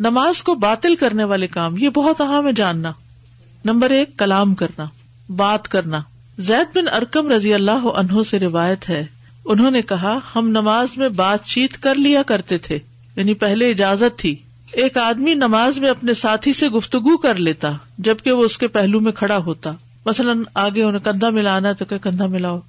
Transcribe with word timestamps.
نماز 0.00 0.42
کو 0.42 0.54
باطل 0.54 0.96
کرنے 0.96 1.24
والے 1.24 1.46
کام، 1.46 1.76
یہ 1.78 1.88
بہت 1.88 2.20
اہم 2.20 2.46
ہے 2.46 2.52
جاننا۔ 2.52 2.92
نمبر 3.64 3.90
ایک، 3.90 4.16
کلام 4.16 4.54
کرنا، 4.54 4.84
بات 5.28 5.68
کرنا۔ 5.68 6.00
زید 6.38 6.76
بن 6.76 6.88
ارکم 6.88 7.28
رضی 7.28 7.54
اللہ 7.54 7.70
عنہ 7.70 8.22
سے 8.22 8.38
روایت 8.38 8.88
ہے، 8.88 9.06
انہوں 9.44 9.70
نے 9.70 9.82
کہا، 9.82 10.18
ہم 10.36 10.48
نماز 10.48 10.88
میں 10.96 11.08
بات 11.08 11.44
چیت 11.44 11.82
کر 11.82 11.94
لیا 11.94 12.22
کرتے 12.22 12.58
تھے 12.58 12.78
یعنی 13.16 13.34
پہلے 13.34 13.70
اجازت 13.70 14.18
تھی۔ 14.18 14.36
ایک 14.72 14.96
آدمی 14.96 15.34
نماز 15.34 15.78
میں 15.78 15.90
اپنے 15.90 16.14
ساتھی 16.14 16.52
سے 16.52 16.68
گفتگو 16.68 17.16
کر 17.16 17.34
لیتا، 17.34 17.72
جبکہ 17.98 18.32
وہ 18.32 18.44
اس 18.44 18.58
کے 18.58 18.66
پہلو 18.66 19.00
میں 19.00 19.12
کھڑا 19.12 19.36
ہوتا۔ 19.36 19.72
مثلاً 20.06 20.42
آگے 20.54 20.82
انہیں 20.82 21.04
کندھا 21.04 21.30
ملانا 21.30 21.72
تو 21.72 21.84
کہ 21.84 21.98
کندھا 21.98 22.26
ملاؤ، 22.26 22.60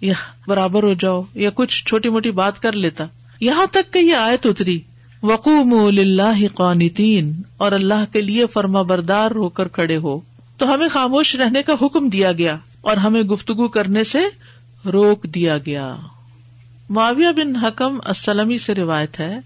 یا 0.00 0.14
برابر 0.46 0.82
ہو 0.82 0.94
جاؤ، 0.94 1.22
یا 1.34 1.50
کچھ 1.54 1.84
چھوٹی 1.84 2.08
موٹی 2.08 2.30
بات 2.30 2.62
کر 2.62 2.72
لیتا۔ 2.72 3.06
یہاں 3.40 3.66
تک 3.66 3.92
کہ 3.92 3.98
یہ 3.98 4.14
آیت 4.14 4.46
اتری۔ 4.46 4.80
وقوم 5.24 5.74
اللہ 5.98 6.40
قانتین، 6.54 7.32
اور 7.56 7.72
اللہ 7.72 8.04
کے 8.12 8.22
لیے 8.22 8.46
فرما 8.46 8.82
بردار 8.82 9.30
ہو 9.30 9.48
کر 9.48 9.68
کھڑے 9.68 9.96
ہو۔ 9.96 10.20
تو 10.58 10.74
ہمیں 10.74 10.88
خاموش 10.88 11.34
رہنے 11.34 11.62
کا 11.62 11.72
حکم 11.82 12.08
دیا 12.08 12.32
گیا، 12.32 12.56
اور 12.80 12.96
ہمیں 12.96 13.22
گفتگو 13.22 13.68
کرنے 13.68 14.04
سے 14.04 14.18
روک 14.92 15.24
دیا 15.24 15.58
گیا۔ 15.58 15.94
معاویہ 16.90 17.32
بن 17.36 17.56
حکم 17.56 17.98
اسلمی 18.06 18.58
سے 18.58 18.74
روایت 18.74 19.20
ہے، 19.20 19.38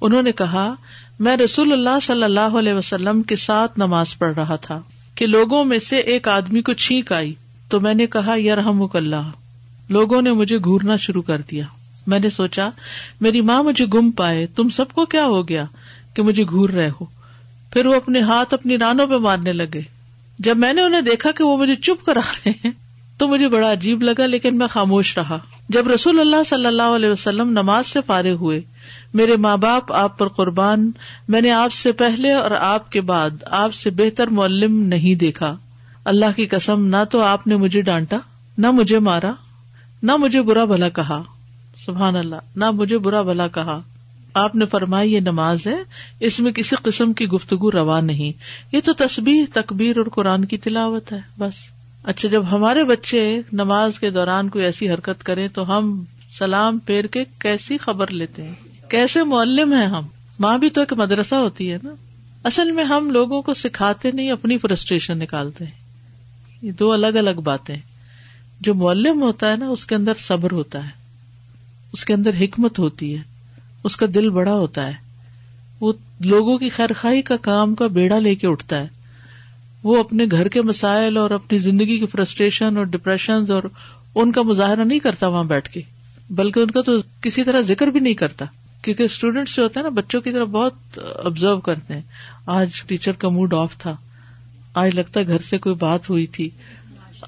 انہوں 0.00 0.22
نے 0.22 0.32
کہا، 0.32 0.74
میں 1.18 1.36
رسول 1.36 1.72
اللہ 1.72 1.98
صلی 2.02 2.22
اللہ 2.22 2.56
علیہ 2.58 2.72
وسلم 2.72 3.22
کے 3.22 3.36
ساتھ 3.36 3.78
نماز 3.78 4.18
پڑھ 4.18 4.34
رہا 4.34 4.56
تھا، 4.56 4.80
کہ 5.14 5.26
لوگوں 5.26 5.64
میں 5.64 5.78
سے 5.78 5.96
ایک 5.96 6.28
آدمی 6.28 6.62
کو 6.62 6.72
چھینک 6.72 7.12
آئی، 7.12 7.34
تو 7.68 7.80
میں 7.80 7.94
نے 7.94 8.06
کہا 8.06 8.38
یرحم 8.40 8.84
اللہ۔ 8.92 9.30
لوگوں 9.88 10.22
نے 10.22 10.32
مجھے 10.32 10.58
گورنا 10.64 10.96
شروع 10.96 11.22
کر 11.22 11.40
دیا۔ 11.50 11.64
میں 12.08 12.18
نے 12.18 12.30
سوچا، 12.30 12.68
میری 13.20 13.40
ماں 13.40 13.62
مجھے 13.62 13.86
گم 13.94 14.10
پائے، 14.10 14.46
تم 14.46 14.68
سب 14.68 14.92
کو 14.92 15.04
کیا 15.04 15.24
ہو 15.24 15.48
گیا 15.48 15.64
کہ 16.14 16.22
مجھے 16.22 16.44
گور 16.50 16.70
رہے 16.70 16.88
ہو؟ 16.88 17.04
پھر 17.72 17.86
وہ 17.86 17.94
اپنے 17.94 18.20
ہاتھ 18.20 18.54
اپنی 18.54 18.78
رانوں 18.78 19.06
پہ 19.06 19.14
مارنے 19.14 19.52
لگے۔ 19.52 19.80
جب 20.38 20.56
میں 20.56 20.72
نے 20.72 20.82
انہیں 20.82 21.00
دیکھا 21.00 21.30
کہ 21.30 21.44
وہ 21.44 21.56
مجھے 21.56 21.74
چپ 21.74 22.06
کرا 22.06 22.20
رہے 22.20 22.52
ہیں، 22.64 22.70
تو 23.18 23.28
مجھے 23.28 23.48
بڑا 23.48 23.72
عجیب 23.72 24.02
لگا، 24.02 24.26
لیکن 24.26 24.58
میں 24.58 24.66
خاموش 24.66 25.18
رہا۔ 25.18 25.38
جب 25.68 25.88
رسول 25.88 26.20
اللہ 26.20 26.42
صلی 26.46 26.66
اللہ 26.66 26.82
علیہ 26.82 27.10
وسلم 27.10 27.50
نماز 27.50 27.86
سے 27.86 28.00
فارغ 28.06 28.32
ہوئے، 28.32 28.60
میرے 29.14 29.36
ماں 29.36 29.56
باپ 29.56 29.92
آپ 29.92 30.18
پر 30.18 30.28
قربان، 30.28 30.90
میں 31.28 31.40
نے 31.40 31.50
آپ 31.50 31.72
سے 31.72 31.92
پہلے 31.92 32.32
اور 32.32 32.50
آپ 32.50 32.92
کے 32.92 33.00
بعد 33.00 33.30
آپ 33.44 33.74
سے 33.74 33.90
بہتر 33.90 34.26
معلم 34.26 34.82
نہیں 34.82 35.14
دیکھا۔ 35.14 35.56
اللہ 36.04 36.36
کی 36.36 36.46
قسم، 36.46 36.86
نہ 36.86 37.04
تو 37.10 37.22
آپ 37.22 37.46
نے 37.46 37.56
مجھے 37.56 37.80
ڈانٹا، 37.80 38.16
نہ 38.58 38.70
مجھے 38.70 38.98
مارا، 38.98 39.32
نہ 40.02 40.16
مجھے 40.16 40.42
برا 40.42 40.64
بھلا 40.64 40.88
کہا۔ 40.88 41.22
سبحان 41.86 42.16
اللہ، 42.16 42.36
نہ 42.56 42.70
مجھے 42.70 42.98
برا 42.98 43.22
بھلا 43.22 43.48
کہا۔ 43.48 43.80
آپ 44.34 44.54
نے 44.54 44.66
فرمائی 44.66 45.12
یہ 45.12 45.20
نماز 45.20 45.66
ہے، 45.66 45.76
اس 46.20 46.40
میں 46.40 46.52
کسی 46.52 46.76
قسم 46.82 47.12
کی 47.12 47.26
گفتگو 47.26 47.72
روا 47.72 48.00
نہیں۔ 48.00 48.32
یہ 48.72 48.80
تو 48.84 48.92
تصبیح 48.92 49.44
تکبیر 49.52 49.98
اور 49.98 50.06
قرآن 50.06 50.44
کی 50.44 50.56
تلاوت 50.56 51.12
ہے، 51.12 51.20
بس۔ 51.38 51.54
اچھا 52.04 52.28
جب 52.28 52.42
ہمارے 52.52 52.84
بچے 52.84 53.40
نماز 53.52 53.98
کے 53.98 54.10
دوران 54.10 54.48
کوئی 54.48 54.64
ایسی 54.64 54.90
حرکت 54.90 55.22
کرے 55.22 55.48
تو 55.48 55.78
ہم 55.78 56.04
سلام 56.38 56.78
پھیر 56.78 57.04
کے 57.04 57.24
کیسی 57.38 57.78
خبر 57.78 58.10
لیتے 58.10 58.42
ہیں؟ 58.42 58.52
کیسے 58.90 59.24
معلم 59.24 59.72
ہیں 59.72 59.86
ہم؟ 59.86 60.06
ماں 60.40 60.58
بھی 60.58 60.70
تو 60.70 60.80
ایک 60.80 60.92
مدرسہ 60.92 61.34
ہوتی 61.34 61.72
ہے 61.72 61.78
نا۔ 61.82 61.94
اصل 62.44 62.70
میں 62.70 62.84
ہم 62.84 63.10
لوگوں 63.10 63.42
کو 63.42 63.54
سکھاتے 63.54 64.10
نہیں، 64.10 64.30
اپنی 64.30 64.58
فرسٹریشن 64.58 65.18
نکالتے 65.18 65.64
ہیں۔ 65.64 65.72
یہ 66.62 66.72
دو 66.72 66.92
الگ 66.92 67.06
الگ 67.06 67.40
باتیں۔ 67.44 67.76
جو 68.60 68.74
معلم 68.74 69.22
ہوتا 69.22 69.52
ہے 69.52 69.56
نا، 69.56 69.68
اس 69.68 69.86
کے 69.86 69.94
اندر 69.94 70.12
صبر 70.18 70.52
ہوتا 70.52 70.84
ہے۔ 70.84 70.97
اس 71.92 72.04
کے 72.04 72.14
اندر 72.14 72.30
حکمت 72.40 72.78
ہوتی 72.78 73.16
ہے، 73.16 73.22
اس 73.84 73.96
کا 73.96 74.06
دل 74.14 74.30
بڑا 74.30 74.52
ہوتا 74.52 74.86
ہے۔ 74.86 74.94
وہ 75.80 75.92
لوگوں 76.20 76.58
کی 76.58 76.68
خیر 76.68 76.90
خائی 77.00 77.22
کا 77.22 77.36
کام 77.36 77.74
کا 77.74 77.86
بیڑا 77.86 78.18
لے 78.18 78.34
کے 78.34 78.46
اٹھتا 78.46 78.80
ہے۔ 78.80 78.88
وہ 79.82 80.00
اپنے 80.00 80.24
گھر 80.30 80.48
کے 80.48 80.62
مسائل 80.62 81.16
اور 81.16 81.30
اپنی 81.30 81.58
زندگی 81.58 81.98
کی 81.98 82.06
فرسٹریشن 82.06 82.76
اور 82.76 82.84
ڈپریشن 82.84 83.44
اور 83.48 83.62
ان 84.14 84.32
کا 84.32 84.42
مظاہرہ 84.42 84.84
نہیں 84.84 84.98
کرتا 84.98 85.26
وہاں 85.26 85.44
بیٹھ 85.44 85.70
کے۔ 85.70 85.80
بلکہ 86.30 86.60
ان 86.60 86.70
کا 86.70 86.80
تو 86.80 86.92
کسی 87.20 87.44
طرح 87.44 87.60
ذکر 87.60 87.86
بھی 87.86 88.00
نہیں 88.00 88.14
کرتا۔ 88.14 88.44
کیونکہ 88.82 89.02
اسٹوڈینٹس 89.02 89.56
جو 89.56 89.62
ہوتے 89.62 89.80
ہیں 89.80 89.84
نا، 89.84 89.88
بچوں 89.88 90.20
کی 90.20 90.32
طرف 90.32 90.48
بہت 90.48 90.98
آبزرو 91.24 91.60
کرتے 91.60 91.94
ہیں۔ 91.94 92.02
آج 92.46 92.68
ٹیچر 92.86 93.12
کا 93.12 93.28
موڈ 93.28 93.54
آف 93.54 93.78
تھا۔ 93.78 93.96
آج 94.74 94.94
لگتا 94.94 95.22
گھر 95.22 95.38
سے 95.38 95.58
کوئی 95.58 95.74
بات 95.74 96.10
ہوئی 96.10 96.26
تھی۔ 96.26 96.50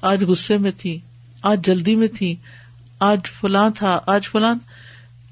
آج 0.01 0.23
غصے 0.23 0.57
میں 0.57 0.71
تھی۔ 0.77 0.99
آج 1.41 1.65
جلدی 1.65 1.95
میں 1.95 2.07
تھی۔ 2.07 2.35
آج 3.01 3.19
فلاں 3.25 3.69
تھا، 3.75 3.99
آج 4.05 4.27
فلاں۔ 4.27 4.55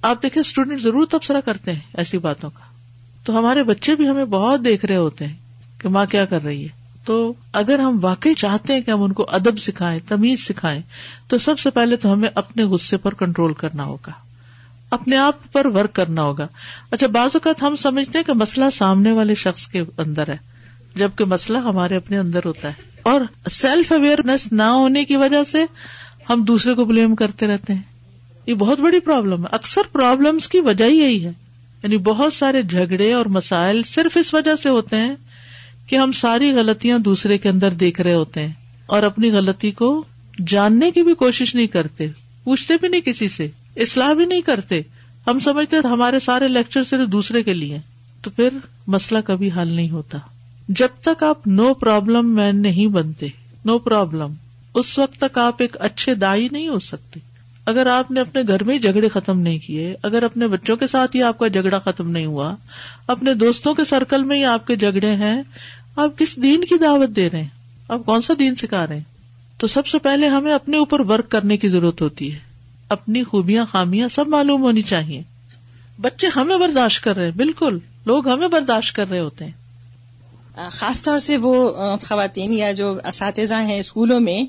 آپ 0.01 0.23
دیکھیں 0.23 0.41
اسٹوڈینٹ 0.41 0.81
ضرور 0.81 1.05
تبصرہ 1.05 1.41
کرتے 1.41 1.71
ہیں 1.71 1.79
ایسی 1.93 2.17
باتوں 2.17 2.49
کا۔ 2.49 2.59
تو 3.23 3.39
ہمارے 3.39 3.63
بچے 3.63 3.95
بھی 3.95 4.09
ہمیں 4.09 4.25
بہت 4.25 4.65
دیکھ 4.65 4.85
رہے 4.85 4.95
ہوتے 4.95 5.27
ہیں 5.27 5.35
کہ 5.77 5.89
ماں 5.89 6.05
کیا 6.05 6.25
کر 6.25 6.43
رہی 6.43 6.63
ہے۔ 6.63 6.69
تو 7.05 7.33
اگر 7.53 7.79
ہم 7.79 7.99
واقعی 8.01 8.33
چاہتے 8.33 8.73
ہیں 8.73 8.81
کہ 8.81 8.91
ہم 8.91 9.03
ان 9.03 9.13
کو 9.13 9.25
ادب 9.31 9.59
سکھائیں، 9.59 9.99
تمیز 10.07 10.39
سکھائیں، 10.47 10.81
تو 11.27 11.37
سب 11.37 11.59
سے 11.59 11.69
پہلے 11.69 11.95
تو 11.95 12.13
ہمیں 12.13 12.29
اپنے 12.35 12.63
غصے 12.63 12.97
پر 12.97 13.13
کنٹرول 13.13 13.53
کرنا 13.53 13.83
ہوگا۔ 13.83 14.11
اپنے 14.89 15.17
آپ 15.17 15.51
پر 15.51 15.65
ورک 15.65 15.93
کرنا 15.93 16.21
ہوگا۔ 16.21 16.47
اچھا 16.91 17.07
بعض 17.07 17.29
اوقات 17.33 17.63
ہم 17.63 17.75
سمجھتے 17.75 18.17
ہیں 18.17 18.25
کہ 18.25 18.33
مسئلہ 18.33 18.65
سامنے 18.73 19.11
والے 19.11 19.35
شخص 19.35 19.67
کے 19.67 19.83
اندر 19.97 20.27
ہے، 20.27 20.37
جبکہ 20.95 21.25
مسئلہ 21.25 21.57
ہمارے 21.57 21.95
اپنے 21.95 22.17
اندر 22.17 22.39
ہوتا 22.45 22.67
ہے۔ 22.67 22.73
اور 23.01 23.21
سیلف 23.49 23.91
اویئرنیس 23.91 24.51
نہ 24.51 24.63
ہونے 24.63 25.05
کی 25.05 25.15
وجہ 25.15 25.43
سے 25.43 25.65
ہم 26.29 26.43
دوسرے 26.43 26.73
کو 26.73 26.85
بلیم 26.85 27.15
کرتے 27.15 27.47
رہتے 27.47 27.73
ہیں۔ 27.73 27.81
یہ 28.45 28.53
بہت 28.53 28.79
بڑی 28.79 28.99
پرابلم 28.99 29.41
ہے۔ 29.41 29.49
اکثر 29.51 29.81
پرابلمس 29.91 30.47
کی 30.47 30.59
وجہ 30.59 30.85
یہی 30.85 31.25
ہے۔ 31.25 31.31
یعنی 31.83 31.97
بہت 31.97 32.33
سارے 32.33 32.61
جھگڑے 32.61 33.13
اور 33.13 33.25
مسائل 33.25 33.83
صرف 33.83 34.17
اس 34.17 34.33
وجہ 34.33 34.55
سے 34.55 34.69
ہوتے 34.69 34.97
ہیں 34.97 35.15
کہ 35.87 35.95
ہم 35.95 36.11
ساری 36.11 36.51
غلطیاں 36.51 36.99
دوسرے 36.99 37.37
کے 37.37 37.49
اندر 37.49 37.71
دیکھ 37.71 38.01
رہے 38.01 38.13
ہوتے 38.13 38.45
ہیں 38.45 38.53
اور 38.85 39.03
اپنی 39.03 39.31
غلطی 39.31 39.71
کو 39.71 40.03
جاننے 40.47 40.91
کی 40.91 41.03
بھی 41.03 41.13
کوشش 41.13 41.55
نہیں 41.55 41.67
کرتے، 41.67 42.07
پوچھتے 42.43 42.73
بھی 42.81 42.87
نہیں 42.87 43.01
کسی 43.01 43.27
سے، 43.27 43.47
اصلاح 43.75 44.13
بھی 44.13 44.25
نہیں 44.25 44.41
کرتے۔ 44.41 44.81
ہم 45.27 45.39
سمجھتے 45.39 45.87
ہمارے 45.87 46.19
سارے 46.19 46.47
لیکچر 46.47 46.83
صرف 46.83 47.11
دوسرے 47.11 47.43
کے 47.43 47.53
لیے 47.53 47.77
تو 48.21 48.29
پھر 48.29 48.49
مسئلہ 48.87 49.19
کبھی 49.25 49.49
حل 49.57 49.67
نہیں 49.67 49.89
ہوتا۔ 49.89 50.17
جب 50.67 50.87
تک 51.01 51.23
آپ 51.23 51.47
نو 51.47 51.73
پرابلم 51.73 52.35
مین 52.35 52.61
نہیں 52.61 52.87
بنتے 52.87 53.27
نو 53.65 53.77
پرابلم 53.77 54.33
اس 54.79 54.99
وقت 54.99 55.21
تک 55.21 55.37
آپ 55.37 55.55
ایک 55.59 55.77
اچھے 55.79 56.15
دائی 56.15 56.47
نہیں 56.51 56.67
ہو 56.67 56.79
سکتے۔ 56.79 57.19
اگر 57.65 57.85
آپ 57.85 58.11
نے 58.11 58.19
اپنے 58.19 58.41
گھر 58.47 58.63
میں 58.63 58.75
ہی 58.75 58.79
جھگڑے 58.79 59.09
ختم 59.09 59.39
نہیں 59.39 59.59
کیے، 59.59 59.95
اگر 60.03 60.23
اپنے 60.23 60.47
بچوں 60.47 60.75
کے 60.75 60.87
ساتھ 60.87 61.15
ہی 61.15 61.23
آپ 61.23 61.37
کا 61.37 61.47
جھگڑا 61.47 61.79
ختم 61.79 62.09
نہیں 62.09 62.25
ہوا، 62.25 62.55
اپنے 63.07 63.33
دوستوں 63.33 63.73
کے 63.73 63.85
سرکل 63.85 64.23
میں 64.23 64.37
ہی 64.37 64.43
آپ 64.43 64.67
کے 64.67 64.75
جھگڑے 64.75 65.15
ہیں، 65.15 65.43
آپ 65.95 66.17
کس 66.17 66.35
دین 66.43 66.63
کی 66.63 66.77
دعوت 66.77 67.09
دے 67.09 67.29
رہے 67.29 67.41
ہیں؟ 67.41 67.49
آپ 67.87 67.99
کون 68.05 68.21
سا 68.21 68.33
دین 68.39 68.55
سکھا 68.55 68.87
رہے 68.87 68.95
ہیں؟ 68.95 69.03
تو 69.57 69.67
سب 69.67 69.87
سے 69.87 69.99
پہلے 69.99 70.27
ہمیں 70.27 70.53
اپنے 70.53 70.77
اوپر 70.77 70.99
ورک 70.99 71.29
کرنے 71.29 71.57
کی 71.57 71.67
ضرورت 71.67 72.01
ہوتی 72.01 72.33
ہے۔ 72.33 72.39
اپنی 72.89 73.23
خوبیاں، 73.23 73.65
خامیاں 73.65 74.07
سب 74.07 74.27
معلوم 74.27 74.61
ہونی 74.61 74.81
چاہیے۔ 74.81 75.23
بچے 76.01 76.27
ہمیں 76.35 76.57
برداشت 76.57 77.03
کر 77.03 77.15
رہے 77.15 77.25
ہیں، 77.25 77.37
بالکل۔ 77.37 77.79
لوگ 78.05 78.27
ہمیں 78.27 78.47
برداشت 78.47 78.95
کر 78.95 79.09
رہے 79.09 79.19
ہوتے 79.19 79.45
ہیں۔ 79.45 79.51
خاص 80.71 81.03
طور 81.03 81.19
سے 81.19 81.37
وہ 81.37 81.75
خواتین 82.03 82.53
یا 82.53 82.71
جو 82.71 82.99
اساتذہ 83.05 83.53
ہیں 83.53 83.79
اسکولوں 83.79 84.19
میں 84.19 84.43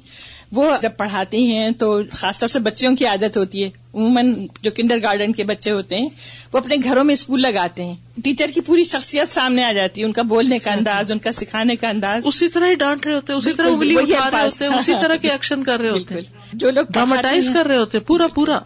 وہ 0.53 0.77
جب 0.83 0.91
پڑھاتی 0.97 1.47
ہیں 1.47 1.71
تو 1.71 2.01
خاص 2.13 2.39
طور 2.39 2.49
سے 2.49 2.59
بچوں 2.59 2.97
کی 2.97 3.07
عادت 3.07 3.37
ہوتی 3.37 3.65
ہے۔ 3.65 3.69
عموماً 3.95 4.47
جو 4.63 4.71
کنڈر 4.71 4.99
گارڈن 5.03 5.33
کے 5.33 5.45
بچے 5.45 5.71
ہوتے 5.71 5.97
ہیں 5.97 6.09
وہ 6.53 6.59
اپنے 6.59 6.77
گھروں 6.85 7.05
میں 7.05 7.13
اسکول 7.13 7.43
لگاتے 7.43 7.85
ہیں۔ 7.85 7.97
ٹیچر 8.25 8.47
کی 8.55 8.61
پوری 8.61 8.85
شخصیت 8.85 9.29
سامنے 9.29 9.65
آ 9.65 9.73
جاتی 9.73 10.01
ہے 10.01 10.07
ان 10.07 10.13
کا 10.13 10.23
بولنے 10.23 10.59
کا 10.59 10.73
انداز 10.73 11.13
ان 11.13 11.19
کا 11.19 11.33
سکھانے 11.33 11.77
کا 11.77 11.89
انداز۔ 11.89 12.27
اسی 12.27 12.49
طرح 12.49 12.67
ہی 12.67 12.75
ڈانٹ 12.75 13.07
رہے 13.07 13.15
ہوتے 13.15 13.33
اسی 13.33 13.53
طرح 13.53 13.67
انگلی 13.67 13.97
اٹھا 13.99 14.31
رہے 14.31 14.45
ہوتے 14.45 14.67
اسی 14.67 14.93
طرح 15.01 15.17
کے 15.17 15.29
ایکشن 15.33 15.65
کر 15.65 15.81
رہے 15.81 15.91
ہوتے 15.91 16.15
جو 16.53 16.71
لوگ 16.71 16.85
ڈراماٹائز 16.91 17.51
کر 17.55 17.67
رہے 17.67 17.77
ہوتے 17.77 17.99
پورا 17.99 18.27
پورا۔ 18.27 18.59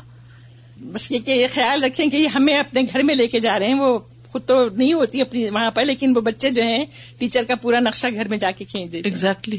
بس 0.80 1.10
یہ 1.10 1.18
کہ 1.18 1.30
یہ 1.30 1.46
خیال 1.54 1.84
رکھیں 1.84 2.06
کہ 2.06 2.26
ہمیں 2.26 2.58
اپنے 2.58 2.82
گھر 2.92 3.02
میں 3.02 3.14
لے 3.14 3.26
کے 3.26 3.40
جا 3.40 3.58
رہے 3.58 3.66
ہیں 3.66 3.74
وہ 3.74 3.98
خود 4.34 4.44
تو 4.44 4.68
نہیں 4.68 4.92
ہوتی 4.92 5.20
اپنی 5.20 5.48
وہاں 5.48 5.70
پر، 5.70 5.84
لیکن 5.84 6.12
وہ 6.16 6.20
بچے 6.20 6.50
جو 6.50 6.62
ہیں، 6.62 6.84
ٹیچر 7.18 7.42
کا 7.48 7.54
پورا 7.54 7.80
نقشہ 7.80 8.06
گھر 8.14 8.28
میں 8.28 8.38
جا 8.38 8.50
کے 8.50 8.64
کھینچ 8.64 8.92
دیتے 8.92 9.08
ایگزیکٹلی 9.08 9.58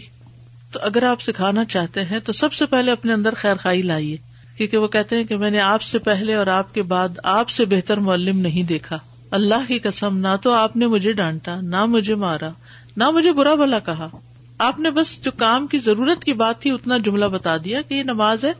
تو 0.72 0.80
اگر 0.82 1.04
آپ 1.04 1.22
سکھانا 1.22 1.66
چاہتے 1.66 2.04
ہیں، 2.04 2.20
تو 2.20 2.34
سب 2.34 2.54
سے 2.54 2.66
پہلے 2.66 2.92
اپنے 2.92 3.14
اندر 3.14 3.34
خیر 3.34 3.56
خائی 3.56 3.82
لائیے، 3.82 4.18
کیونکہ 4.58 4.78
وہ 4.78 4.88
کہتے 4.88 5.16
ہیں 5.16 5.24
کہ 5.24 5.38
میں 5.38 5.52
نے 5.52 5.60
آپ 5.60 5.82
سے 5.82 6.00
پہلے 6.00 6.34
اور 6.34 6.48
آپ 6.48 6.74
کے 6.74 6.82
بعد 6.82 7.10
آپ 7.24 7.50
سے 7.50 7.66
بہتر 7.66 7.98
معلم 7.98 8.40
نہیں 8.40 8.64
دیکھا۔ 8.64 9.00
اللہ 9.32 9.68
کی 9.68 9.80
قسم، 9.80 10.18
نہ 10.18 10.36
تو 10.42 10.52
آپ 10.52 10.76
نے 10.76 10.88
مجھے 10.88 11.14
ڈانٹا، 11.14 11.62
نہ 11.62 11.86
مجھے 11.86 12.16
مارا، 12.16 12.50
نہ 12.98 13.10
مجھے 13.10 13.32
برا 13.32 13.56
بلا 13.56 13.80
کہا۔ 13.80 14.10
آپ 14.58 14.80
نے 14.80 14.90
بس 14.90 15.24
جو 15.24 15.32
کام 15.32 15.68
کی 15.68 15.78
ضرورت 15.78 16.24
کی 16.24 16.34
بات 16.34 16.62
تھی، 16.62 16.72
اتنا 16.72 16.98
جملہ 16.98 17.26
بتا 17.26 17.58
دیا 17.58 17.82
کہ 17.82 17.94
یہ 17.94 18.04
نماز 18.04 18.46
ہے 18.46 18.54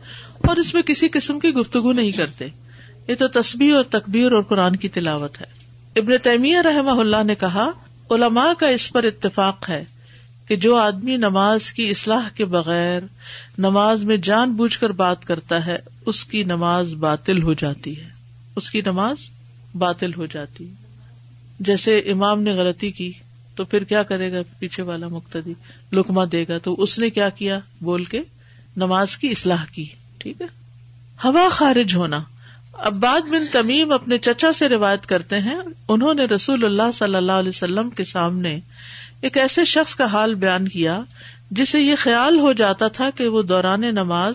اور 0.48 0.56
اس 0.56 0.74
میں 0.74 0.82
کسی 0.82 1.08
قسم 1.08 1.38
کی 1.38 1.48
گفتگو 1.48 1.92
نہیں 1.92 2.12
کرتے۔ 2.12 2.48
یہ 3.08 3.14
تو 3.14 3.28
تصبیح 3.28 3.74
اور 3.74 3.84
تقبیر 3.90 4.32
اور 4.32 4.42
قرآن 4.42 4.76
کی 4.76 4.88
تلاوت 4.88 5.40
ہے۔ 5.40 5.65
ابن 5.96 6.12
تیمیہ 6.22 6.58
رحمہ 6.58 6.90
اللہ 6.90 7.22
نے 7.24 7.34
کہا، 7.34 7.70
علماء 8.10 8.52
کا 8.58 8.68
اس 8.68 8.92
پر 8.92 9.04
اتفاق 9.04 9.70
ہے 9.70 9.84
کہ 10.48 10.56
جو 10.56 10.76
آدمی 10.76 11.16
نماز 11.16 11.72
کی 11.72 11.90
اصلاح 11.90 12.28
کے 12.28 12.44
بغیر 12.44 13.02
نماز 13.58 14.02
میں 14.02 14.16
جان 14.16 14.52
بوجھ 14.52 14.78
کر 14.78 14.90
بات 14.90 15.24
کرتا 15.24 15.66
ہے، 15.66 15.78
اس 16.06 16.24
کی 16.24 16.42
نماز 16.42 16.94
باطل 16.94 17.42
ہو 17.42 17.52
جاتی 17.52 18.00
ہے۔ 18.00 18.08
اس 18.56 18.70
کی 18.70 18.80
نماز 18.80 19.16
باطل 19.74 20.10
ہو 20.16 20.26
جاتی 20.26 20.68
ہے۔ 20.68 20.72
جیسے 21.60 21.98
امام 21.98 22.42
نے 22.42 22.52
غلطی 22.52 22.90
کی 22.90 23.12
تو 23.54 23.64
پھر 23.64 23.84
کیا 23.84 24.02
کرے 24.02 24.32
گا 24.32 24.38
پیچھے 24.58 24.82
والا 24.82 25.08
مقتدی؟ 25.08 25.54
لکما 25.92 26.24
دے 26.32 26.44
گا 26.48 26.58
تو 26.58 26.74
اس 26.82 26.98
نے 26.98 27.10
کیا 27.10 27.28
کیا؟ 27.28 27.58
بول 27.80 28.04
کے 28.04 28.20
نماز 28.76 29.16
کی 29.16 29.28
اصلاح 29.28 29.64
کی، 29.72 29.84
ٹھیک 30.18 30.40
ہے؟ 30.40 30.46
ہوا 31.24 31.48
خارج 31.52 31.96
ہونا۔ 31.96 32.18
عباد 32.80 33.28
بن 33.28 33.44
تمیم 33.52 33.92
اپنے 33.92 34.18
چچا 34.18 34.52
سے 34.52 34.68
روایت 34.68 35.06
کرتے 35.06 35.38
ہیں، 35.38 35.58
انہوں 35.88 36.14
نے 36.14 36.24
رسول 36.24 36.64
اللہ 36.64 36.92
صلی 36.94 37.14
اللہ 37.14 37.32
علیہ 37.32 37.48
وسلم 37.48 37.90
کے 37.90 38.04
سامنے 38.04 38.60
ایک 39.20 39.38
ایسے 39.38 39.64
شخص 39.64 39.94
کا 39.94 40.04
حال 40.04 40.34
بیان 40.34 40.68
کیا 40.68 41.00
جسے 41.50 41.80
یہ 41.80 41.94
خیال 41.98 42.40
ہو 42.40 42.52
جاتا 42.52 42.88
تھا 42.88 43.10
کہ 43.10 43.28
وہ 43.28 43.42
دوران 43.42 43.80
نماز 43.80 44.34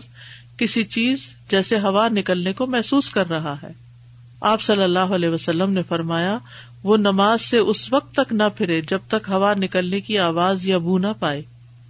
کسی 0.58 0.84
چیز 0.84 1.30
جیسے 1.50 1.80
ہوا 1.80 2.08
نکلنے 2.08 2.54
کو 2.54 2.68
محسوس 2.68 3.10
کر 3.10 3.30
رہا 3.30 3.56
ہے۔ 3.64 3.72
آپ 4.42 4.62
صلی 4.62 4.84
اللہ 4.84 5.00
علیہ 5.00 5.30
وسلم 5.30 5.72
نے 5.72 5.84
فرمایا، 5.84 6.38
وہ 6.84 6.98
نماز 6.98 7.42
سے 7.42 7.58
اس 7.58 7.94
وقت 7.94 8.16
تک 8.16 8.34
نہ 8.34 8.44
پھرے 8.58 8.82
جب 8.82 9.00
تک 9.08 9.30
ہوا 9.30 9.54
نکلنے 9.54 10.02
کی 10.02 10.20
آواز 10.20 10.68
یا 10.68 10.78
بو 10.78 10.98
نہ 10.98 11.08
پائے۔ 11.20 11.42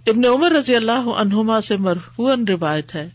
ابن 0.06 0.24
عمر 0.24 0.50
رضی 0.50 0.76
اللہ 0.76 0.92
عنہما 0.92 1.60
سے 1.60 1.76
مرفون 1.76 2.44
روایت 2.48 2.94
ہے۔ 2.94 3.08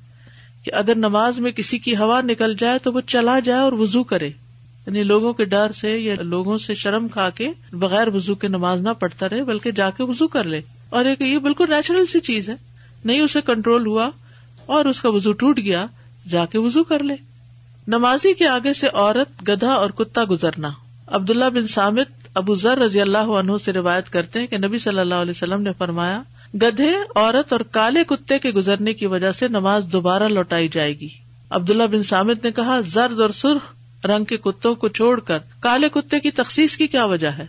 کہ 0.67 0.73
اگر 0.73 0.95
نماز 0.95 1.39
میں 1.39 1.51
کسی 1.51 1.77
کی 1.77 1.97
ہوا 1.97 2.21
نکل 2.21 2.55
جائے 2.55 2.79
تو 2.79 2.93
وہ 2.93 3.01
چلا 3.01 3.39
جائے 3.39 3.61
اور 3.61 3.73
وزو 3.73 4.03
کرے۔ 4.03 4.27
یعنی 4.87 5.03
لوگوں 5.03 5.33
کے 5.33 5.45
ڈر 5.45 5.71
سے 5.71 5.97
یا 5.97 6.15
لوگوں 6.19 6.57
سے 6.57 6.73
شرم 6.73 7.07
کھا 7.07 7.29
کے 7.29 7.51
بغیر 7.71 8.07
وزو 8.07 8.35
کے 8.35 8.47
نماز 8.47 8.81
نہ 8.81 8.89
پڑھتا 8.99 9.29
رہے، 9.29 9.43
بلکہ 9.43 9.71
جا 9.71 9.89
کے 9.89 10.03
وزو 10.03 10.27
کر 10.27 10.43
لے۔ 10.43 10.61
اور 10.89 11.05
ایک 11.05 11.21
یہ 11.21 11.37
بالکل 11.37 11.65
نیچرل 11.69 12.05
سی 12.05 12.19
چیز 12.19 12.49
ہے۔ 12.49 12.55
نہیں 13.05 13.21
اسے 13.21 13.39
کنٹرول 13.45 13.87
ہوا 13.87 14.09
اور 14.65 14.85
اس 14.85 15.01
کا 15.01 15.09
وزو 15.09 15.31
ٹوٹ 15.31 15.57
گیا، 15.57 15.85
جا 16.29 16.45
کے 16.45 16.57
وزو 16.57 16.83
کر 16.83 17.03
لے۔ 17.03 17.15
نمازی 17.87 18.33
کے 18.33 18.47
آگے 18.47 18.73
سے 18.73 18.87
عورت 18.93 19.49
گدھا 19.49 19.73
اور 19.73 19.89
کتا 19.89 20.23
گزرنا۔ 20.29 20.69
عبداللہ 21.07 21.45
بن 21.45 21.67
سامد 21.67 22.27
ابو 22.33 22.55
ذر 22.55 22.77
رضی 22.77 23.01
اللہ 23.01 23.17
عنہ 23.17 23.51
سے 23.65 23.73
روایت 23.73 24.09
کرتے 24.09 24.39
ہیں 24.39 24.47
کہ 24.47 24.57
نبی 24.57 24.77
صلی 24.77 24.99
اللہ 24.99 25.15
علیہ 25.15 25.31
وسلم 25.31 25.61
نے 25.61 25.69
فرمایا 25.77 26.21
گدھے، 26.53 26.95
عورت 27.15 27.53
اور 27.53 27.61
کالے 27.61 28.03
کتے 28.03 28.39
کے 28.39 28.49
گزرنے 28.49 28.93
کی 28.93 29.05
وجہ 29.05 29.31
سے 29.31 29.47
نماز 29.47 29.85
دوبارہ 29.91 30.23
لوٹائی 30.23 30.67
جائے 30.67 30.99
گی۔ 30.99 31.09
عبداللہ 31.49 31.83
بن 31.83 32.03
سامد 32.03 32.45
نے 32.45 32.51
کہا، 32.51 32.79
زرد 32.79 33.19
اور 33.19 33.29
سرخ 33.29 33.73
رنگ 34.05 34.23
کے 34.23 34.37
کتوں 34.37 34.75
کو 34.75 34.87
چھوڑ 34.87 35.19
کر 35.19 35.37
کالے 35.59 35.89
کتے 35.89 36.19
کی 36.19 36.31
تخصیص 36.31 36.77
کی 36.77 36.87
کیا 36.87 37.05
وجہ 37.05 37.27
ہے؟ 37.27 37.45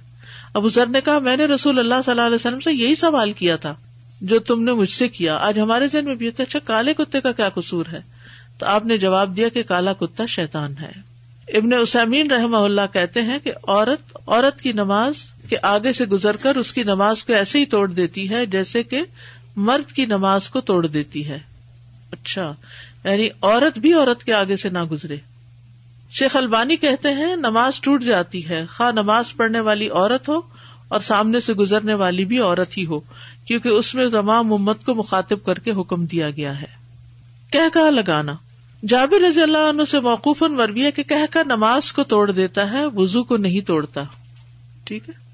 ابو 0.54 0.68
ذر 0.68 0.86
نے 0.86 1.00
کہا، 1.00 1.18
میں 1.18 1.36
نے 1.36 1.44
رسول 1.44 1.78
اللہ 1.78 1.94
صلی 2.04 2.10
اللہ 2.10 2.22
علیہ 2.22 2.34
وسلم 2.34 2.60
سے 2.60 2.72
یہی 2.72 2.94
سوال 2.94 3.32
کیا 3.32 3.56
تھا 3.56 3.74
جو 4.20 4.38
تم 4.38 4.62
نے 4.62 4.72
مجھ 4.72 4.90
سے 4.90 5.08
کیا۔ 5.08 5.36
آج 5.36 5.60
ہمارے 5.60 5.88
ذہن 5.88 6.04
میں 6.04 6.14
بھی 6.14 6.28
اچھا 6.28 6.58
کالے 6.64 6.94
کتے 6.94 7.20
کا 7.20 7.32
کیا 7.32 7.48
قصور 7.48 7.86
ہے؟ 7.92 8.00
تو 8.58 8.66
آپ 8.66 8.86
نے 8.86 8.98
جواب 8.98 9.36
دیا 9.36 9.48
کہ 9.48 9.62
کالا 9.62 9.92
کتا 9.92 10.26
شیطان 10.26 10.74
ہے۔ 10.80 10.92
ابن 11.48 11.72
اسامین 11.72 12.30
رحم 12.30 12.54
اللہ 12.54 12.80
کہتے 12.92 13.22
ہیں 13.22 13.38
کہ 13.44 13.52
عورت 13.68 14.16
عورت 14.26 14.60
کی 14.60 14.72
نماز 14.72 15.14
کے 15.48 15.56
آگے 15.62 15.92
سے 15.92 16.04
گزر 16.04 16.36
کر 16.36 16.56
اس 16.56 16.72
کی 16.72 16.82
نماز 16.82 17.24
کو 17.24 17.32
ایسے 17.32 17.58
ہی 17.58 17.64
توڑ 17.64 17.90
دیتی 17.90 18.30
ہے 18.30 18.46
جیسے 18.46 18.82
کہ 18.82 19.02
مرد 19.56 19.92
کی 19.92 20.06
نماز 20.06 20.50
کو 20.50 20.60
توڑ 20.60 20.86
دیتی 20.86 21.28
ہے۔ 21.28 21.38
اچھا 22.10 22.54
یعنی 23.04 23.28
عورت 23.42 23.78
بھی 23.78 23.92
عورت 23.92 24.24
کے 24.24 24.34
آگے 24.34 24.56
سے 24.56 24.70
نہ 24.70 24.84
گزرے۔ 24.84 25.16
شیخ 26.10 26.36
البانی 26.36 26.76
کہتے 26.76 27.08
ہیں، 27.08 27.36
نماز 27.36 27.80
ٹوٹ 27.80 28.02
جاتی 28.02 28.48
ہے۔ 28.48 28.66
خواہ 28.76 28.92
نماز 28.92 29.36
پڑھنے 29.36 29.60
والی 29.60 29.88
عورت 29.88 30.28
ہو 30.28 30.40
اور 30.88 31.00
سامنے 31.00 31.40
سے 31.40 31.52
گزرنے 31.52 31.94
والی 31.94 32.24
بھی 32.24 32.38
عورت 32.38 32.78
ہی 32.78 32.86
ہو، 32.86 33.00
کیونکہ 33.46 33.68
اس 33.68 33.94
میں 33.94 34.08
تمام 34.08 34.52
امت 34.52 34.84
کو 34.84 34.94
مخاطب 34.94 35.44
کر 35.44 35.58
کے 35.58 35.70
حکم 35.70 36.06
دیا 36.06 36.30
گیا 36.30 36.60
ہے۔ 36.60 36.78
کہہ 37.52 37.74
کہا 37.74 37.90
لگانا۔ 37.90 38.34
جابر 38.88 39.24
رضی 39.24 39.42
اللہ 39.42 39.58
عنہ 39.58 39.82
سے 39.84 40.00
موقوف 40.00 40.42
وربی 40.42 40.90
کہ 40.90 41.02
کہہ 41.02 41.26
کر 41.30 41.44
نماز 41.46 41.92
کو 41.92 42.04
توڑ 42.04 42.30
دیتا 42.30 42.72
ہے 42.72 42.86
وزو 42.86 43.24
کو 43.24 43.36
نہیں 43.36 43.60
توڑتا۔ 43.60 44.02
ٹھیک 44.84 45.08
ہے؟ 45.08 45.27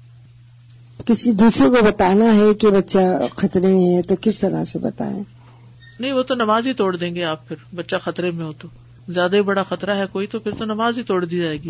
کسی 1.05 1.31
دوسرے 1.31 1.67
کو 1.67 1.75
بتانا 1.81 2.35
ہے 2.35 2.53
کہ 2.53 2.67
بچہ 2.67 2.97
خطرے 3.35 3.73
میں 3.73 3.97
ہے 3.97 4.01
تو 4.01 4.15
کس 4.21 4.39
طرح 4.39 4.63
سے 4.63 4.79
بتائیں؟ 4.79 5.23
نہیں 5.99 6.11
وہ 6.11 6.23
تو 6.23 6.35
نماز 6.35 6.67
ہی 6.67 6.73
توڑ 6.73 6.95
دیں 6.95 7.15
گے 7.15 7.23
آپ 7.23 7.47
پھر 7.47 7.55
بچہ 7.75 7.95
خطرے 8.01 8.31
میں 8.31 8.45
ہو 8.45 8.51
تو۔ 8.59 8.67
زیادہ 9.09 9.35
ہی 9.35 9.41
بڑا 9.41 9.63
خطرہ 9.63 9.95
ہے 9.95 10.03
کوئی 10.11 10.27
تو 10.27 10.39
پھر 10.39 10.51
تو 10.51 10.65
نماز 10.65 10.97
ہی 10.97 11.03
توڑ 11.03 11.25
دی 11.25 11.37
جائے 11.37 11.57
گی۔ 11.57 11.69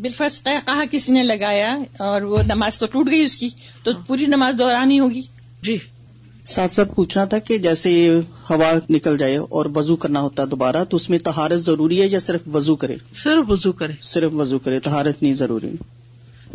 بالفرض 0.00 0.42
کہا 0.42 0.82
کسی 0.90 1.12
نے 1.12 1.22
لگایا 1.22 1.78
اور 1.98 2.22
وہ 2.22 2.42
نماز 2.42 2.78
تو 2.78 2.86
ٹوٹ 2.86 3.06
گئی 3.10 3.22
اس 3.22 3.36
کی 3.36 3.48
تو 3.82 3.90
پوری 4.06 4.26
نماز 4.26 4.54
دورانی 4.58 5.00
ہوگی۔ 5.00 5.22
جی۔ 5.62 5.78
صاحب 6.46 6.72
صاحب 6.72 6.94
پوچھنا 6.94 7.24
تھا 7.24 7.38
کہ 7.38 7.58
جیسے 7.58 8.20
ہوا 8.50 8.72
نکل 8.90 9.18
جائے 9.18 9.36
اور 9.36 9.66
وضو 9.74 9.96
کرنا 9.96 10.20
ہوتا 10.20 10.42
ہے 10.42 10.46
دوبارہ 10.46 10.84
تو 10.84 10.96
اس 10.96 11.10
میں 11.10 11.18
تہارت 11.18 11.60
ضروری 11.60 12.02
ہے 12.02 12.06
یا 12.06 12.20
صرف 12.20 12.40
وضو 12.54 12.76
کرے؟ 12.76 12.96
صرف 13.14 13.50
وضو 13.50 13.72
کرے۔ 13.72 13.92
صرف 14.02 14.32
وضو 14.34 14.58
کرے 14.58 14.80
تہارت 14.80 15.22
نہیں 15.22 15.34
ضروری۔ 15.34 15.70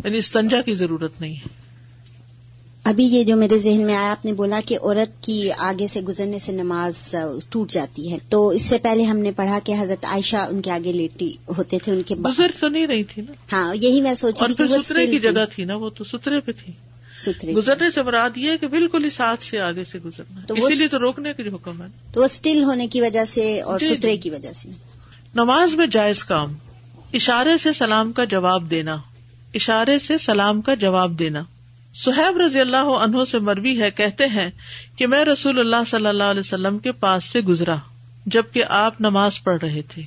یعنی 0.04 0.18
استنجا 0.18 0.60
کی 0.60 0.74
ضرورت 0.74 1.20
نہیں 1.20 1.34
ہے۔ 1.34 1.59
ابھی 2.84 3.04
یہ 3.04 3.24
جو 3.24 3.36
میرے 3.36 3.58
ذہن 3.58 3.82
میں 3.86 3.94
آیا 3.94 4.10
آپ 4.10 4.24
نے 4.24 4.32
بولا 4.32 4.60
کہ 4.66 4.78
عورت 4.82 5.22
کی 5.22 5.50
آگے 5.58 5.86
سے 5.86 6.00
گزرنے 6.00 6.38
سے 6.38 6.52
نماز 6.52 7.14
ٹوٹ 7.48 7.70
جاتی 7.70 8.12
ہے۔ 8.12 8.18
تو 8.28 8.48
اس 8.48 8.62
سے 8.62 8.78
پہلے 8.78 9.02
ہم 9.02 9.16
نے 9.18 9.32
پڑھا 9.32 9.58
کہ 9.64 9.74
حضرت 9.80 10.04
عائشہ 10.04 10.36
ان 10.36 10.62
کے 10.62 10.70
آگے 10.70 10.92
لیٹی 10.92 11.32
ہوتے 11.56 11.78
تھے 11.78 11.92
ان 11.92 12.02
کے 12.02 12.14
گزر 12.14 12.50
تو 12.60 12.68
نہیں 12.68 12.86
رہی 12.86 13.04
تھی 13.04 13.22
نا؟ 13.22 13.32
ہاں 13.52 13.74
یہی 13.74 14.00
میں 14.00 14.14
سوچ 14.14 14.42
اور 14.42 14.48
پھر 14.56 14.66
سترے 14.66 15.06
کی 15.06 15.18
جگہ 15.18 15.44
تھی 15.52 15.64
نا 15.64 15.76
وہ 15.76 15.90
تو 15.90 16.04
سترے 16.04 16.40
پہ 16.40 16.52
تھی۔ 16.52 16.72
سترے 17.16 17.52
گزرنے 17.52 17.90
سے 17.90 18.02
مراد 18.02 18.30
یہ 18.36 18.56
کہ 18.56 18.66
بالکل 18.66 19.04
ہی 19.04 19.10
ساتھ 19.10 19.42
سے 19.42 19.60
آگے 19.60 19.84
سے 19.84 19.98
گزرنا 19.98 20.40
تو 20.46 20.54
اسی 20.54 20.74
لیے 20.74 20.88
تو 20.88 20.98
روکنے 20.98 21.32
کا 21.32 21.42
جو 21.42 21.50
حکم 21.54 21.82
ہے۔ 21.82 21.86
تو 22.12 22.20
وہ 22.20 22.24
اسٹل 22.24 22.64
ہونے 22.64 22.86
کی 22.86 23.00
وجہ 23.00 23.24
سے 23.24 23.60
اور 23.60 23.78
جی، 23.78 23.88
جی۔ 23.88 23.96
سترے 23.96 24.16
کی 24.16 24.30
وجہ 24.30 24.52
سے۔ 24.52 24.68
نماز 25.34 25.74
میں 25.74 25.86
جائز 25.86 26.24
کام 26.24 26.54
اشارے 27.14 27.58
سے 27.58 27.72
سلام 27.72 28.12
کا 28.12 28.24
جواب 28.24 28.70
دینا 28.70 28.96
اشارے 29.54 29.98
سے 29.98 30.18
سلام 30.18 30.60
کا 30.60 30.74
جواب 30.74 31.18
دینا۔ 31.18 31.42
سہیب 31.94 32.40
رضی 32.40 32.60
اللہ 32.60 32.90
عنہ 33.00 33.24
سے 33.24 33.38
مروی 33.38 33.80
ہے، 33.80 33.90
کہتے 33.90 34.26
ہیں 34.26 34.50
کہ 34.96 35.06
میں 35.06 35.24
رسول 35.24 35.60
اللہ 35.60 35.84
صلی 35.86 36.06
اللہ 36.06 36.24
علیہ 36.24 36.40
وسلم 36.40 36.78
کے 36.78 36.92
پاس 36.92 37.24
سے 37.24 37.40
گزرا، 37.40 37.76
جبکہ 38.26 38.64
آپ 38.68 39.00
نماز 39.00 39.42
پڑھ 39.44 39.64
رہے 39.64 39.82
تھے۔ 39.82 40.02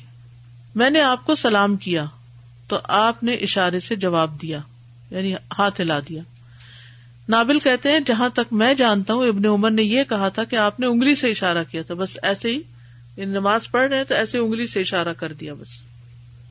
میں 0.76 0.90
نے 0.90 1.02
آپ 1.02 1.26
کو 1.26 1.36
سلام 1.36 1.76
کیا، 1.76 2.06
تو 2.68 2.80
آپ 2.84 3.24
نے 3.24 3.34
اشارے 3.34 3.80
سے 3.80 3.96
جواب 3.96 4.42
دیا 4.42 4.60
یعنی 5.12 5.34
ہاتھ 5.34 5.82
ہلا 5.82 6.00
دیا۔ 6.00 6.22
نابل 7.30 7.60
کہتے 7.60 7.92
ہیں، 7.92 8.00
جہاں 8.06 8.30
تک 8.30 8.54
میں 8.54 8.74
جانتا 8.74 9.14
ہوں، 9.14 9.28
ابن 9.28 9.46
عمر 9.46 9.72
نے 9.72 9.84
یہ 9.84 10.04
کہا 10.04 10.30
تھا 10.30 10.44
کہ 10.44 10.56
آپ 10.56 10.80
نے 10.80 10.86
انگلی 10.86 11.16
سے 11.16 11.32
اشارہ 11.32 11.64
کیا 11.72 11.82
تھا، 11.82 11.94
بس 11.94 12.18
ایسے 12.24 12.50
ہی 12.50 12.60
یعنی 13.18 13.32
نماز 13.32 13.72
پڑھ 13.72 13.90
رہے 13.90 14.04
تو 14.04 14.14
ایسے 14.14 14.38
انگلی 14.38 14.68
سے 14.68 14.82
اشارہ 14.82 15.14
کر 15.14 15.34
دیا 15.34 15.54
بس۔ 15.54 15.93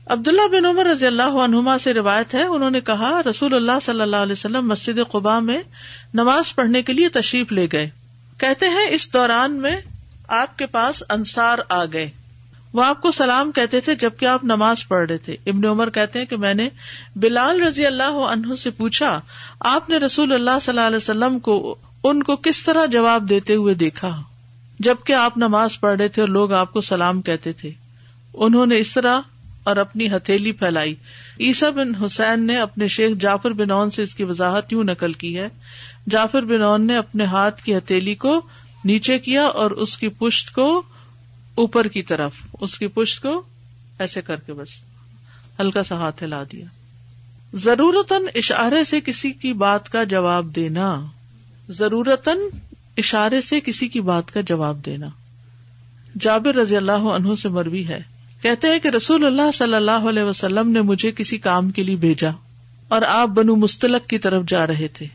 عبداللہ 0.07 0.47
بن 0.51 0.65
عمر 0.65 0.85
رضی 0.85 1.05
اللہ 1.05 1.37
عنہما 1.43 1.77
سے 1.77 1.93
روایت 1.93 2.33
ہے، 2.33 2.43
انہوں 2.43 2.69
نے 2.69 2.81
کہا، 2.81 3.21
رسول 3.29 3.53
اللہ 3.53 3.79
صلی 3.81 4.01
اللہ 4.01 4.15
علیہ 4.15 4.31
وسلم 4.31 4.67
مسجد 4.67 5.11
قبا 5.11 5.39
میں 5.39 5.61
نماز 6.13 6.55
پڑھنے 6.55 6.81
کے 6.81 6.93
لیے 6.93 7.09
تشریف 7.09 7.51
لے 7.51 7.67
گئے۔ 7.71 7.89
کہتے 8.37 8.69
ہیں، 8.69 8.85
اس 8.89 9.13
دوران 9.13 9.51
میں 9.51 9.75
آپ 10.27 10.57
کے 10.57 10.65
پاس 10.65 11.03
انصار 11.09 11.59
آ 11.69 11.85
گئے۔ 11.85 12.09
وہ 12.73 12.83
آپ 12.83 13.01
کو 13.01 13.11
سلام 13.11 13.51
کہتے 13.51 13.81
تھے 13.81 13.95
جبکہ 13.95 14.25
آپ 14.25 14.43
نماز 14.43 14.87
پڑھ 14.87 15.09
رہے 15.09 15.17
تھے۔ 15.17 15.35
ابن 15.45 15.65
عمر 15.65 15.89
کہتے 15.89 16.19
ہیں 16.19 16.25
کہ 16.25 16.37
میں 16.37 16.53
نے 16.53 16.69
بلال 17.15 17.63
رضی 17.63 17.85
اللہ 17.85 18.03
عنہ 18.03 18.55
سے 18.55 18.69
پوچھا، 18.69 19.21
آپ 19.59 19.89
نے 19.89 19.97
رسول 19.97 20.33
اللہ 20.33 20.59
صلی 20.61 20.71
اللہ 20.71 20.87
علیہ 20.87 20.97
وسلم 20.97 21.39
کو، 21.39 21.75
ان 22.03 22.23
کو 22.23 22.35
کس 22.35 22.63
طرح 22.63 22.85
جواب 22.85 23.29
دیتے 23.29 23.55
ہوئے 23.55 23.73
دیکھا؟ 23.73 24.21
جبکہ 24.79 25.13
آپ 25.13 25.37
نماز 25.37 25.79
پڑھ 25.79 25.97
رہے 25.97 26.07
تھے 26.07 26.21
اور 26.21 26.29
لوگ 26.29 26.51
آپ 26.51 26.73
کو 26.73 26.81
سلام 26.81 27.21
کہتے 27.21 27.53
تھے۔ 27.53 27.71
انہوں 28.33 28.65
نے 28.65 28.79
اس 28.79 28.93
طرح 28.93 29.19
اور 29.63 29.75
اپنی 29.75 30.07
ہتھیلی 30.07 30.51
پھیلائی۔ 30.51 30.95
عیسا 31.39 31.69
بن 31.69 31.95
حسین 31.95 32.47
نے 32.47 32.57
اپنے 32.57 32.87
شیخ 32.87 33.17
جعفر 33.19 33.51
بن 33.51 33.71
اون 33.71 33.91
سے 33.91 34.03
اس 34.03 34.15
کی 34.15 34.23
وضاحت 34.23 34.73
یوں 34.73 34.83
نقل 34.83 35.13
کی 35.13 35.37
ہے۔ 35.37 35.47
جعفر 36.09 36.41
بن 36.41 36.61
اون 36.61 36.87
نے 36.87 36.97
اپنے 36.97 37.23
ہاتھ 37.23 37.63
کی 37.63 37.77
ہتھیلی 37.77 38.15
کو 38.15 38.41
نیچے 38.85 39.19
کیا 39.19 39.43
اور 39.45 39.71
اس 39.71 39.97
کی 39.97 40.09
پشت 40.09 40.53
کو 40.53 40.81
اوپر 41.55 41.87
کی 41.87 42.03
طرف، 42.03 42.33
اس 42.61 42.79
کی 42.79 42.87
پشت 42.87 43.21
کو 43.21 43.41
ایسے 43.99 44.21
کر 44.21 44.35
کے 44.35 44.53
بس، 44.53 44.69
ہلکا 45.59 45.83
سا 45.83 45.95
ہاتھ 45.95 46.23
ہلا 46.23 46.43
دیا۔ 46.51 46.65
ضرورت 47.53 48.13
اشارے 48.35 48.83
سے 48.83 49.01
کسی 49.01 49.31
کی 49.31 49.53
بات 49.53 49.89
کا 49.89 50.03
جواب 50.03 50.55
دینا۔ 50.55 51.05
ضرورت 51.69 52.29
اشارے 52.97 53.41
سے 53.41 53.59
کسی 53.59 53.87
کی 53.87 54.01
بات 54.01 54.33
کا 54.33 54.41
جواب 54.41 54.85
دینا۔ 54.85 55.07
جابر 56.19 56.55
رضی 56.55 56.75
اللہ 56.77 56.91
عنہ 56.91 57.35
سے 57.41 57.49
مروی 57.49 57.87
ہے۔ 57.87 58.01
کہتے 58.43 58.67
ہیں 58.67 58.79
کہ 58.79 58.87
رسول 58.87 59.25
اللہ 59.25 59.51
صلی 59.53 59.73
اللہ 59.73 59.91
علیہ 59.91 60.23
وسلم 60.23 60.69
نے 60.69 60.81
مجھے 60.81 61.11
کسی 61.11 61.37
کام 61.37 61.69
کے 61.69 61.83
لیے 61.83 61.95
بھیجا 61.95 62.29
اور 62.87 63.01
آپ 63.01 63.27
بنو 63.27 63.55
مستلق 63.55 64.05
کی 64.05 64.17
طرف 64.17 64.45
جا 64.47 64.67
رہے 64.67 64.87
تھے۔ 64.87 65.05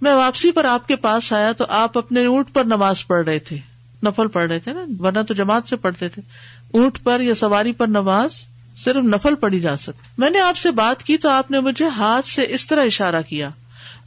میں 0.00 0.12
واپسی 0.12 0.52
پر 0.52 0.64
آپ 0.64 0.88
کے 0.88 0.96
پاس 0.96 1.32
آیا 1.32 1.52
تو 1.52 1.64
آپ 1.68 1.98
اپنے 1.98 2.24
اونٹ 2.24 2.52
پر 2.52 2.64
نماز 2.64 3.06
پڑھ 3.06 3.24
رہے 3.24 3.38
تھے۔ 3.38 3.56
نفل 4.02 4.28
پڑھ 4.28 4.48
رہے 4.48 4.58
تھے 4.58 4.72
نا، 4.72 4.84
ورنہ 4.98 5.22
تو 5.28 5.34
جماعت 5.34 5.68
سے 5.68 5.76
پڑھتے 5.76 6.08
تھے۔ 6.08 6.22
اونٹ 6.70 7.02
پر 7.02 7.20
یا 7.20 7.34
سواری 7.34 7.72
پر 7.72 7.86
نماز 7.86 8.44
صرف 8.76 9.04
نفل 9.04 9.34
پڑھی 9.34 9.60
جا 9.60 9.76
سکتی۔ 9.76 10.08
میں 10.18 10.30
نے 10.30 10.40
آپ 10.40 10.56
سے 10.56 10.70
بات 10.70 11.02
کی 11.02 11.16
تو 11.16 11.28
آپ 11.28 11.50
نے 11.50 11.60
مجھے 11.60 11.88
ہاتھ 11.88 12.26
سے 12.26 12.46
اس 12.48 12.66
طرح 12.66 12.84
اشارہ 12.84 13.22
کیا۔ 13.28 13.50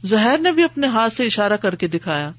زہر 0.04 0.38
نے 0.38 0.52
بھی 0.52 0.62
اپنے 0.62 0.86
ہاتھ 0.86 1.12
سے 1.12 1.24
اشارہ 1.24 1.56
کر 1.56 1.74
کے 1.74 1.86
دکھایا۔ 1.86 2.30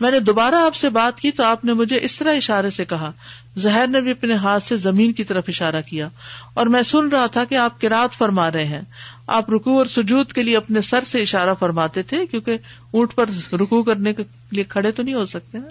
میں 0.00 0.10
نے 0.10 0.20
دوبارہ 0.20 0.54
آپ 0.54 0.74
سے 0.74 0.88
بات 0.88 1.20
کی 1.20 1.30
تو 1.30 1.44
آپ 1.44 1.64
نے 1.64 1.72
مجھے 1.72 1.98
اس 2.02 2.18
طرح 2.18 2.36
اشارے 2.36 2.70
سے 2.70 2.84
کہا۔ 2.84 3.12
زہر 3.56 3.86
نے 3.88 4.00
بھی 4.00 4.10
اپنے 4.10 4.34
ہاتھ 4.34 4.64
سے 4.64 4.76
زمین 4.76 5.12
کی 5.12 5.24
طرف 5.24 5.44
اشارہ 5.48 5.80
کیا 5.86 6.08
اور 6.54 6.66
میں 6.66 6.82
سن 6.82 7.08
رہا 7.08 7.26
تھا 7.26 7.44
کہ 7.44 7.54
آپ 7.54 7.80
کراط 7.80 8.16
فرما 8.16 8.50
رہے 8.50 8.64
ہیں۔ 8.64 8.80
آپ 9.26 9.50
رکو 9.50 9.78
اور 9.78 9.86
سجود 9.86 10.32
کے 10.32 10.42
لیے 10.42 10.56
اپنے 10.56 10.80
سر 10.80 11.04
سے 11.04 11.22
اشارہ 11.22 11.54
فرماتے 11.58 12.02
تھے 12.02 12.26
کیونکہ 12.26 12.56
اونٹ 12.90 13.14
پر 13.14 13.26
رکو 13.52 13.82
کرنے 13.82 14.12
کے 14.12 14.22
لیے 14.50 14.64
کھڑے 14.64 14.90
تو 14.90 15.02
نہیں 15.02 15.14
ہو 15.14 15.24
سکتے 15.24 15.58
نا۔ 15.58 15.68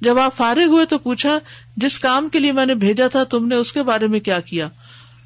جب 0.00 0.18
آپ 0.18 0.36
فارغ 0.36 0.64
ہوئے 0.64 0.86
تو 0.86 0.98
پوچھا، 0.98 1.38
جس 1.76 2.00
کام 2.00 2.28
کے 2.28 2.38
لیے 2.38 2.52
میں 2.52 2.66
نے 2.66 2.74
بھیجا 2.74 3.08
تھا، 3.08 3.24
تم 3.24 3.48
نے 3.48 3.54
اس 3.54 3.72
کے 3.72 3.82
بارے 3.82 4.06
میں 4.06 4.20
کیا 4.20 4.40
کیا؟ 4.40 4.68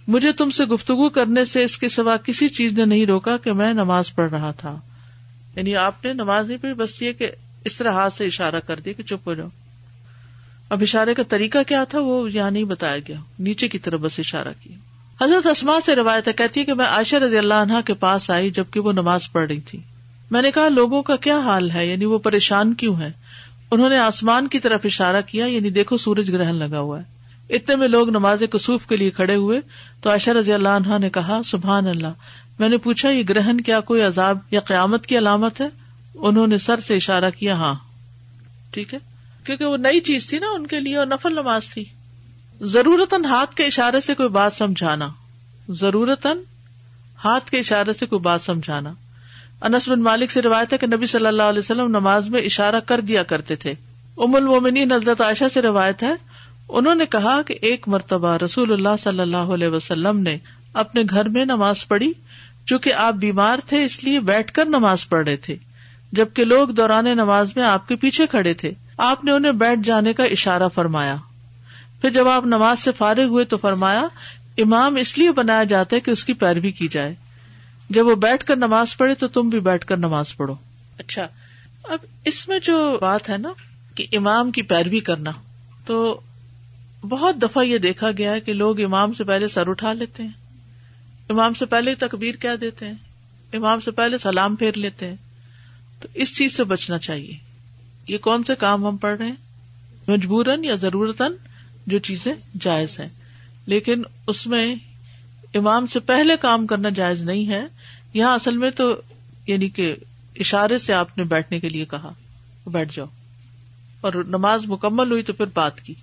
مجھے 0.08 0.32
تم 0.32 0.50
سے 0.50 0.64
گفتگو 0.64 1.08
کرنے 1.08 1.44
سے 1.44 1.64
اس 1.64 1.78
کے 1.78 1.88
سوا 1.88 2.16
کسی 2.16 2.48
چیز 2.48 2.72
نے 2.72 2.84
نہیں 2.84 3.06
روکا 3.06 3.36
کہ 3.36 3.52
میں 3.52 3.72
نماز 3.72 4.14
پڑھ 4.14 4.30
رہا 4.30 4.50
تھا۔ 4.50 4.80
یعنی 5.56 5.76
آپ 5.76 6.04
نے 6.04 6.12
نماز 6.12 6.48
نہیں 6.48 6.58
پڑھی، 6.58 6.74
بس 6.74 7.02
یہ 7.02 7.12
کہ 7.12 7.30
اس 7.64 7.76
طرح 7.76 7.90
ہاتھ 7.90 8.14
سے 8.14 8.26
اشارہ 8.26 8.60
کر 8.66 8.80
دیا 8.80 8.92
کہ 8.92 9.02
چپ 9.02 9.28
ہو 9.28 9.34
جاؤ۔ 9.34 9.48
اب 10.70 10.78
اشارے 10.82 11.14
کا 11.14 11.22
طریقہ 11.22 11.58
کیا 11.66 11.84
تھا 11.84 12.00
وہ 12.00 12.32
یہاں 12.32 12.50
نہیں 12.50 12.64
بتایا 12.64 12.98
گیا 12.98 13.16
نیچے 13.38 13.68
کی 13.68 13.78
طرف 13.78 14.00
بس 14.00 14.18
اشارہ 14.18 14.48
کیا۔ 14.62 14.76
حضرت 15.24 15.46
اسما 15.46 15.80
سے 15.80 15.94
روایت 15.94 16.28
ہے، 16.28 16.32
کہتی 16.32 16.60
ہے 16.60 16.64
کہ 16.64 16.74
میں 16.74 16.86
عائشہ 16.86 17.16
رضی 17.16 17.38
اللہ 17.38 17.54
عنہ 17.54 17.72
کے 17.84 17.94
پاس 17.94 18.30
آئی 18.30 18.50
جبکہ 18.50 18.80
وہ 18.80 18.92
نماز 18.92 19.32
پڑھ 19.32 19.46
رہی 19.46 19.60
تھی۔ 19.60 19.78
میں 20.30 20.42
نے 20.42 20.50
کہا، 20.50 20.68
لوگوں 20.68 21.02
کا 21.02 21.16
کیا 21.16 21.38
حال 21.38 21.70
ہے؟ 21.70 21.86
یعنی 21.86 22.04
وہ 22.04 22.18
پریشان 22.18 22.74
کیوں 22.74 23.00
ہے 23.00 23.12
انہوں 23.70 23.88
نے 23.88 23.98
آسمان 23.98 24.48
کی 24.48 24.58
طرف 24.58 24.80
اشارہ 24.84 25.20
کیا 25.20 25.46
یعنی 25.46 25.70
دیکھو 25.70 25.96
سورج 25.96 26.30
گرہن 26.32 26.54
لگا 26.54 26.80
ہوا 26.80 27.00
ہے۔ 27.00 27.04
اتنے 27.54 27.76
میں 27.76 27.88
لوگ 27.88 28.10
نماز 28.10 28.42
کسوف 28.50 28.86
کے 28.86 28.96
لیے 28.96 29.10
کھڑے 29.10 29.34
ہوئے، 29.34 29.60
تو 30.00 30.10
عائشہ 30.10 30.30
رضی 30.30 30.52
اللہ 30.52 30.68
عنہ 30.68 30.98
نے 30.98 31.10
کہا، 31.10 31.40
سبحان 31.44 31.86
اللہ۔ 31.86 32.12
میں 32.58 32.68
نے 32.68 32.76
پوچھا، 32.76 33.10
یہ 33.10 33.22
گرہن 33.28 33.60
کیا 33.60 33.80
کوئی 33.80 34.02
عذاب 34.02 34.38
یا 34.50 34.60
قیامت 34.60 35.06
کی 35.06 35.18
علامت 35.18 35.60
ہے؟ 35.60 35.68
انہوں 36.14 36.46
نے 36.46 36.58
سر 36.58 36.80
سے 36.80 36.96
اشارہ 36.96 37.30
کیا 37.38 37.54
ہاں۔ 37.54 37.74
ٹھیک 38.70 38.94
ہے؟ 38.94 39.09
کیونکہ 39.50 39.64
وہ 39.64 39.76
نئی 39.76 40.00
چیز 40.00 40.26
تھی 40.26 40.38
نا 40.38 40.46
ان 40.50 40.66
کے 40.66 40.80
لیے 40.80 40.96
اور 40.96 41.06
نفل 41.06 41.32
نماز 41.32 41.70
تھی۔ 41.70 41.84
ضرورت 42.60 43.14
ہاتھ 43.24 43.54
کے 43.54 43.64
اشارے 43.64 44.00
سے 44.00 44.14
کوئی 44.14 44.28
بات 44.28 44.52
سمجھانا۔ 44.52 45.08
ضرورت 45.68 46.26
ہاتھ 47.24 47.50
کے 47.50 47.58
اشارے 47.58 47.92
سے 47.92 48.06
کوئی 48.06 48.20
بات 48.20 48.40
سمجھانا۔ 48.40 48.92
انس 49.60 49.88
بن 49.88 50.02
مالک 50.02 50.30
سے 50.30 50.42
روایت 50.42 50.72
ہے 50.72 50.78
کہ 50.78 50.86
نبی 50.86 51.06
صلی 51.06 51.26
اللہ 51.26 51.42
علیہ 51.42 51.58
وسلم 51.58 51.86
نماز 51.86 52.28
میں 52.28 52.40
اشارہ 52.40 52.80
کر 52.86 53.00
دیا 53.00 53.22
کرتے 53.22 53.56
تھے۔ 53.56 53.74
ام 54.16 54.34
المومنی 54.34 54.84
نزلت 54.84 55.20
عائشہ 55.20 55.48
سے 55.52 55.62
روایت 55.62 56.02
ہے، 56.02 56.14
انہوں 56.68 56.94
نے 56.94 57.06
کہا 57.06 57.42
کہ 57.42 57.54
ایک 57.62 57.88
مرتبہ 57.88 58.36
رسول 58.36 58.72
اللہ 58.72 58.96
صلی 58.98 59.20
اللہ 59.20 59.36
علیہ 59.36 59.68
وسلم 59.68 60.18
نے 60.18 60.36
اپنے 60.72 61.02
گھر 61.10 61.28
میں 61.28 61.44
نماز 61.44 61.88
پڑھی، 61.88 62.12
چونکہ 62.66 62.94
آپ 62.94 63.14
بیمار 63.14 63.58
تھے 63.66 63.84
اس 63.84 64.04
لیے 64.04 64.20
بیٹھ 64.20 64.52
کر 64.52 64.64
نماز 64.64 65.08
پڑھ 65.08 65.24
رہے 65.28 65.36
تھے، 65.36 65.56
جبکہ 66.12 66.44
لوگ 66.44 66.68
دوران 66.68 67.04
نماز 67.04 67.56
میں 67.56 67.64
آپ 67.64 67.88
کے 67.88 67.96
پیچھے 67.96 68.26
کھڑے 68.26 68.54
تھے۔ 68.54 68.72
آپ 69.00 69.24
نے 69.24 69.30
انہیں 69.30 69.52
بیٹھ 69.52 69.80
جانے 69.84 70.12
کا 70.12 70.24
اشارہ 70.24 70.68
فرمایا۔ 70.74 71.16
پھر 72.00 72.10
جب 72.10 72.28
آپ 72.28 72.46
نماز 72.46 72.78
سے 72.78 72.92
فارغ 72.92 73.24
ہوئے 73.24 73.44
تو 73.44 73.56
فرمایا 73.56 74.08
امام 74.58 74.96
اس 74.96 75.18
لیے 75.18 75.32
بنایا 75.32 75.64
جاتا 75.64 75.96
ہے 75.96 76.00
کہ 76.00 76.10
اس 76.10 76.24
کی 76.24 76.32
پیروی 76.32 76.70
کی 76.72 76.88
جائے۔ 76.88 77.14
جب 77.90 78.06
وہ 78.06 78.14
بیٹھ 78.14 78.44
کر 78.44 78.56
نماز 78.56 78.96
پڑھے 78.96 79.14
تو 79.14 79.28
تم 79.28 79.48
بھی 79.48 79.60
بیٹھ 79.60 79.86
کر 79.86 79.96
نماز 79.96 80.36
پڑھو۔ 80.36 80.54
اچھا۔ 80.98 81.28
اب 81.84 81.98
اس 82.24 82.48
میں 82.48 82.58
جو 82.58 82.98
بات 83.00 83.30
ہے 83.30 83.38
نا 83.38 83.52
کہ 83.94 84.06
امام 84.12 84.50
کی 84.50 84.62
پیروی 84.62 85.00
کرنا 85.00 85.30
تو 85.86 86.20
بہت 87.02 87.36
دفعہ 87.42 87.64
یہ 87.64 87.78
دیکھا 87.78 88.10
گیا 88.18 88.32
ہے 88.32 88.40
کہ 88.40 88.52
لوگ 88.52 88.80
امام 88.80 89.12
سے 89.12 89.24
پہلے 89.24 89.48
سر 89.48 89.68
اٹھا 89.68 89.92
لیتے 89.92 90.22
ہیں۔ 90.22 90.30
امام 91.30 91.54
سے 91.54 91.66
پہلے 91.66 91.94
تکبیر 91.94 92.34
کیا 92.34 92.54
دیتے 92.60 92.86
ہیں؟ 92.86 92.94
امام 93.52 93.80
سے 93.80 93.90
پہلے 93.90 94.18
سلام 94.18 94.56
پھیر 94.56 94.72
لیتے 94.76 95.08
ہیں۔ 95.08 95.16
تو 96.00 96.08
اس 96.14 96.36
چیز 96.36 96.56
سے 96.56 96.64
بچنا 96.64 96.98
چاہیے۔ 96.98 97.49
یہ 98.08 98.18
کون 98.18 98.42
سے 98.42 98.54
کام 98.54 98.86
ہم 98.86 98.96
پڑھ 98.96 99.18
رہے 99.18 99.26
ہیں؟ 99.26 99.34
مجبوراً 100.08 100.64
یا 100.64 100.74
ضرورت 100.74 101.22
جو 101.86 101.98
چیزیں 101.98 102.32
جائز 102.60 103.00
ہیں۔ 103.00 103.08
لیکن 103.66 104.02
اس 104.26 104.46
میں 104.46 104.74
امام 105.54 105.86
سے 105.86 106.00
پہلے 106.00 106.34
کام 106.40 106.66
کرنا 106.66 106.88
جائز 106.88 107.22
نہیں 107.22 107.48
ہے۔ 107.48 107.66
یہاں 108.14 108.34
اصل 108.34 108.56
میں 108.56 108.70
تو 108.70 109.00
یعنی 109.46 109.68
کہ 109.68 109.96
اشارے 110.36 110.78
سے 110.78 110.92
آپ 110.92 111.18
نے 111.18 111.24
بیٹھنے 111.24 111.60
کے 111.60 111.68
لیے 111.68 111.84
کہا، 111.84 112.12
بیٹھ 112.66 112.96
جاؤ۔ 112.96 113.06
اور 114.00 114.12
نماز 114.12 114.66
مکمل 114.66 115.10
ہوئی 115.10 115.22
تو 115.22 115.32
پھر 115.32 115.46
بات 115.54 115.80
کی۔ 115.80 115.94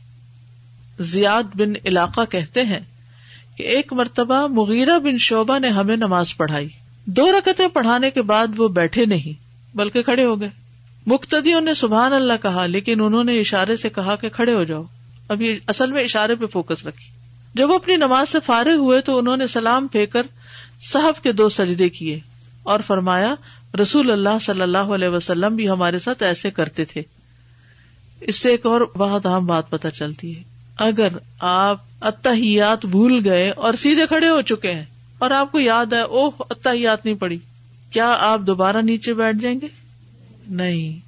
زیاد 1.00 1.44
بن 1.54 1.74
علاقہ 1.86 2.22
کہتے 2.30 2.64
ہیں 2.64 2.80
کہ 3.56 3.64
ایک 3.64 3.94
مرتبہ 3.94 4.48
مغیرہ 4.48 5.00
بن 5.00 5.18
شعبہ 5.18 5.60
نے 5.60 5.68
ہمیں 5.68 5.96
نماز 5.96 6.38
پڑھائی۔ 6.38 6.68
دو 7.06 7.32
رکتیں 7.32 7.68
پڑھانے 7.68 8.12
کے 8.12 8.22
بعد 8.22 8.48
وہ 8.58 8.68
بیٹھے 8.68 9.06
نہیں، 9.06 9.48
بلکہ 9.78 10.04
کھڑے 10.04 10.26
ہو 10.26 10.42
گئے۔ 10.42 10.50
مختدیوں 11.08 11.62
نے 11.62 11.74
سبحان 11.74 12.14
اللہ 12.14 12.34
کہا، 12.42 12.66
لیکن 12.66 13.02
انہوں 13.02 13.24
نے 13.24 13.40
اشارے 13.40 13.78
سے 13.78 13.90
کہا 13.90 14.16
کہ 14.16 14.30
کھڑے 14.30 14.54
ہو 14.54 14.64
جاؤ۔ 14.64 14.84
اب 15.30 15.42
یہ 15.42 15.56
اصل 15.68 15.92
میں 15.92 16.04
اشارے 16.04 16.36
پہ 16.36 16.46
فوکس 16.46 16.86
رکھی 16.86 17.06
جب 17.54 17.70
وہ 17.70 17.76
اپنی 17.76 17.96
نماز 17.96 18.30
سے 18.30 18.38
فارغ 18.46 18.76
ہوئے 18.76 19.02
تو 19.02 19.18
انہوں 19.18 19.38
نے 19.38 19.48
سلام 19.48 19.88
پھینک 19.88 20.12
کر 20.12 20.22
صحف 20.82 21.22
کے 21.22 21.32
دو 21.32 21.50
سجدے 21.50 21.90
کیے 21.90 22.20
اور 22.64 22.80
فرمایا، 22.80 23.36
رسول 23.82 24.12
اللہ 24.12 24.40
صلی 24.42 24.62
اللہ 24.62 24.78
علیہ 24.78 25.08
وسلم 25.08 25.56
بھی 25.56 25.70
ہمارے 25.70 26.00
ساتھ 26.00 26.24
ایسے 26.24 26.52
کرتے 26.52 26.86
تھے۔ 26.86 27.02
اس 28.22 28.36
سے 28.36 28.50
ایک 28.50 28.66
اور 28.66 28.82
بہت 28.82 29.26
اہم 29.26 29.46
بات 29.46 29.70
پتہ 29.70 29.88
چلتی 29.88 30.38
ہے۔ 30.38 30.44
اگر 30.78 31.08
آپ 31.40 31.82
اتحیات 32.02 32.86
بھول 32.86 33.22
گئے 33.24 33.50
اور 33.50 33.74
سیدھے 33.74 34.08
کھڑے 34.08 34.30
ہو 34.30 34.42
چکے 34.42 34.72
ہیں 34.72 34.86
اور 35.20 35.32
آپ 35.32 35.52
کو 35.52 35.60
یاد 35.60 35.94
ہے، 35.94 36.02
اوہ، 36.02 36.32
اتحیات 36.40 37.06
نہیں 37.06 37.16
پڑی۔ 37.16 37.38
کیا 37.92 38.18
آپ 38.20 38.40
دوبارہ 38.40 38.78
نیچے 38.78 39.14
بیٹھ 39.14 39.38
جائیں 39.38 39.62
گے؟ 39.62 39.87
نہیں۔ 40.50 41.08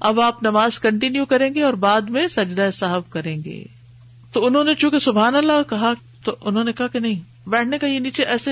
اب 0.00 0.20
آپ 0.20 0.42
نماز 0.42 0.78
کنٹینیو 0.78 1.24
کریں 1.24 1.54
گے 1.54 1.62
اور 1.62 1.72
بعد 1.72 2.00
میں 2.00 2.28
سجدہ 2.28 2.70
صاحب 2.72 3.02
کریں 3.10 3.44
گے۔ 3.44 3.64
تو 4.32 4.46
انہوں 4.46 4.64
نے 4.64 4.74
چونکہ 4.74 4.98
سبحان 4.98 5.34
اللہ 5.34 5.70
کہا، 5.70 5.92
تو 6.24 6.36
انہوں 6.40 6.64
نے 6.64 6.72
کہا 6.72 6.86
کہ 6.86 6.98
نہیں، 6.98 7.48
بیٹھنے 7.48 7.78
کا 7.78 7.86
یہ 7.86 7.98
نیچے 7.98 8.24
ایسے 8.24 8.50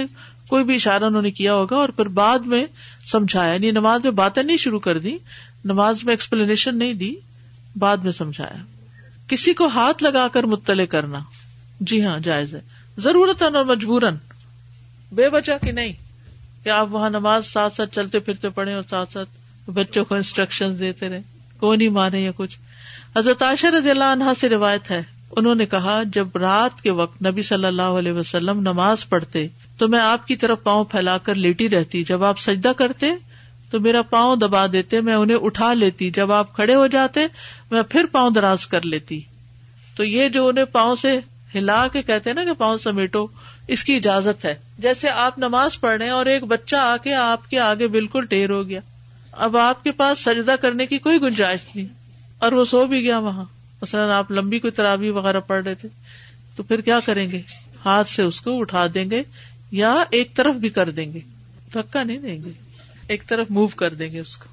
کوئی 0.49 0.65
بھی 0.65 0.75
اشارہ 0.75 1.05
انہوں 1.05 1.23
نے 1.23 1.31
کیا 1.31 1.55
ہوگا 1.55 1.77
اور 1.77 1.89
پھر 1.89 2.09
بعد 2.09 2.39
میں 2.39 2.67
سمجھایا۔ 3.07 3.53
یعنی 3.53 3.71
نماز 3.71 4.05
میں 4.05 4.13
باتیں 4.13 4.43
نہیں 4.43 4.57
شروع 4.57 4.81
کر 4.81 4.99
دی، 4.99 5.19
نماز 5.65 6.05
میں 6.05 6.13
ایکسپلینیشن 6.13 6.79
نہیں 6.79 6.95
دی، 6.95 7.15
بعد 7.77 7.97
میں 7.97 8.13
سمجھایا۔ 8.13 8.63
کسی 9.29 9.55
کو 9.55 9.67
ہاتھ 9.67 10.03
لگا 10.03 10.29
کر 10.29 10.45
مطلع 10.45 10.85
کرنا 10.85 11.21
جی 11.81 12.05
ہاں 12.05 12.19
جائز 12.19 12.55
ہے۔ 12.55 12.61
ضرورت 12.99 13.43
اور 13.43 13.65
مجبورن 13.65 14.15
بے 15.13 15.29
وجہ 15.29 15.65
کی 15.65 15.73
نہیں، 15.73 15.93
کہ 16.65 16.69
آپ 16.69 16.87
وہاں 16.91 17.11
نماز 17.11 17.47
ساتھ 17.47 17.75
ساتھ 17.75 17.95
چلتے 17.95 18.19
پھرتے 18.19 18.49
پڑے 18.49 18.73
اور 18.73 18.83
ساتھ 18.91 19.13
ساتھ 19.13 19.29
بچوں 19.71 20.05
کو 20.05 20.15
انسٹرکشن 20.15 20.79
دیتے 20.79 21.09
رہے۔ 21.09 21.21
کوئی 21.59 21.79
نہیں 21.79 21.89
مانے 21.89 22.21
یا 22.21 22.31
کچھ؟ 22.37 22.59
حضرت 23.17 23.43
عائشہ 23.43 23.67
رضی 23.67 23.91
اللہ 23.91 24.05
عنہ 24.05 24.25
سے 24.41 24.49
روایت 24.49 24.91
ہے۔ 24.91 25.03
انہوں 25.37 25.55
نے 25.55 25.67
کہا، 25.67 26.03
جب 26.07 26.29
رات 26.37 26.83
کے 26.83 26.91
وقت 26.91 27.27
نبی 27.27 27.43
صلی 27.43 27.65
اللہ 27.65 27.83
علیہ 27.83 28.13
وسلم 28.13 28.61
نماز 28.61 29.09
پڑھتے، 29.09 29.47
تو 29.79 29.89
میں 29.89 30.01
آپ 30.01 30.27
کی 30.27 30.37
طرف 30.37 30.63
پاؤں 30.63 30.85
پھیلا 30.85 31.19
کر 31.19 31.35
لیٹی 31.35 31.69
رہتی۔ 31.69 32.05
جب 32.05 32.25
آپ 32.25 32.41
سجدہ 32.41 32.73
کرتے، 32.77 33.07
تو 33.71 33.81
میرا 33.81 34.03
پاؤں 34.03 34.37
دبا 34.37 34.67
دیتے، 34.67 35.01
میں 35.01 35.15
انہیں 35.15 35.37
اٹھا 35.43 35.73
لیتی۔ 35.73 36.11
جب 36.11 36.33
آپ 36.33 36.55
کھڑے 36.57 36.75
ہو 36.75 36.87
جاتے، 36.87 37.21
میں 37.71 37.83
پھر 37.83 38.05
پاؤں 38.13 38.31
دراز 38.31 38.67
کر 38.67 38.83
لیتی۔ 38.83 39.21
تو 39.97 40.05
یہ 40.05 40.29
جو 40.29 40.49
انہیں 40.49 40.65
پاؤں 40.65 40.95
سے 40.95 41.21
ہلا 41.55 41.89
کے 41.89 42.03
کہتے 42.03 42.33
نا 42.33 42.45
کہ 42.45 42.53
پاؤں 42.53 42.79
سمیٹو، 42.79 43.27
اس 43.69 43.85
کی 43.85 43.97
اجازت 43.97 44.45
ہے۔ 44.45 44.55
جیسے 44.79 45.11
آپ 45.11 45.39
نماز 45.39 45.81
پڑھ 45.81 45.97
رہے 45.97 46.05
ہیں 46.05 46.13
اور 46.13 46.27
ایک 46.27 46.45
بچہ 46.45 46.77
آ 46.77 46.97
کے 46.97 47.15
آپ 47.15 47.51
کے 47.51 47.59
آگے 47.59 47.87
بالکل 47.89 48.27
ٹیر 48.27 48.51
ہو 48.51 48.69
گیا۔ 48.69 48.81
اب 49.37 49.57
آپ 49.57 49.85
کے 49.85 49.93
پاس 49.93 50.19
سجدہ 50.19 50.55
کرنے 50.61 50.87
کی 50.87 50.99
کوئی 50.99 51.21
گنجائش 51.21 51.61
نہیں۔ 51.75 51.87
اور 52.39 52.53
وہ 52.53 52.65
سو 52.65 52.87
بھی 52.87 53.03
گیا 53.03 53.19
وہاں۔ 53.19 53.45
مثلاً 53.83 54.11
آپ 54.11 54.31
لمبی 54.31 54.59
کوئی 54.59 54.71
ترابی 54.71 55.11
وغیرہ 55.11 55.41
پڑھ 55.41 55.65
رہے 55.65 55.75
تھے۔ 55.75 55.89
تو 56.57 56.63
پھر 56.63 56.81
کیا 56.81 57.01
کریں 57.01 57.31
گے؟ 57.31 57.41
ہاتھ 57.85 58.09
سے 58.09 58.23
اس 58.23 58.41
کو 58.41 58.61
اٹھا 58.61 58.87
دیں 58.95 59.11
گے 59.11 59.23
یا 59.71 60.05
ایک 60.11 60.35
طرف 60.35 60.55
بھی 60.55 60.69
کر 60.69 60.91
دیں 60.91 61.13
گے۔ 61.13 61.21
دھکا 61.75 62.03
نہیں 62.03 62.19
دیں 62.19 62.39
گے۔ 62.45 62.51
ایک 63.07 63.27
طرف 63.27 63.47
موو 63.51 63.67
کر 63.67 63.95
دیں 63.95 64.13
گے 64.13 64.21
اس 64.21 64.37
کو۔ 64.37 64.45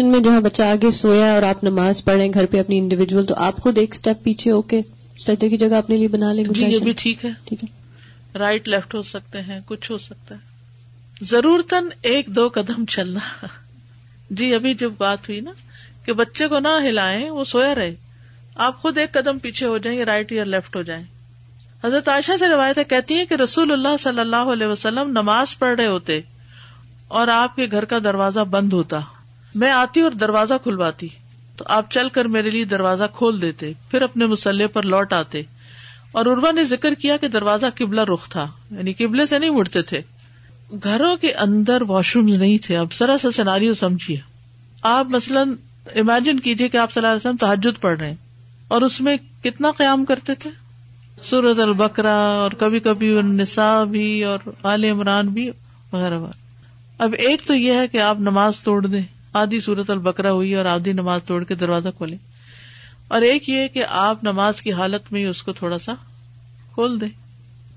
میں 0.00 0.20
جہاں 0.20 0.40
بچہ 0.40 0.62
آگے 0.62 0.90
سویا 0.90 1.32
اور 1.32 1.42
آپ 1.42 1.64
نماز 1.64 2.04
پڑھ 2.04 2.16
رہے 2.16 2.24
ہیں 2.24 2.32
گھر 2.34 2.46
پہ 2.46 2.60
اپنی 2.60 2.78
انڈیویجل 2.78 3.24
تو 3.24 3.34
آپ 3.34 3.56
خود 3.56 3.78
ایک 3.78 3.94
اسٹیپ 3.94 4.22
پیچھے 4.22 4.50
ہو 4.50 4.62
کے 4.62 4.80
سجدے 5.18 5.48
کی 5.48 5.56
جگہ 5.56 5.74
اپنے 5.74 5.96
لیے 5.96 6.08
بنا 6.08 6.32
لیں 6.32 6.44
جی 6.44 6.64
یہ 6.64 6.78
بھی 6.78 6.92
ٹھیک 6.92 7.24
ہے۔ 7.24 7.30
ٹھیک 7.44 7.64
ہے۔ 7.64 7.68
رائٹ 8.38 8.68
لیفٹ 8.68 8.94
ہو 8.94 9.02
سکتے 9.02 9.40
ہیں 9.40 9.60
کچھ 9.66 9.90
ہو 9.90 9.98
سکتا 9.98 10.34
ہے۔ 10.34 10.55
ضرورت 11.20 11.74
ایک 12.02 12.26
دو 12.26 12.48
قدم 12.48 12.84
چلنا۔ 12.84 13.46
جی 14.30 14.54
ابھی 14.54 14.74
جب 14.74 14.92
بات 14.98 15.28
ہوئی 15.28 15.40
نا 15.40 15.50
کہ 16.04 16.12
بچے 16.12 16.48
کو 16.48 16.58
نہ 16.58 16.68
ہلائیں، 16.88 17.30
وہ 17.30 17.44
سویا 17.44 17.74
رہے۔ 17.74 17.94
آپ 18.54 18.82
خود 18.82 18.98
ایک 18.98 19.12
قدم 19.12 19.38
پیچھے 19.38 19.66
ہو 19.66 19.78
جائیں 19.78 19.98
یا 19.98 20.04
رائٹ 20.04 20.32
یا 20.32 20.44
لیفٹ 20.44 20.76
ہو 20.76 20.82
جائیں۔ 20.82 21.04
حضرت 21.84 22.08
عائشہ 22.08 22.32
سے 22.38 22.48
روایت 22.48 22.78
کہتی 22.90 23.14
ہیں 23.14 23.24
کہ 23.24 23.34
رسول 23.34 23.72
اللہ 23.72 23.96
صلی 24.00 24.20
اللہ 24.20 24.36
علیہ 24.36 24.66
وسلم 24.66 25.10
نماز 25.10 25.58
پڑھ 25.58 25.76
رہے 25.76 25.86
ہوتے 25.86 26.20
اور 27.08 27.28
آپ 27.28 27.56
کے 27.56 27.66
گھر 27.70 27.84
کا 27.84 27.98
دروازہ 28.04 28.40
بند 28.40 28.72
ہوتا۔ 28.72 29.00
میں 29.54 29.70
آتی 29.70 30.00
اور 30.00 30.10
دروازہ 30.10 30.54
کھلواتی۔ 30.62 31.08
تو 31.56 31.64
آپ 31.68 31.90
چل 31.90 32.08
کر 32.08 32.24
میرے 32.24 32.50
لیے 32.50 32.64
دروازہ 32.64 33.04
کھول 33.14 33.42
دیتے، 33.42 33.72
پھر 33.90 34.02
اپنے 34.02 34.26
مسلح 34.26 34.66
پر 34.72 34.82
لوٹ 34.82 35.12
آتے۔ 35.12 35.42
اور 36.12 36.26
اروا 36.26 36.50
نے 36.50 36.64
ذکر 36.64 36.94
کیا 36.94 37.16
کہ 37.16 37.28
دروازہ 37.28 37.66
قبلہ 37.74 38.00
رخ 38.00 38.28
تھا 38.28 38.50
یعنی 38.70 38.92
قبلے 38.92 39.26
سے 39.26 39.38
نہیں 39.38 39.50
مڑتے 39.50 39.82
تھے۔ 39.82 40.02
گھروں 40.84 41.16
کے 41.16 41.32
اندر 41.32 41.82
واش 41.82 42.16
روم 42.16 42.26
نہیں 42.26 42.58
تھے. 42.58 42.76
اب 42.76 42.92
سرا 42.92 43.18
سا 43.18 43.30
سیناری 43.30 43.74
سمجھیے. 43.74 44.16
آپ 44.82 45.06
مثلاً 45.06 45.54
امیجن 45.94 46.40
کیجیے 46.40 46.68
کہ 46.68 46.76
آپ 46.76 46.92
صلی 46.92 47.00
اللہ 47.00 47.08
علیہ 47.08 47.28
وسلم 47.28 47.36
تحجد 47.36 47.80
پڑھ 47.80 47.98
رہے 47.98 48.08
ہیں 48.08 48.16
اور 48.68 48.82
اس 48.82 49.00
میں 49.00 49.16
کتنا 49.42 49.70
قیام 49.70 50.04
کرتے 50.04 50.34
تھے؟ 50.34 50.50
سورت 51.28 51.60
البکرا 51.60 52.14
اور 52.14 52.50
کبھی 52.50 52.80
کبھی 52.80 53.20
نسا 53.22 53.84
بھی 53.84 54.24
اور 54.24 54.38
عال 54.64 54.84
عمران 54.84 55.28
بھی 55.28 55.50
وغیرہ 55.92 56.18
وغیرہ. 56.18 56.44
اب 56.98 57.14
ایک 57.18 57.42
تو 57.42 57.54
یہ 57.54 57.72
ہے 57.72 57.88
کہ 57.88 57.98
آپ 57.98 58.20
نماز 58.20 58.60
توڑ 58.60 58.86
دیں. 58.86 59.02
آدھی 59.32 59.60
سورت 59.60 59.90
البکرا 59.90 60.32
ہوئی 60.32 60.54
اور 60.54 60.64
آدھی 60.64 60.92
نماز 60.92 61.24
توڑ 61.24 61.44
کے 61.44 61.54
دروازہ 61.54 61.88
کھولیں. 61.96 62.18
اور 63.08 63.22
ایک 63.22 63.48
یہ 63.48 63.68
کہ 63.68 63.84
آپ 63.88 64.24
نماز 64.24 64.62
کی 64.62 64.72
حالت 64.72 65.12
میں 65.12 65.20
ہی 65.20 65.26
اس 65.26 65.42
کو 65.42 65.52
تھوڑا 65.52 65.78
سا 65.78 65.94
کھول 66.74 67.00
دیں. 67.00 67.08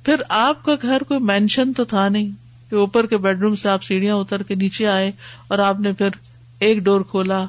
پھر 0.06 0.16
آپ 0.30 0.64
کا 0.66 0.76
گھر 0.82 1.04
کوئی 1.08 1.20
مینشن 1.20 1.74
تو 1.74 1.84
تھا 1.84 2.10
نہیں. 2.10 2.49
کہ 2.70 2.76
اوپر 2.76 3.06
کے 3.06 3.18
بیڈ 3.18 3.40
روم 3.40 3.56
سے 3.56 3.70
آپ 3.70 3.84
سیڑھیاں 3.84 4.16
اتر 4.16 4.44
کے 4.44 4.56
نیچے 4.56 4.88
آئے 4.88 5.12
اور 5.48 5.60
آپ 5.60 5.80
نے 5.80 5.94
پھر 5.94 6.10
ایک 6.60 6.80
ڈور 6.80 7.02
کھولا، 7.02 7.46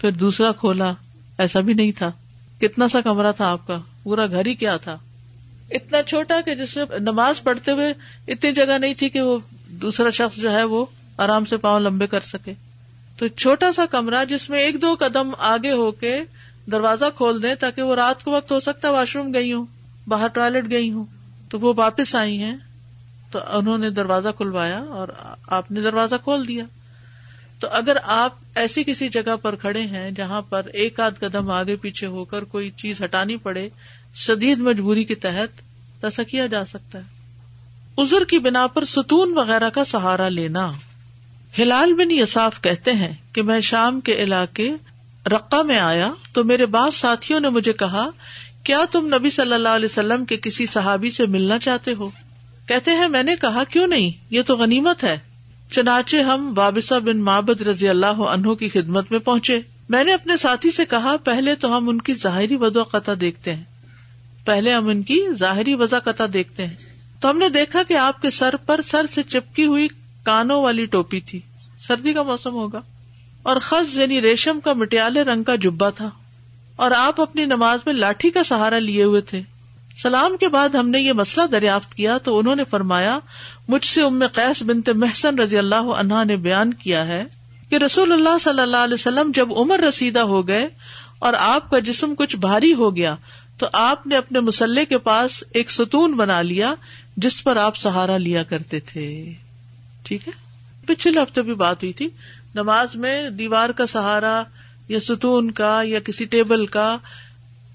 پھر 0.00 0.10
دوسرا 0.10 0.52
کھولا، 0.52 0.92
ایسا 1.38 1.60
بھی 1.60 1.74
نہیں 1.74 1.92
تھا۔ 1.92 2.12
کتنا 2.60 2.88
سا 2.88 3.00
کمرہ 3.00 3.32
تھا 3.32 3.50
آپ 3.50 3.66
کا؟ 3.66 3.80
پورا 4.02 4.26
گھر 4.26 4.46
ہی 4.46 4.54
کیا 4.54 4.76
تھا؟ 4.76 4.98
اتنا 5.70 6.02
چھوٹا 6.02 6.40
کہ 6.44 6.54
جس 6.54 6.76
میں 6.76 6.98
نماز 7.00 7.42
پڑھتے 7.42 7.70
ہوئے 7.70 7.94
اتنی 8.28 8.52
جگہ 8.52 8.78
نہیں 8.78 8.94
تھی 8.94 9.08
کہ 9.08 9.20
وہ 9.20 9.38
دوسرا 9.68 10.10
شخص 10.10 10.36
جو 10.36 10.52
ہے 10.52 10.64
وہ 10.64 10.86
آرام 11.16 11.44
سے 11.44 11.56
پاؤں 11.56 11.80
لمبے 11.80 12.06
کر 12.06 12.20
سکے۔ 12.20 12.52
تو 13.16 13.28
چھوٹا 13.28 13.72
سا 13.72 13.86
کمرہ 13.86 14.24
جس 14.24 14.50
میں 14.50 14.58
ایک 14.58 14.82
دو 14.82 14.94
قدم 14.98 15.30
آگے 15.38 15.72
ہو 15.72 15.90
کے 15.90 16.20
دروازہ 16.72 17.04
کھول 17.16 17.42
دیں 17.42 17.54
تاکہ 17.54 17.82
وہ 17.82 17.94
رات 17.94 18.24
کو 18.24 18.30
وقت 18.30 18.52
ہو 18.52 18.60
سکتا 18.60 18.88
ہے 18.88 18.92
واش 18.92 19.16
روم 19.16 19.34
گئی 19.34 19.52
ہوں، 19.52 19.66
باہر 20.08 20.28
ٹوائلٹ 20.28 20.70
گئی 20.70 20.90
ہوں، 20.90 21.04
تو 21.48 21.58
وہ 21.58 21.74
واپس 21.76 22.14
آئی 22.14 22.42
ہیں۔ 22.42 22.56
تو 23.30 23.38
انہوں 23.44 23.78
نے 23.78 23.90
دروازہ 23.90 24.28
کھلوایا 24.36 24.78
اور 24.78 25.08
آپ 25.46 25.70
نے 25.70 25.80
دروازہ 25.80 26.14
کھول 26.24 26.48
دیا۔ 26.48 26.64
تو 27.60 27.68
اگر 27.70 27.96
آپ 28.02 28.32
ایسی 28.54 28.84
کسی 28.84 29.08
جگہ 29.08 29.36
پر 29.42 29.54
کھڑے 29.54 29.80
ہیں 29.80 30.10
جہاں 30.10 30.42
پر 30.42 30.66
ایک 30.72 31.00
آدھ 31.00 31.14
قدم 31.20 31.50
آگے 31.50 31.76
پیچھے 31.76 32.06
ہو 32.06 32.24
کر 32.24 32.44
کوئی 32.44 32.70
چیز 32.70 33.02
ہٹانی 33.02 33.36
پڑے، 33.36 33.68
شدید 34.14 34.58
مجبوری 34.58 35.04
کے 35.04 35.14
تحت 35.14 35.62
ایسا 36.04 36.22
کیا 36.22 36.46
جا 36.46 36.64
سکتا 36.64 36.98
ہے۔ 36.98 37.04
ازر 37.96 38.24
کی 38.24 38.38
بنا 38.38 38.66
پر 38.66 38.84
ستون 38.84 39.38
وغیرہ 39.38 39.70
کا 39.70 39.84
سہارا 39.84 40.28
لینا۔ 40.28 40.72
ہلال 41.58 41.92
بن 41.92 42.10
یساف 42.10 42.62
کہتے 42.62 42.92
ہیں 42.92 43.14
کہ 43.32 43.42
میں 43.42 43.60
شام 43.60 44.00
کے 44.00 44.12
علاقے 44.12 44.70
رقا 45.26 45.62
میں 45.62 45.78
آیا 45.78 46.12
تو 46.32 46.44
میرے 46.44 46.66
بعض 46.66 46.94
ساتھیوں 46.94 47.40
نے 47.40 47.48
مجھے 47.48 47.72
کہا، 47.72 48.10
کیا 48.62 48.84
تم 48.90 49.14
نبی 49.14 49.30
صلی 49.30 49.52
اللہ 49.52 49.68
علیہ 49.68 49.84
وسلم 49.84 50.24
کے 50.24 50.36
کسی 50.36 50.66
صحابی 50.66 51.10
سے 51.10 51.26
ملنا 51.26 51.58
چاہتے 51.58 51.94
ہو؟ 51.94 52.10
کہتے 52.68 52.90
ہیں، 52.90 53.08
میں 53.08 53.22
نے 53.22 53.36
کہا، 53.40 53.64
کیوں 53.64 53.86
نہیں؟ 53.86 54.10
یہ 54.30 54.42
تو 54.42 54.56
غنیمت 54.56 55.04
ہے. 55.04 55.18
چنانچہ 55.72 56.16
ہم 56.16 56.52
وابسا 56.56 56.98
بن 56.98 57.18
مابد 57.18 57.60
رضی 57.60 57.88
اللہ 57.88 58.06
عنہ 58.06 58.54
کی 58.54 58.68
خدمت 58.68 59.12
میں 59.12 59.18
پہنچے۔ 59.18 59.60
میں 59.88 60.04
نے 60.04 60.12
اپنے 60.12 60.36
ساتھی 60.36 60.70
سے 60.70 60.84
کہا، 60.84 61.16
پہلے 61.24 61.54
تو 61.54 61.76
ہم 61.76 61.88
ان 61.88 62.00
کی 62.00 62.14
ظاہری 62.14 62.56
وضو 62.56 62.82
قطع 62.82 63.14
دیکھتے 63.20 63.54
ہیں۔ 63.54 63.64
پہلے 64.44 64.72
ہم 64.72 64.88
ان 64.88 65.02
کی 65.02 65.20
ظاہری 65.32 65.74
وضا 65.74 65.98
قطع 65.98 66.26
دیکھتے 66.32 66.66
ہیں۔ 66.66 66.74
تو 67.20 67.30
ہم 67.30 67.38
نے 67.38 67.48
دیکھا 67.48 67.82
کہ 67.88 67.94
آپ 67.94 68.22
کے 68.22 68.30
سر 68.30 68.56
پر 68.56 68.80
سر 68.80 69.06
سے 69.06 69.22
چپکی 69.22 69.66
ہوئی 69.66 69.88
کانوں 70.22 70.62
والی 70.62 70.86
ٹوپی 70.86 71.20
تھی۔ 71.20 71.40
سردی 71.78 72.12
کا 72.12 72.22
موسم 72.22 72.50
ہوگا۔ 72.50 72.80
اور 73.42 73.56
خز 73.60 73.98
یعنی 73.98 74.20
ریشم 74.20 74.60
کا 74.60 74.72
مٹیالے 74.72 75.22
رنگ 75.22 75.42
کا 75.42 75.56
جبا 75.56 75.90
تھا۔ 75.90 76.10
اور 76.76 76.90
آپ 76.90 77.20
اپنی 77.20 77.44
نماز 77.44 77.78
میں 77.86 77.94
لاٹھی 77.94 78.30
کا 78.30 78.42
سہارا 78.42 78.78
لیے 78.78 79.04
ہوئے 79.04 79.20
تھے۔ 79.20 79.42
سلام 80.02 80.36
کے 80.36 80.48
بعد 80.48 80.68
ہم 80.68 80.90
نے 80.90 80.98
یہ 80.98 81.12
مسئلہ 81.12 81.46
دریافت 81.46 81.94
کیا 81.94 82.18
تو 82.18 82.38
انہوں 82.38 82.56
نے 82.56 82.62
فرمایا، 82.70 83.18
مجھ 83.68 83.84
سے 83.84 84.02
ام 84.02 84.22
قیس 84.32 84.62
بنت 84.62 84.88
محسن 84.88 85.38
رضی 85.38 85.58
اللہ 85.58 85.90
عنہا 85.96 86.24
نے 86.24 86.36
بیان 86.36 86.74
کیا 86.74 87.06
ہے 87.06 87.24
کہ 87.70 87.74
رسول 87.76 88.12
اللہ 88.12 88.38
صلی 88.40 88.60
اللہ 88.60 88.76
علیہ 88.76 88.94
وسلم 88.94 89.30
جب 89.34 89.48
عمر 89.58 89.78
رسیدہ 89.78 90.20
ہو 90.20 90.48
گئے 90.48 90.68
اور 91.18 91.32
آپ 91.38 91.70
کا 91.70 91.78
جسم 91.78 92.14
کچھ 92.14 92.36
بھاری 92.36 92.74
ہو 92.74 92.96
گیا 92.96 93.14
تو 93.58 93.66
آپ 93.72 94.06
نے 94.06 94.16
اپنے 94.16 94.40
مسلح 94.40 94.84
کے 94.84 94.98
پاس 94.98 95.44
ایک 95.54 95.70
ستون 95.70 96.12
بنا 96.12 96.42
لیا 96.42 96.74
جس 97.16 97.44
پر 97.44 97.56
آپ 97.56 97.76
سہارا 97.76 98.16
لیا 98.16 98.42
کرتے 98.42 98.80
تھے۔ 98.80 99.32
ٹھیک 100.02 100.28
ہے؟ 100.28 100.32
پچھلے 100.86 101.22
ہفتے 101.22 101.42
بھی 101.42 101.54
بات 101.54 101.82
ہوئی 101.82 101.92
تھی۔ 101.92 102.08
نماز 102.54 102.96
میں 102.96 103.30
دیوار 103.30 103.70
کا 103.70 103.86
سہارا 103.86 104.42
یا 104.88 105.00
ستون 105.00 105.50
کا 105.50 105.82
یا 105.84 106.00
کسی 106.00 106.24
ٹیبل 106.24 106.66
کا 106.66 106.98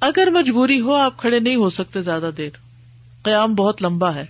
اگر 0.05 0.27
مجبوری 0.31 0.81
ہو 0.81 0.93
آپ 0.93 1.17
کھڑے 1.17 1.39
نہیں 1.39 1.55
ہو 1.55 1.69
سکتے 1.69 2.01
زیادہ 2.01 2.29
دیر۔ 2.37 2.49
قیام 3.23 3.55
بہت 3.55 3.81
لمبا 3.81 4.15
ہے۔ 4.15 4.25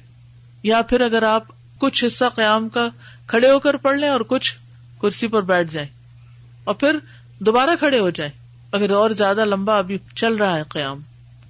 یا 0.63 0.81
پھر 0.81 1.01
اگر 1.01 1.23
آپ 1.23 1.43
کچھ 1.77 2.05
حصہ 2.05 2.25
قیام 2.35 2.69
کا 2.69 2.87
کھڑے 3.27 3.51
ہو 3.51 3.59
کر 3.59 3.77
پڑھ 3.77 3.99
لیں 3.99 4.09
اور 4.09 4.21
کچھ 4.21 4.55
کرسی 5.01 5.27
پر 5.27 5.41
بیٹھ 5.41 5.71
جائیں۔ 5.71 5.89
اور 6.63 6.75
پھر 6.75 6.97
دوبارہ 7.39 7.69
کھڑے 7.79 7.99
ہو 7.99 8.09
جائیں۔ 8.09 8.31
اگر 8.71 8.91
اور 8.91 9.09
زیادہ 9.09 9.45
لمبا 9.45 9.77
ابھی 9.77 9.97
چل 10.15 10.35
رہا 10.35 10.57
ہے 10.57 10.63
قیام۔ 10.69 10.99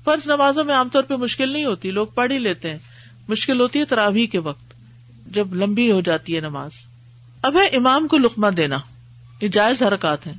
فرض 0.04 0.28
نمازوں 0.28 0.64
میں 0.64 0.76
عام 0.76 0.90
طور 0.90 1.04
پہ 1.04 1.14
مشکل 1.14 1.54
نہیں 1.54 1.66
ہوتی، 1.66 1.92
لوگ 1.92 2.08
پڑھ 2.08 2.32
ہی 2.32 2.38
لیتے 2.38 2.72
ہیں۔ 2.72 2.80
مشکل 3.28 3.62
ہوتی 3.62 3.80
ہے 3.80 3.86
تراوی 3.86 4.28
کے 4.28 4.40
وقت، 4.40 4.74
جب 5.34 5.54
لمبی 5.54 5.92
ہو 5.92 6.02
جاتی 6.02 6.36
ہے 6.36 6.42
نماز۔ 6.42 6.72
اب 7.42 7.56
ہے 7.56 7.68
امام 7.68 8.08
کو 8.08 8.18
لکما 8.18 8.50
دینا۔ 8.58 8.78
یہ 9.42 9.48
جائز 9.48 9.84
حرکات 9.84 10.28
ہیں۔ 10.28 10.34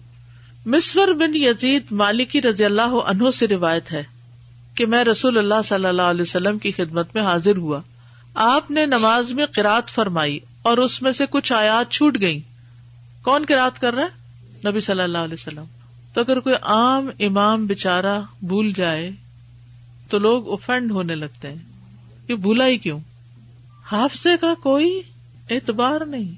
مسور 0.66 1.08
بن 1.08 1.30
یزید 1.34 1.82
مالکی 1.90 2.42
رضی 2.42 2.64
اللہ 2.64 2.94
عنہ 3.06 3.30
سے 3.30 3.48
روایت 3.48 3.92
ہے 3.92 4.02
کہ 4.74 4.86
میں 4.86 5.04
رسول 5.04 5.38
اللہ 5.38 5.62
صلی 5.64 5.86
اللہ 5.86 6.02
علیہ 6.02 6.22
وسلم 6.22 6.58
کی 6.58 6.72
خدمت 6.72 7.14
میں 7.14 7.22
حاضر 7.22 7.56
ہوا۔ 7.56 7.80
آپ 8.34 8.70
نے 8.70 8.86
نماز 8.86 9.32
میں 9.32 9.46
قرات 9.46 9.88
فرمائی 9.90 10.38
اور 10.62 10.78
اس 10.78 11.02
میں 11.02 11.12
سے 11.12 11.24
کچھ 11.30 11.52
آیات 11.52 11.90
چھوٹ 11.90 12.20
گئی 12.20 12.40
کون 13.22 13.44
قرات 13.48 13.80
کر 13.80 13.94
رہا 13.94 14.02
ہے؟ 14.02 14.08
نبی 14.70 14.80
صلی 14.80 15.02
اللہ 15.02 15.18
علیہ 15.18 15.34
وسلم۔ 15.34 15.64
تو 16.12 16.20
اگر 16.20 16.40
کوئی 16.40 16.54
عام 16.62 17.10
امام 17.18 17.66
بےچارا 17.66 18.20
بھول 18.42 18.72
جائے 18.76 19.10
تو 20.10 20.18
لوگ 20.18 20.48
اوفینڈ 20.48 20.90
ہونے 20.90 21.14
لگتے 21.14 21.48
ہیں۔ 21.48 21.58
کہ 22.26 22.34
بھولا 22.34 22.66
ہی 22.66 22.78
کیوں؟ 22.78 23.00
حافظے 23.92 24.30
کا 24.40 24.54
کوئی 24.62 25.00
اعتبار 25.50 26.00
نہیں۔ 26.04 26.34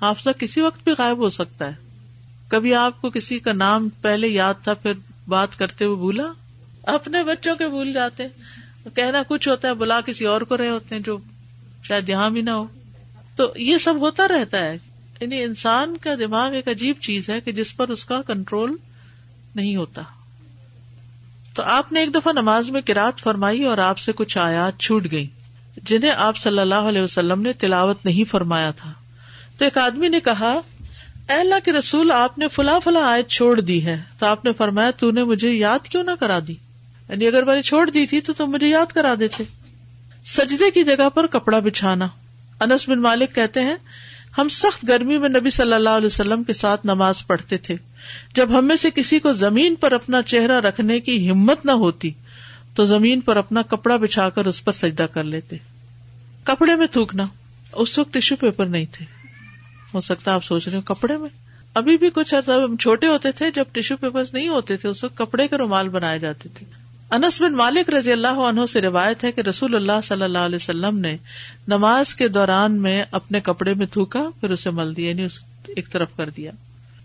حافظہ 0.00 0.30
کسی 0.38 0.60
وقت 0.60 0.84
بھی 0.84 0.92
غائب 0.98 1.18
ہو 1.18 1.30
سکتا 1.30 1.66
ہے۔ 1.66 1.83
کبھی 2.54 2.74
آپ 2.74 3.00
کو 3.00 3.10
کسی 3.10 3.38
کا 3.38 3.52
نام 3.52 3.88
پہلے 3.88 4.28
یاد 4.28 4.54
تھا 4.62 4.74
پھر 4.74 4.92
بات 5.28 5.58
کرتے 5.58 5.84
ہوئے 5.84 5.96
بھولا؟ 5.96 6.32
اپنے 6.82 7.22
بچوں 7.22 7.56
کے 7.56 7.68
بھول 7.68 7.92
جاتے۔ 7.92 8.22
کہنا 8.94 9.22
کچھ 9.28 9.48
ہوتا 9.48 9.68
ہے، 9.68 9.74
بلا 9.74 10.00
کسی 10.00 10.24
اور 10.24 10.40
کو 10.40 10.56
رہے 10.56 10.70
ہوتے 10.70 10.94
ہیں 10.94 11.02
جو 11.02 11.18
شاید 11.82 12.08
یہاں 12.08 12.30
بھی 12.30 12.40
نہ 12.40 12.50
ہو۔ 12.50 12.66
تو 13.36 13.52
یہ 13.56 13.78
سب 13.78 13.94
ہوتا 14.00 14.28
رہتا 14.28 14.58
ہے۔ 14.58 14.78
یعنی 15.20 15.42
انسان 15.42 15.96
کا 15.96 16.14
دماغ 16.14 16.52
ایک 16.52 16.68
عجیب 16.68 16.96
چیز 17.00 17.30
ہے 17.30 17.40
کہ 17.40 17.52
جس 17.52 17.76
پر 17.76 17.88
اس 17.88 18.04
کا 18.04 18.22
کنٹرول 18.22 18.76
نہیں 19.54 19.76
ہوتا۔ 19.76 20.02
تو 21.54 21.62
آپ 21.62 21.92
نے 21.92 22.00
ایک 22.00 22.14
دفعہ 22.14 22.32
نماز 22.32 22.70
میں 22.70 22.80
کراط 22.80 23.20
فرمائی 23.20 23.64
اور 23.64 23.78
آپ 23.78 23.98
سے 23.98 24.12
کچھ 24.12 24.38
آیات 24.38 24.80
چھوٹ 24.80 25.06
گئی 25.10 25.26
جنہیں 25.76 26.12
آپ 26.16 26.36
صلی 26.36 26.58
اللہ 26.58 26.74
علیہ 26.74 27.02
وسلم 27.02 27.42
نے 27.42 27.52
تلاوت 27.52 28.04
نہیں 28.04 28.30
فرمایا 28.30 28.70
تھا۔ 28.70 28.92
تو 29.58 29.64
ایک 29.64 29.78
آدمی 29.78 30.08
نے 30.08 30.20
کہا 30.20 30.60
اے 31.28 31.34
اللہ 31.34 31.54
کے 31.64 31.72
رسول، 31.72 32.10
آپ 32.10 32.38
نے 32.38 32.48
فلاں 32.48 32.80
فلاں 32.80 33.02
آیت 33.02 33.28
چھوڑ 33.28 33.60
دی 33.60 33.86
ہے۔ 33.86 34.02
تو 34.18 34.26
آپ 34.26 34.44
نے 34.44 34.52
فرمایا، 34.52 34.90
تو 34.90 35.10
نے 35.10 35.24
مجھے 35.24 35.50
یاد 35.50 35.78
کیوں 35.88 36.02
نہ 36.02 36.10
کرا 36.20 36.38
دی؟ 36.48 36.54
یعنی 37.08 37.26
اگر 37.26 37.42
میں 37.42 37.56
نے 37.56 37.62
چھوڑ 37.62 37.90
دی 37.90 38.06
تھی 38.06 38.20
تو 38.20 38.32
تم 38.32 38.46
مجھے 38.46 38.68
یاد 38.68 38.92
کرا 38.92 39.14
دیتے۔ 39.20 39.44
سجدے 40.24 40.70
کی 40.70 40.84
جگہ 40.84 41.08
پر 41.14 41.26
کپڑا 41.26 41.58
بچھانا۔ 41.58 42.08
انس 42.60 42.88
بن 42.88 43.00
مالک 43.00 43.34
کہتے 43.34 43.60
ہیں، 43.60 43.74
ہم 44.38 44.48
سخت 44.48 44.88
گرمی 44.88 45.18
میں 45.18 45.28
نبی 45.28 45.50
صلی 45.50 45.72
اللہ 45.72 45.88
علیہ 45.88 46.06
وسلم 46.06 46.44
کے 46.44 46.52
ساتھ 46.52 46.86
نماز 46.86 47.26
پڑھتے 47.26 47.58
تھے۔ 47.58 47.76
جب 48.34 48.58
ہم 48.58 48.64
میں 48.64 48.76
سے 48.76 48.88
کسی 48.94 49.18
کو 49.18 49.32
زمین 49.32 49.74
پر 49.74 49.92
اپنا 49.92 50.22
چہرہ 50.22 50.60
رکھنے 50.60 51.00
کی 51.00 51.30
ہمت 51.30 51.66
نہ 51.66 51.72
ہوتی، 51.72 52.10
تو 52.74 52.84
زمین 52.84 53.20
پر 53.20 53.36
اپنا 53.36 53.62
کپڑا 53.62 53.96
بچھا 53.96 54.30
کر 54.30 54.46
اس 54.46 54.64
پر 54.64 54.72
سجدہ 54.72 55.02
کر 55.02 55.24
لیتے۔ 55.24 55.56
کپڑے 56.44 56.76
میں 56.76 56.86
تھوکنا، 56.86 57.26
اس 57.72 57.98
وقت 57.98 58.12
ٹیشو 58.12 58.36
پیپر 58.36 58.66
نہیں 58.66 58.86
تھے۔ 58.92 59.23
ہو 59.94 60.00
سکتا 60.00 60.34
آپ 60.34 60.44
سوچ 60.44 60.68
رہے 60.68 60.76
ہو 60.76 60.82
کپڑے 60.82 61.16
میں۔ 61.16 61.28
ابھی 61.74 61.96
بھی 61.96 62.10
کچھ 62.14 62.34
چھوٹے 62.80 63.06
ہوتے 63.06 63.32
تھے، 63.32 63.50
جب 63.50 63.64
ٹیشو 63.72 63.96
پیپر 63.96 64.24
نہیں 64.32 64.48
ہوتے 64.48 64.76
تھے، 64.76 64.88
اس 64.88 65.04
وقت 65.04 65.16
کپڑے 65.16 65.48
کے 65.48 65.56
رومال 65.56 65.88
بنائے 65.88 66.18
جاتے 66.18 66.48
تھے۔ 66.54 66.66
انس 67.10 67.40
بن 67.40 67.52
مالک 67.52 67.90
رضی 67.90 68.12
اللہ 68.12 68.28
عنہ 68.28 68.60
سے 68.66 68.80
روایت 68.80 69.24
ہے 69.24 69.32
کہ 69.32 69.40
رسول 69.40 69.74
اللہ 69.74 70.00
صلی 70.02 70.22
اللہ 70.22 70.38
علیہ 70.38 70.56
وسلم 70.56 70.98
نے 70.98 71.16
نماز 71.68 72.14
کے 72.14 72.28
دوران 72.28 72.82
میں 72.82 73.04
اپنے 73.10 73.40
کپڑے 73.40 73.74
میں 73.74 73.86
تھوکا، 73.86 74.28
پھر 74.40 74.50
اسے 74.50 74.70
مل 74.70 74.96
دیا 74.96 75.10
یعنی 75.10 75.26
ایک 75.68 75.92
طرف 75.92 76.08
کر 76.16 76.28
دیا۔ 76.28 76.50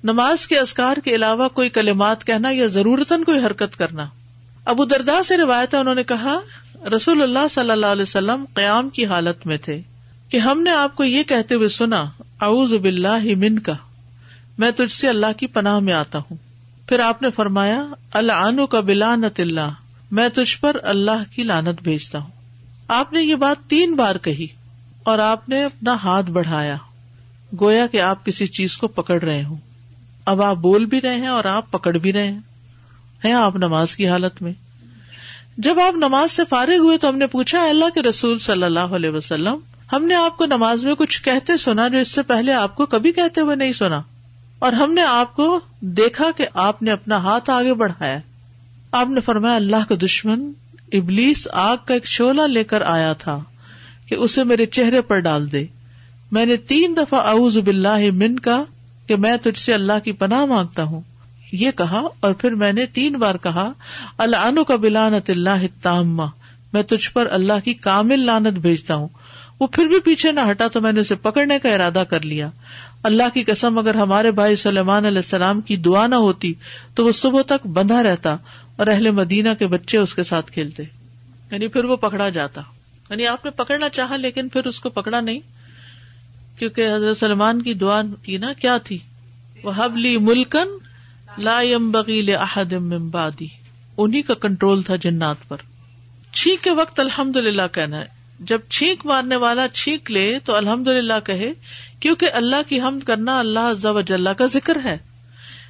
نماز 0.04 0.48
کے 0.48 0.60
ازکار 0.60 0.98
کے 0.98 1.16
علاوہ 1.16 1.48
کوئی 1.48 1.70
کلمات 1.70 2.26
کہنا 2.26 2.50
یا 2.52 2.68
ضرورت 2.68 3.14
کوئی 3.26 3.46
حرکت 3.46 3.78
کرنا۔ 3.78 4.06
ابو 4.66 4.86
دردا 4.86 5.24
سے 5.24 5.38
روایت 5.38 5.74
ہے، 5.74 5.80
انہوں 5.80 5.96
نے 5.96 6.04
کہا، 6.04 6.40
رسول 6.96 7.22
اللہ 7.22 7.48
صلی 7.50 7.72
اللہ 7.72 7.86
علیہ 7.86 8.02
وسلم 8.02 8.46
قیام 8.54 8.90
کی 8.90 9.06
حالت 9.06 9.48
میں 9.48 9.58
تھے۔ 9.58 9.82
کہ 10.30 10.38
ہم 10.38 10.62
نے 10.62 10.72
آپ 10.72 10.96
کو 10.96 11.04
یہ 11.04 11.24
کہتے 11.24 11.56
ہوئے 11.56 11.68
سنا، 11.68 12.02
اعوذ 12.42 12.74
باللہ 12.74 13.36
من 13.38 13.60
کا 13.60 13.74
میں 14.58 14.72
تجھ 14.72 14.94
سے 14.94 15.10
اللہ 15.10 15.26
کی 15.38 15.48
پناہ 15.48 15.80
میں 15.80 15.94
آتا 15.94 16.20
ہوں۔ 16.20 16.38
پھر 16.90 17.00
آپ 17.00 17.22
نے 17.22 17.30
فرمایا 17.30 17.84
اللہ 18.14 18.66
کا 18.66 18.80
بلانت 18.80 19.40
اللہ، 19.40 19.70
میں 20.12 20.30
تجھ 20.30 20.58
پر 20.60 20.78
اللہ 20.84 21.36
کی 21.36 21.44
لانت 21.44 21.82
بھیجتا 21.82 22.20
ہوں۔ 22.20 22.32
آپ 22.88 23.14
نے 23.14 23.22
یہ 23.22 23.36
بات 23.36 23.70
تین 23.70 23.96
بار 23.96 24.16
کہی 24.16 24.48
اور 25.04 25.20
آپ 25.20 25.50
نے 25.50 25.64
اپنا 25.64 25.94
ہاتھ 25.94 26.32
بڑھایا۔ 26.32 26.76
گویا 27.62 27.88
کہ 27.88 28.02
آپ 28.02 28.26
کسی 28.26 28.48
چیز 28.48 28.78
کو 28.78 28.88
پکڑ 28.88 29.22
رہے 29.22 29.44
ہوں۔ 29.44 29.58
اب 30.26 30.42
آپ 30.42 30.56
بول 30.56 30.86
بھی 30.86 31.02
رہے 31.02 31.16
ہیں 31.16 31.28
اور 31.28 31.44
آپ 31.44 31.72
پکڑ 31.72 31.98
بھی 31.98 32.14
رہے 32.14 32.32
ہیں۔ 32.32 32.40
آپ 33.34 33.56
نماز 33.56 33.96
کی 33.96 34.08
حالت 34.08 34.42
میں؟ 34.42 34.54
جب 35.58 35.80
آپ 35.80 35.94
نماز 35.96 36.32
سے 36.32 36.44
فارغ 36.50 36.78
ہوئے 36.78 36.98
تو 36.98 37.10
ہم 37.10 37.18
نے 37.18 37.28
پوچھا 37.28 37.64
اللہ 37.64 37.86
کے 37.94 38.02
رسول 38.02 38.40
صلی 38.40 38.64
اللہ 38.64 38.80
علیہ 38.80 39.10
وسلم 39.10 39.56
ہم 39.90 40.04
نے 40.06 40.16
آپ 40.16 40.38
کو 40.38 40.46
نماز 40.48 40.84
میں 40.86 40.94
کچھ 40.96 41.22
کہتے 41.24 41.58
سنا 41.58 41.88
جو 41.88 42.00
اس 42.00 42.12
سے 42.12 42.24
پہلے 42.24 42.54
آپ 42.54 42.76
کو 42.76 42.86
کبھی 42.88 43.12
کہتے 43.12 43.42
ہوئے 43.42 43.56
نہیں 43.56 43.74
سنا 43.74 44.02
اور 44.60 44.74
ہم 44.74 44.94
نے 44.94 45.02
آپ 45.04 45.36
کو 45.36 45.60
دیکھا 45.98 46.30
کہ 46.38 46.46
آپ 46.62 46.82
نے 46.84 46.92
اپنا 46.92 47.18
ہاتھ 47.20 47.50
آگے 47.50 47.74
بڑھایا 47.76 48.18
آپ 48.94 49.10
نے 49.10 49.22
فرمایا 49.22 49.56
اللہ 49.56 49.90
کا 49.90 49.96
دشمن 50.02 50.52
ابلیس 50.94 51.48
آگ 51.54 51.78
کا 51.86 51.94
ایک 51.94 52.06
شولہ 52.08 52.48
لے 52.48 52.64
کر 52.64 52.82
آیا 52.88 53.12
تھا 53.20 53.40
کہ 54.08 54.16
اسے 54.18 54.44
میرے 54.44 54.66
چہرے 54.68 55.02
پر 55.02 55.20
ڈال 55.22 55.52
دے 55.52 55.66
میں 56.32 56.46
نے 56.46 56.56
تین 56.68 56.96
دفعہ 56.98 57.20
اعوذ 57.26 57.58
باللہ 57.58 58.10
من 58.14 58.40
کا 58.40 58.64
کہ 59.08 59.16
میں 59.16 59.36
تجھ 59.42 59.60
سے 59.60 59.74
اللہ 59.74 60.00
کی 60.04 60.12
پناہ 60.16 60.46
مانگتا 60.46 60.84
ہوں 60.84 61.02
یہ 61.54 61.72
کہا 61.72 62.02
اور 62.20 62.34
پھر 62.34 62.56
میں 62.56 62.72
نے 62.74 62.86
تین 62.94 63.18
بار 63.18 63.36
کہا 63.44 63.72
اللہ 64.18 64.62
کا 64.68 64.76
بلانت 64.78 65.30
اللہ 65.30 65.66
تامہ 65.82 66.26
میں 66.74 66.82
تجھ 66.84 67.10
پر 67.10 67.28
اللہ 67.32 67.64
کی 67.64 67.74
کامل 67.82 68.26
لانت 68.26 68.60
بھیجتا 68.60 68.96
ہوں 68.96 69.08
وہ 69.60 69.68
پھر 69.68 69.86
بھی 69.86 70.00
پیچھے 70.00 70.32
نہ 70.32 70.40
ہٹا 70.52 70.68
تو 70.68 70.82
میں 70.82 70.92
نے 70.92 71.00
اسے 71.00 71.16
پکڑنے 71.16 71.60
کا 71.60 71.70
ارادہ 71.70 72.04
کر 72.10 72.22
لیا۔ 72.22 72.50
اللہ 73.04 73.24
کی 73.34 73.44
قسم، 73.44 73.78
اگر 73.78 73.96
ہمارے 73.96 74.32
بھائی 74.32 74.56
سلیمان 74.56 75.06
علیہ 75.06 75.18
السلام 75.18 75.62
کی 75.62 75.76
دعا 75.76 76.08
نہ 76.08 76.16
ہوتی 76.16 76.54
تو 76.96 77.06
وہ 77.06 77.12
صبح 77.12 77.42
تک 77.42 77.68
بندھا 77.68 78.04
رہتا 78.04 78.36
اور 78.76 78.88
اہل 78.88 79.12
مدینہ 79.12 79.50
کے 79.60 79.68
بچے 79.68 79.98
اس 79.98 80.16
کے 80.16 80.24
ساتھ 80.24 80.52
کھیلتے۔ 80.52 80.84
یعنی 81.52 81.68
پھر 81.68 81.84
وہ 81.84 81.96
پکڑا 81.96 82.30
جاتا۔ 82.30 82.62
یعنی 83.10 83.28
آپ 83.28 83.46
نے 83.46 83.52
پکڑنا 83.52 83.90
چاہا 83.90 84.16
لیکن 84.16 84.50
پھر 84.50 84.68
اس 84.68 84.80
کو 84.80 84.90
پکڑا 84.90 85.22
نہیں۔ 85.22 85.40
کیونکہ 86.60 86.96
حضرت 86.96 87.18
سلمان 87.18 87.62
کی 87.62 87.74
دعا 87.74 88.02
کی 88.24 88.38
نا 88.38 88.54
کیا 88.54 88.78
تھی؟ 88.78 88.98
وہ 89.64 89.72
حبلی 89.78 90.18
ملکن 90.18 90.68
لا 91.38 91.62
بغیل 91.92 92.36
احد 92.36 92.74
ممبادی 92.74 93.48
انہیں 93.98 94.22
کا 94.22 94.34
کنٹرول 94.34 94.82
تھا 94.82 94.96
جنات 94.96 95.36
پر۔ 95.48 95.58
چھینک 96.32 96.64
کے 96.64 96.72
وقت 96.72 97.00
الحمد 97.00 97.36
للہ 97.36 97.62
کہنا 97.72 98.00
ہے۔ 98.00 98.19
جب 98.40 98.60
چھینک 98.70 99.06
مارنے 99.06 99.36
والا 99.36 99.68
چھینک 99.68 100.12
لے 100.12 100.40
تو 100.40 100.56
الحمد 100.56 100.88
للہ 100.88 101.20
کہے، 101.26 101.54
کیونکہ 102.00 102.30
اللہ 102.34 102.56
کی 102.68 102.82
حمد 102.82 103.08
کرنا 103.08 103.40
اللہ 103.40 103.74
جل 104.02 104.28
کا 104.38 104.46
ذکر 104.46 104.78
ہے۔ 104.84 104.98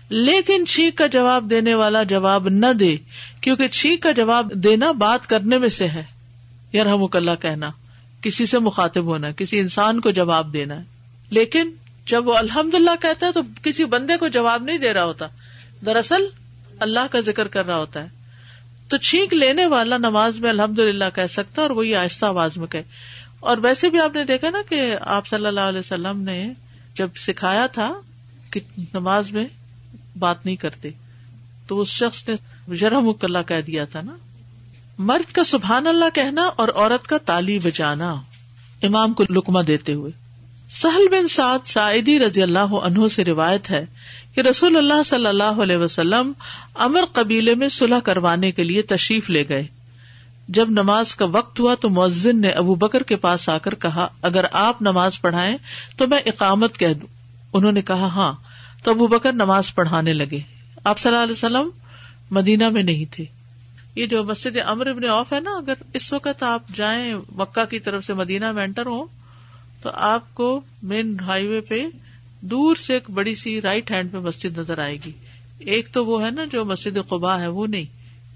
لیکن 0.09 0.65
چھینک 0.65 0.97
کا 0.97 1.07
جواب 1.07 1.49
دینے 1.49 1.73
والا 1.73 2.03
جواب 2.03 2.49
نہ 2.49 2.73
دے، 2.73 2.97
کیونکہ 3.41 3.67
چھینک 3.67 4.03
کا 4.03 4.11
جواب 4.11 4.51
دینا 4.53 4.91
بات 4.91 5.27
کرنے 5.27 5.57
میں 5.57 5.69
سے 5.69 5.87
ہے۔ 5.87 6.03
یار 6.73 6.85
اللہ 7.13 7.35
کہنا، 7.41 7.69
کسی 8.21 8.45
سے 8.45 8.59
مخاطب 8.59 9.03
ہونا، 9.03 9.31
کسی 9.31 9.59
انسان 9.59 10.01
کو 10.01 10.11
جواب 10.11 10.53
دینا۔ 10.53 10.75
ہے 10.75 10.83
لیکن 11.29 11.71
جب 12.05 12.27
وہ 12.27 12.37
الحمد 12.37 12.73
للہ 12.73 12.91
کہتا 13.01 13.27
ہے 13.27 13.31
تو 13.31 13.41
کسی 13.63 13.85
بندے 13.85 14.17
کو 14.17 14.27
جواب 14.27 14.63
نہیں 14.63 14.77
دے 14.77 14.93
رہا 14.93 15.03
ہوتا۔ 15.03 15.25
دراصل 15.85 16.25
اللہ 16.79 17.07
کا 17.11 17.19
ذکر 17.19 17.47
کر 17.47 17.65
رہا 17.65 17.77
ہوتا 17.77 18.03
ہے۔ 18.03 18.18
تو 18.89 18.97
چھینک 18.97 19.33
لینے 19.33 19.65
والا 19.65 19.97
نماز 19.97 20.39
میں 20.39 20.49
الحمد 20.49 20.79
للہ 20.79 21.05
کہہ 21.15 21.27
سکتا 21.27 21.61
اور 21.61 21.69
وہی 21.69 21.95
آہستہ 21.95 22.25
آواز 22.25 22.57
میں 22.57 22.67
کہ 22.67 22.81
اور 23.39 23.57
ویسے 23.57 23.89
بھی 23.89 23.99
آپ 23.99 24.15
نے 24.15 24.23
دیکھا 24.23 24.49
نا 24.49 24.61
کہ 24.69 24.95
آپ 25.01 25.27
صلی 25.27 25.45
اللہ 25.45 25.59
علیہ 25.59 25.79
وسلم 25.79 26.21
نے 26.21 26.53
جب 26.93 27.07
سکھایا 27.15 27.67
تھا 27.67 27.93
کہ 28.49 28.59
نماز 28.77 29.31
میں 29.31 29.45
بات 30.19 30.45
نہیں 30.45 30.55
کرتے، 30.55 30.89
تو 31.67 31.81
اس 31.81 31.87
شخص 31.87 32.29
نے 32.29 32.75
جرم 32.75 33.11
اللہ 33.21 33.37
کہہ 33.47 33.61
دیا 33.61 33.85
تھا 33.85 34.01
نا۔ 34.01 34.15
مرد 34.97 35.31
کا 35.31 35.43
سبحان 35.43 35.87
اللہ 35.87 36.05
کہنا 36.13 36.41
اور 36.41 36.67
عورت 36.75 37.07
کا 37.07 37.17
تالی 37.17 37.59
بجانا، 37.59 38.15
امام 38.83 39.13
کو 39.13 39.23
لکما 39.29 39.61
دیتے 39.67 39.93
ہوئے۔ 39.93 40.11
سہل 40.69 41.07
بن 41.11 41.27
سعد 41.27 41.59
سعیدی 41.65 42.19
رضی 42.19 42.43
اللہ 42.43 42.59
عنہ 42.59 43.07
سے 43.07 43.23
روایت 43.23 43.71
ہے 43.71 43.85
کہ 44.35 44.41
رسول 44.41 44.77
اللہ 44.77 45.03
صلی 45.05 45.25
اللہ 45.25 45.43
علیہ 45.43 45.77
وسلم 45.77 46.31
امر 46.75 47.01
قبیلے 47.13 47.55
میں 47.55 47.69
صلح 47.69 47.99
کروانے 47.99 48.51
کے 48.51 48.63
لیے 48.63 48.81
تشریف 48.81 49.29
لے 49.29 49.43
گئے۔ 49.49 49.67
جب 50.47 50.69
نماز 50.69 51.15
کا 51.15 51.25
وقت 51.25 51.59
ہوا 51.59 51.75
تو 51.75 51.89
مؤذن 51.89 52.41
نے 52.41 52.49
ابو 52.49 52.75
بکر 52.75 53.03
کے 53.03 53.15
پاس 53.15 53.49
آ 53.49 53.57
کر 53.57 53.75
کہا، 53.75 54.07
اگر 54.21 54.45
آپ 54.51 54.81
نماز 54.81 55.21
پڑھائیں 55.21 55.57
تو 55.97 56.07
میں 56.07 56.19
اقامت 56.25 56.77
کہہ 56.77 56.93
دوں۔ 56.93 57.07
انہوں 57.53 57.71
نے 57.71 57.81
کہا 57.81 58.05
ہاں۔ 58.05 58.33
تو 58.83 58.91
ابو 58.91 59.07
بکر 59.07 59.33
نماز 59.33 59.75
پڑھانے 59.75 60.13
لگے۔ 60.13 60.39
آپ 60.83 60.99
صلی 60.99 61.11
اللہ 61.11 61.23
علیہ 61.23 61.31
وسلم 61.31 61.69
مدینہ 62.31 62.69
میں 62.69 62.83
نہیں 62.83 63.13
تھے۔ 63.15 63.25
یہ 63.95 64.05
جو 64.05 64.23
مسجد 64.23 64.57
امر 64.65 64.87
ابن 64.87 65.09
اوف 65.09 65.33
ہے 65.33 65.39
نا، 65.39 65.51
اگر 65.51 65.73
اس 65.93 66.13
وقت 66.13 66.43
آپ 66.43 66.61
جائیں 66.75 67.13
مکہ 67.35 67.65
کی 67.65 67.79
طرف 67.79 68.05
سے 68.05 68.13
مدینہ 68.13 68.51
میں 68.51 68.63
انٹر 68.63 68.85
ہوں 68.85 69.18
تو 69.81 69.89
آپ 69.93 70.35
کو 70.35 70.61
مین 70.83 71.17
ہائی 71.19 71.47
وے 71.47 71.61
پہ 71.61 71.85
دور 72.41 72.75
سے 72.75 72.93
ایک 72.93 73.09
بڑی 73.09 73.35
سی 73.35 73.61
رائٹ 73.61 73.91
ہینڈ 73.91 74.11
پہ 74.11 74.17
مسجد 74.17 74.57
نظر 74.57 74.77
آئے 74.77 74.97
گی۔ 75.05 75.11
ایک 75.59 75.89
تو 75.91 76.05
وہ 76.05 76.25
ہے 76.25 76.31
نا 76.31 76.45
جو 76.51 76.65
مسجد 76.65 76.97
قبا 77.07 77.41
ہے، 77.41 77.47
وہ 77.47 77.67
نہیں۔ 77.67 77.85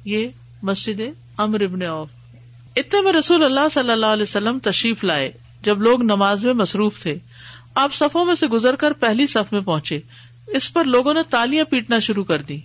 یہ 0.05 0.27
مسجد 0.63 1.01
امر 1.37 1.61
ابن 1.61 1.81
اوف 1.81 2.09
اتنے 2.75 3.01
میں 3.01 3.13
رسول 3.13 3.43
اللہ 3.43 3.69
صلی 3.71 3.91
اللہ 3.91 4.05
علیہ 4.05 4.23
وسلم 4.23 4.59
تشریف 4.59 5.03
لائے 5.03 5.31
جب 5.61 5.81
لوگ 5.81 6.03
نماز 6.03 6.45
میں 6.45 6.53
مصروف 6.53 7.01
تھے۔ 7.01 7.15
آپ 7.75 7.93
صفوں 7.93 8.25
میں 8.25 8.35
سے 8.35 8.47
گزر 8.47 8.75
کر 8.75 8.93
پہلی 8.93 9.27
صف 9.27 9.53
میں 9.53 9.61
پہنچے۔ 9.61 9.99
اس 10.47 10.73
پر 10.73 10.83
لوگوں 10.83 11.13
نے 11.13 11.19
تالیاں 11.29 11.65
پیٹنا 11.65 11.99
شروع 11.99 12.23
کر 12.23 12.41
دی 12.41 12.59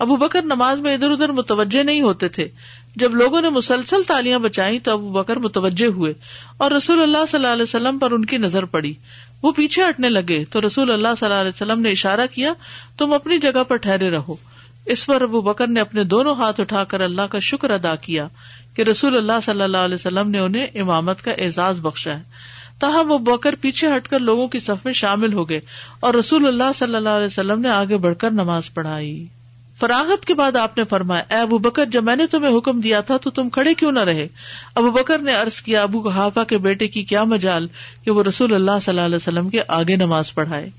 ابو 0.00 0.16
بکر 0.16 0.42
نماز 0.42 0.80
میں 0.80 0.94
ادھر 0.94 1.10
ادھر 1.10 1.28
متوجہ 1.28 1.82
نہیں 1.82 2.00
ہوتے 2.02 2.28
تھے۔ 2.28 2.48
جب 2.96 3.14
لوگوں 3.14 3.40
نے 3.40 3.48
مسلسل 3.48 4.02
تالیاں 4.02 4.38
بچائی 4.38 4.78
تو 4.78 4.92
ابو 4.92 5.08
بکر 5.08 5.36
متوجہ 5.36 5.86
ہوئے 5.86 6.14
اور 6.56 6.70
رسول 6.70 7.02
اللہ 7.02 7.26
صلی 7.28 7.38
اللہ 7.38 7.52
علیہ 7.52 7.62
وسلم 7.62 7.98
پر 7.98 8.10
ان 8.10 8.24
کی 8.24 8.36
نظر 8.36 8.64
پڑی۔ 8.64 8.94
وہ 9.42 9.52
پیچھے 9.52 9.82
ہٹنے 9.88 10.08
لگے 10.08 10.44
تو 10.44 10.60
رسول 10.66 10.90
اللہ 10.90 11.08
صلی 11.18 11.26
اللہ 11.26 11.40
علیہ 11.40 11.50
وسلم 11.54 11.80
نے 11.80 11.90
اشارہ 11.90 12.26
کیا، 12.34 12.52
تم 12.98 13.12
اپنی 13.12 13.38
جگہ 13.38 13.64
پر 13.64 13.76
ٹھہرے 13.76 14.10
رہو۔ 14.10 14.36
اس 14.86 15.06
پر 15.06 15.22
ابو 15.22 15.40
بکر 15.40 15.66
نے 15.66 15.80
اپنے 15.80 16.04
دونوں 16.04 16.34
ہاتھ 16.34 16.60
اٹھا 16.60 16.84
کر 16.84 17.00
اللہ 17.00 17.22
کا 17.22 17.38
شکر 17.38 17.70
ادا 17.70 17.94
کیا 17.96 18.28
کہ 18.74 18.82
رسول 18.82 19.16
اللہ 19.16 19.40
صلی 19.42 19.62
اللہ 19.62 19.78
علیہ 19.78 19.94
وسلم 19.94 20.30
نے 20.30 20.38
انہیں 20.38 20.66
امامت 20.74 21.22
کا 21.22 21.30
اعزاز 21.30 21.80
بخشا 21.80 22.16
ہے۔ 22.16 22.22
تاہم 22.78 23.10
وہ 23.10 23.18
بکر 23.18 23.54
پیچھے 23.60 23.88
ہٹ 23.96 24.08
کر 24.08 24.18
لوگوں 24.18 24.48
کی 24.48 24.58
صف 24.58 24.84
میں 24.84 24.92
شامل 24.92 25.32
ہو 25.32 25.48
گئے 25.48 25.60
اور 26.00 26.14
رسول 26.14 26.46
اللہ 26.46 26.72
صلی 26.74 26.96
اللہ 26.96 27.08
علیہ 27.08 27.26
وسلم 27.26 27.60
نے 27.60 27.68
آگے 27.68 27.96
بڑھ 27.96 28.16
کر 28.18 28.30
نماز 28.30 28.74
پڑھائی۔ 28.74 29.26
فراغت 29.80 30.24
کے 30.24 30.34
بعد 30.34 30.56
آپ 30.56 30.78
نے 30.78 30.84
فرمایا، 30.84 31.34
اے 31.34 31.40
ابو 31.40 31.58
بکر، 31.58 31.86
جب 31.86 32.04
میں 32.04 32.16
نے 32.16 32.26
تمہیں 32.26 32.56
حکم 32.58 32.80
دیا 32.80 33.00
تھا 33.00 33.16
تو 33.16 33.30
تم 33.30 33.50
کھڑے 33.50 33.74
کیوں 33.74 33.92
نہ 33.92 34.00
رہے؟ 34.00 34.28
ابو 34.74 34.90
بکر 34.90 35.18
نے 35.18 35.34
ارض 35.34 35.60
کیا، 35.60 35.82
ابو 35.82 36.08
حافا 36.08 36.44
کے 36.44 36.58
بیٹے 36.58 36.88
کی 36.88 37.02
کیا 37.02 37.24
مجال 37.24 37.68
کہ 38.04 38.10
وہ 38.10 38.22
رسول 38.22 38.54
اللہ 38.54 38.78
صلی 38.82 38.92
اللہ 38.92 39.06
علیہ 39.06 39.16
وسلم 39.16 39.48
کے 39.48 39.60
آگے 39.68 39.96
نماز 39.96 40.34
پڑھائے۔ 40.34 40.70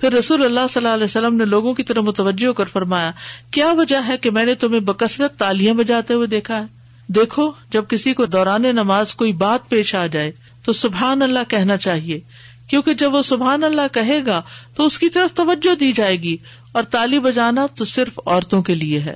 پھر 0.00 0.12
رسول 0.12 0.44
اللہ 0.44 0.60
صلی 0.70 0.84
اللہ 0.84 0.94
علیہ 0.94 1.04
وسلم 1.04 1.36
نے 1.36 1.44
لوگوں 1.44 1.74
کی 1.74 1.82
طرح 1.82 2.00
متوجہ 2.00 2.52
کر 2.52 2.64
فرمایا، 2.64 3.10
کیا 3.50 3.72
وجہ 3.72 4.00
ہے 4.08 4.16
کہ 4.16 4.30
میں 4.30 4.44
نے 4.44 4.54
تمہیں 4.54 4.80
بکثرت 4.80 5.38
تالیاں 5.38 5.74
بجاتے 5.74 6.14
ہوئے 6.14 6.26
دیکھا 6.26 6.60
ہے؟ 6.60 6.64
دیکھو، 7.08 7.52
جب 7.70 7.84
کسی 7.88 8.14
کو 8.14 8.26
دوران 8.26 8.62
نماز 8.62 9.14
کوئی 9.14 9.32
بات 9.32 9.68
پیش 9.68 9.94
آ 9.94 10.06
جائے 10.06 10.32
تو 10.64 10.72
سبحان 10.72 11.22
اللہ 11.22 11.38
کہنا 11.48 11.76
چاہیے، 11.76 12.20
کیونکہ 12.68 12.94
جب 12.94 13.14
وہ 13.14 13.22
سبحان 13.22 13.64
اللہ 13.64 13.94
کہے 13.94 14.20
گا 14.26 14.42
تو 14.74 14.86
اس 14.86 14.98
کی 14.98 15.08
طرف 15.08 15.34
توجہ 15.34 15.74
دی 15.74 15.92
جائے 15.92 16.16
گی۔ 16.16 16.36
اور 16.76 16.84
تالی 16.84 17.18
بجانا 17.18 17.66
تو 17.74 17.84
صرف 17.84 18.20
عورتوں 18.26 18.62
کے 18.62 18.74
لیے 18.74 19.00
ہے۔ 19.00 19.14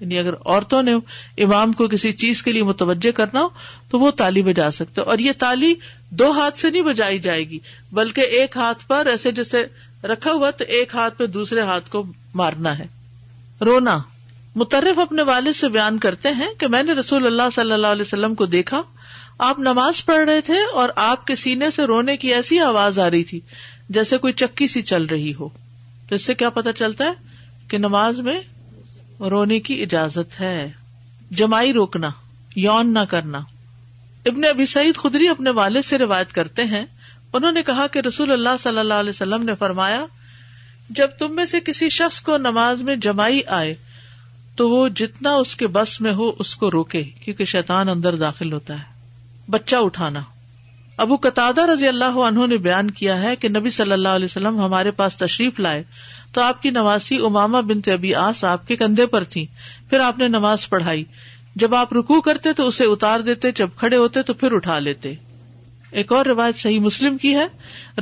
یعنی 0.00 0.18
اگر 0.18 0.34
عورتوں 0.34 0.82
نے 0.82 0.92
امام 1.38 1.72
کو 1.72 1.88
کسی 1.88 2.12
چیز 2.12 2.42
کے 2.42 2.52
لیے 2.52 2.62
متوجہ 2.62 3.10
کرنا 3.10 3.40
ہو 3.40 3.48
تو 3.90 3.98
وہ 3.98 4.10
تالی 4.10 4.42
بجا 4.42 4.70
سکتے 4.70 5.00
اور 5.00 5.18
یہ 5.18 5.32
تالی 5.38 5.74
دو 6.10 6.30
ہاتھ 6.30 6.58
سے 6.58 6.70
نہیں 6.70 6.82
بجائی 6.82 7.18
جائے 7.18 7.48
گی، 7.48 7.58
بلکہ 7.92 8.20
ایک 8.20 8.56
ہاتھ 8.56 8.88
پر 8.88 9.06
ایسے 9.06 9.32
جیسے 9.32 9.64
رکھا 10.06 10.32
ہوا 10.32 10.50
تو 10.50 10.64
ایک 10.64 10.94
ہاتھ 10.94 11.18
پہ 11.18 11.26
دوسرے 11.26 11.60
ہاتھ 11.60 11.90
کو 11.90 12.04
مارنا 12.34 12.78
ہے۔ 12.78 12.86
رونا۔ 13.60 13.98
مترف 14.56 14.98
اپنے 14.98 15.22
والد 15.22 15.56
سے 15.56 15.68
بیان 15.68 15.98
کرتے 15.98 16.28
ہیں 16.28 16.54
کہ 16.58 16.66
میں 16.66 16.82
نے 16.82 16.92
رسول 16.92 17.26
اللہ 17.26 17.50
صلی 17.52 17.72
اللہ 17.72 17.86
علیہ 17.86 18.02
وسلم 18.02 18.34
کو 18.34 18.46
دیکھا۔ 18.46 18.82
آپ 19.38 19.58
نماز 19.58 20.04
پڑھ 20.04 20.28
رہے 20.28 20.40
تھے 20.40 20.56
اور 20.72 20.88
آپ 20.96 21.26
کے 21.26 21.36
سینے 21.36 21.70
سے 21.70 21.84
رونے 21.84 22.16
کی 22.16 22.34
ایسی 22.34 22.58
آواز 22.58 22.98
آ 22.98 23.10
رہی 23.10 23.24
تھی 23.24 23.40
جیسے 23.88 24.18
کوئی 24.18 24.32
چکی 24.32 24.66
سی 24.66 24.82
چل 24.82 25.04
رہی 25.04 25.34
ہو۔ 25.34 25.48
تو 26.10 26.16
اس 26.16 26.24
سے 26.24 26.34
کیا 26.34 26.50
پتا 26.50 26.72
چلتا 26.72 27.04
ہے 27.04 27.12
کہ 27.68 27.78
نماز 27.78 28.20
میں 28.20 28.40
رونے 29.20 29.60
کی 29.60 29.82
اجازت 29.82 30.40
ہے۔ 30.40 30.72
جمائی 31.30 31.72
روکنا، 31.72 32.10
یون 32.56 32.94
نہ 32.94 32.98
کرنا۔ 33.08 33.38
ابن 34.26 34.44
ابی 34.44 34.66
سعید 34.66 34.96
خدری 34.96 35.28
اپنے 35.28 35.50
والد 35.50 35.82
سے 35.82 35.98
روایت 35.98 36.32
کرتے 36.32 36.64
ہیں۔ 36.64 36.86
انہوں 37.32 37.52
نے 37.52 37.62
کہا 37.62 37.86
کہ 37.86 37.98
رسول 37.98 38.32
اللہ 38.32 38.48
صلی 38.58 38.78
اللہ 38.78 38.94
علیہ 38.94 39.10
وسلم 39.10 39.44
نے 39.44 39.54
فرمایا، 39.54 40.06
جب 40.90 41.08
تم 41.18 41.36
میں 41.36 41.44
سے 41.44 41.60
کسی 41.60 41.88
شخص 41.88 42.20
کو 42.20 42.36
نماز 42.36 42.82
میں 42.82 42.96
جمائی 42.96 43.40
آئے، 43.46 43.74
تو 44.56 44.70
وہ 44.70 44.88
جتنا 44.88 45.30
اس 45.30 45.56
کے 45.56 45.66
بس 45.66 46.00
میں 46.00 46.12
ہو 46.12 46.32
اس 46.38 46.56
کو 46.56 46.70
روکے، 46.70 47.02
کیونکہ 47.02 47.44
شیطان 47.44 47.88
اندر 47.88 48.14
داخل 48.14 48.52
ہوتا 48.52 48.74
ہے۔ 48.74 48.84
بچہ 49.50 49.76
اٹھانا۔ 49.76 50.20
ابو 51.00 51.16
قطع 51.16 51.50
رضی 51.50 51.88
اللہ 51.88 52.04
عنہ 52.04 52.46
نے 52.46 52.56
بیان 52.56 52.90
کیا 52.90 53.22
ہے 53.22 53.36
کہ 53.36 53.48
نبی 53.48 53.70
صلی 53.70 53.92
اللہ 53.92 54.08
علیہ 54.08 54.24
وسلم 54.24 54.60
ہمارے 54.60 54.90
پاس 54.90 55.16
تشریف 55.16 55.60
لائے 55.60 55.82
تو 56.32 56.40
آپ 56.40 56.62
کی 56.62 56.70
نواسی 56.70 57.16
اماما 57.16 57.60
بنت 57.60 57.88
ابی 57.88 58.14
آس 58.14 58.44
آپ 58.44 58.68
کے 58.68 58.76
کندھے 58.76 59.06
پر 59.06 59.24
تھی۔ 59.24 59.46
پھر 59.90 60.00
آپ 60.00 60.18
نے 60.18 60.28
نماز 60.28 60.68
پڑھائی۔ 60.68 61.04
جب 61.56 61.74
آپ 61.74 61.92
رکو 61.92 62.20
کرتے 62.20 62.52
تو 62.52 62.66
اسے 62.66 62.84
اتار 62.84 63.20
دیتے، 63.20 63.52
جب 63.52 63.68
کھڑے 63.76 63.96
ہوتے 63.96 64.22
تو 64.22 64.34
پھر 64.34 64.52
اٹھا 64.52 64.78
لیتے۔ 64.78 65.14
ایک 65.90 66.12
اور 66.12 66.26
روایت 66.26 66.56
صحیح 66.56 66.80
مسلم 66.80 67.16
کی 67.16 67.34
ہے۔ 67.34 67.46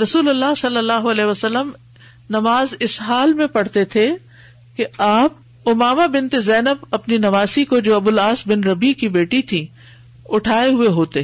رسول 0.02 0.28
اللہ 0.28 0.54
صلی 0.56 0.76
اللہ 0.76 0.92
علیہ 0.92 1.24
وسلم 1.24 1.70
نماز 2.30 2.74
اس 2.80 3.00
حال 3.00 3.32
میں 3.32 3.46
پڑھتے 3.46 3.84
تھے 3.84 4.14
کہ 4.76 4.84
آپ 4.98 5.32
اماما 5.66 6.06
بنت 6.06 6.34
زینب 6.38 6.84
اپنی 6.90 7.16
نواسی 7.16 7.64
کو 7.64 7.78
جو 7.78 7.94
ابو 7.94 8.10
العاص 8.10 8.46
بن 8.46 8.64
ربی 8.64 8.92
کی 8.92 9.08
بیٹی 9.08 9.42
تھی، 9.42 9.66
اٹھائے 10.28 10.70
ہوئے 10.70 10.88
ہوتے۔ 10.88 11.22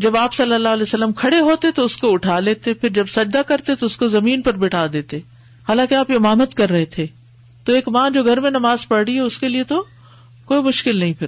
جب 0.00 0.16
آپ 0.16 0.34
صلی 0.34 0.52
اللہ 0.52 0.68
علیہ 0.68 0.82
وسلم 0.82 1.12
کھڑے 1.12 1.40
ہوتے 1.40 1.70
تو 1.74 1.84
اس 1.84 1.96
کو 1.96 2.12
اٹھا 2.12 2.40
لیتے، 2.40 2.74
پھر 2.74 2.88
جب 2.88 3.06
سجدہ 3.06 3.42
کرتے 3.46 3.74
تو 3.74 3.86
اس 3.86 3.96
کو 3.96 4.06
زمین 4.06 4.42
پر 4.42 4.52
بٹھا 4.52 4.86
دیتے۔ 4.92 5.16
حالانکہ 5.68 5.94
آپ 5.94 6.06
امامت 6.10 6.54
کر 6.54 6.70
رہے 6.70 6.84
تھے۔ 6.84 7.06
تو 7.64 7.72
ایک 7.72 7.88
ماں 7.88 8.10
جو 8.10 8.24
گھر 8.24 8.40
میں 8.40 8.50
نماز 8.50 8.88
پڑھ 8.88 9.04
رہی 9.06 9.14
ہے، 9.14 9.20
اس 9.20 9.38
کے 9.38 9.48
لیے 9.48 9.64
تو 9.64 9.84
کوئی 10.44 10.62
مشکل 10.62 10.96
نہیں 10.96 11.12
پھر۔ 11.12 11.26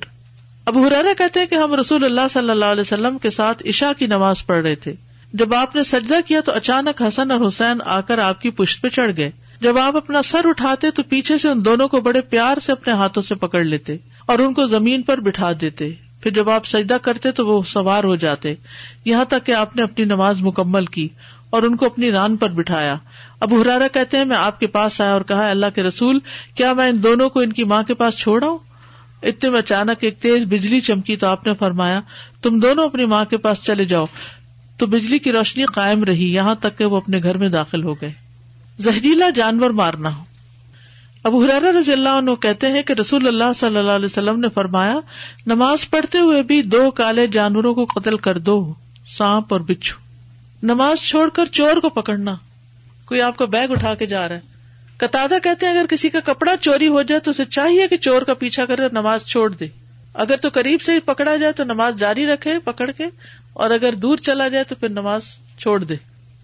اب 0.65 0.79
حرارا 0.79 1.09
کہتے 1.19 1.41
ہیں 1.41 1.47
کہ 1.47 1.55
ہم 1.55 1.75
رسول 1.75 2.05
اللہ 2.05 2.21
صلی 2.31 2.51
اللہ 2.51 2.65
علیہ 2.65 2.81
وسلم 2.81 3.19
کے 3.19 3.31
ساتھ 3.31 3.63
عشاء 3.67 3.93
کی 3.99 4.07
نماز 4.07 4.47
پڑھ 4.47 4.63
رہے 4.63 4.75
تھے۔ 4.75 4.95
جب 5.33 5.55
آپ 5.55 5.77
نے 5.77 5.85
سجدہ 5.85 6.15
کیا 6.27 6.41
تو 6.41 6.53
اچانک 6.53 7.03
حسن 7.03 7.31
اور 7.31 7.49
حسین 7.49 7.79
آ 7.85 8.01
کر 8.01 8.19
آپ 8.19 8.43
کی 8.43 8.51
پشت 8.51 8.83
پہ 8.83 8.89
چڑھ 8.89 9.13
گئے۔ 9.17 9.31
جب 9.61 9.79
آپ 9.79 9.97
اپنا 9.97 10.23
سر 10.23 10.41
اٹھاتے 10.45 10.91
تو 10.91 11.03
پیچھے 11.03 11.39
سے 11.39 11.49
ان 11.49 11.65
دونوں 11.65 11.89
کو 11.89 12.01
بڑے 12.01 12.21
پیار 12.21 12.59
سے 12.59 12.73
اپنے 12.73 12.93
ہاتھوں 12.93 13.23
سے 13.23 13.35
پکڑ 13.35 13.65
لیتے 13.65 13.97
اور 14.27 14.39
ان 14.39 14.55
کو 14.55 14.67
زمین 14.67 15.03
پر 15.03 15.21
بٹھا 15.21 15.53
دیتے۔ 15.61 15.93
پھر 16.23 16.31
جب 16.31 16.51
آپ 16.51 16.67
سجدہ 16.67 16.97
کرتے 17.03 17.33
تو 17.33 17.47
وہ 17.47 17.63
سوار 17.63 18.05
ہو 18.05 18.17
جاتے۔ 18.17 18.55
یہاں 19.05 19.25
تک 19.25 19.47
کہ 19.47 19.53
آپ 19.53 19.77
نے 19.77 19.83
اپنی 19.83 20.05
نماز 20.05 20.41
مکمل 20.41 20.85
کی 20.85 21.09
اور 21.51 21.63
ان 21.63 21.77
کو 21.77 21.87
اپنی 21.87 22.11
ران 22.11 22.37
پر 22.37 22.51
بٹھایا۔ 22.51 22.97
اب 23.41 23.63
ہرارا 23.63 23.89
کہتے 23.93 24.17
ہیں، 24.17 24.25
میں 24.25 24.37
آپ 24.37 24.61
کے 24.61 24.67
پاس 24.67 25.01
آیا 25.01 25.13
اور 25.13 25.21
کہا 25.21 25.51
اللہ 25.51 25.67
کے 25.75 25.83
رسول، 25.83 26.19
کیا 26.55 26.73
میں 26.73 26.89
ان 26.89 27.03
دونوں 27.03 27.31
کو 27.31 27.41
ان 27.41 27.53
کی 27.53 27.65
ماں 27.65 27.83
کے 27.83 27.95
پاس 27.95 28.17
چھوڑا 28.17 28.47
ہوں 28.47 28.59
اتنے 29.23 29.51
میں 29.51 29.59
اچانک 29.59 29.99
ایک 30.01 30.19
تیز 30.19 30.45
بجلی 30.47 30.81
چمکی 30.81 31.17
تو 31.17 31.27
آپ 31.27 31.47
نے 31.47 31.55
فرمایا، 31.55 32.01
تم 32.43 32.61
دونوں 32.61 32.85
اپنی 32.85 33.05
ماں 33.05 33.25
کے 33.25 33.37
پاس 33.37 33.63
چلے 33.63 33.85
جاؤ۔ 33.85 34.07
تو 34.77 34.87
بجلی 34.87 35.19
کی 35.19 35.33
روشنی 35.33 35.65
قائم 35.65 36.05
رہی، 36.05 36.35
یہاں 36.35 36.55
تک 36.55 36.79
کہ 36.79 36.85
وہ 36.85 36.97
اپنے 36.97 37.21
گھر 37.23 37.37
میں 37.37 37.49
داخل 37.49 37.85
ہو 37.85 37.95
گئے۔ 37.95 38.13
زہریلا 38.79 39.31
جانور 39.31 39.71
مارنا۔ 39.71 40.17
ہو 40.17 40.25
اب 41.25 41.37
حرار 41.37 41.75
رضی 41.75 41.93
اللہ 41.93 42.09
عنہ 42.09 42.31
کہتے 42.35 42.67
ہیں 42.67 42.83
کہ 42.83 42.93
رسول 42.93 43.27
اللہ 43.27 43.53
صلی 43.57 43.77
اللہ 43.77 43.91
علیہ 43.91 44.07
وسلم 44.07 44.41
نے 44.41 44.49
فرمایا، 44.49 45.01
نماز 45.47 45.91
پڑھتے 45.91 46.19
ہوئے 46.19 46.43
بھی 46.43 46.63
دو 46.63 46.91
کالے 46.91 47.27
جانوروں 47.27 47.75
کو 47.75 47.85
قتل 47.85 48.17
کر 48.17 48.39
دو، 48.39 48.75
سانپ 49.07 49.53
اور 49.53 49.61
بچھو۔ 49.61 50.01
نماز 50.63 50.99
چھوڑ 50.99 51.29
کر 51.29 51.47
چور 51.47 51.77
کو 51.77 51.89
پکڑنا۔ 51.89 52.37
کوئی 53.05 53.21
آپ 53.21 53.37
کا 53.37 53.45
بیگ 53.45 53.71
اٹھا 53.71 53.95
کے 53.95 54.07
جا 54.07 54.29
رہا 54.29 54.37
ہے۔ 54.37 54.41
قطع 54.97 55.27
کہتے 55.43 55.67
ہیں، 55.67 55.79
اگر 55.79 55.87
کسی 55.91 56.11
کا 56.11 56.19
کپڑا 56.25 56.57
چوری 56.57 56.89
ہو 56.89 57.03
جائے 57.03 57.21
تو 57.21 57.31
اسے 57.31 57.45
چاہیے 57.45 57.89
کہ 57.89 57.97
چور 57.97 58.23
کا 58.23 58.35
پیچھا 58.35 58.65
کرے 58.65 58.83
نماز 58.93 59.25
چھوڑ 59.25 59.51
دے۔ 59.51 59.67
اگر 60.15 60.37
تو 60.37 60.49
قریب 60.53 60.83
سے 60.83 61.01
پکڑا 61.01 61.37
جائے 61.37 61.53
تو 61.53 61.65
نماز 61.65 61.97
جاری 61.97 62.27
رکھے، 62.27 62.59
پکڑ 62.59 62.91
کے، 62.91 63.05
اور 63.53 63.71
اگر 63.71 63.93
دور 63.93 64.17
چلا 64.17 64.49
جائے 64.49 64.65
تو 64.65 64.75
پھر 64.75 64.89
نماز 64.89 65.23
چھوڑ 65.59 65.85
دے۔ 65.85 65.95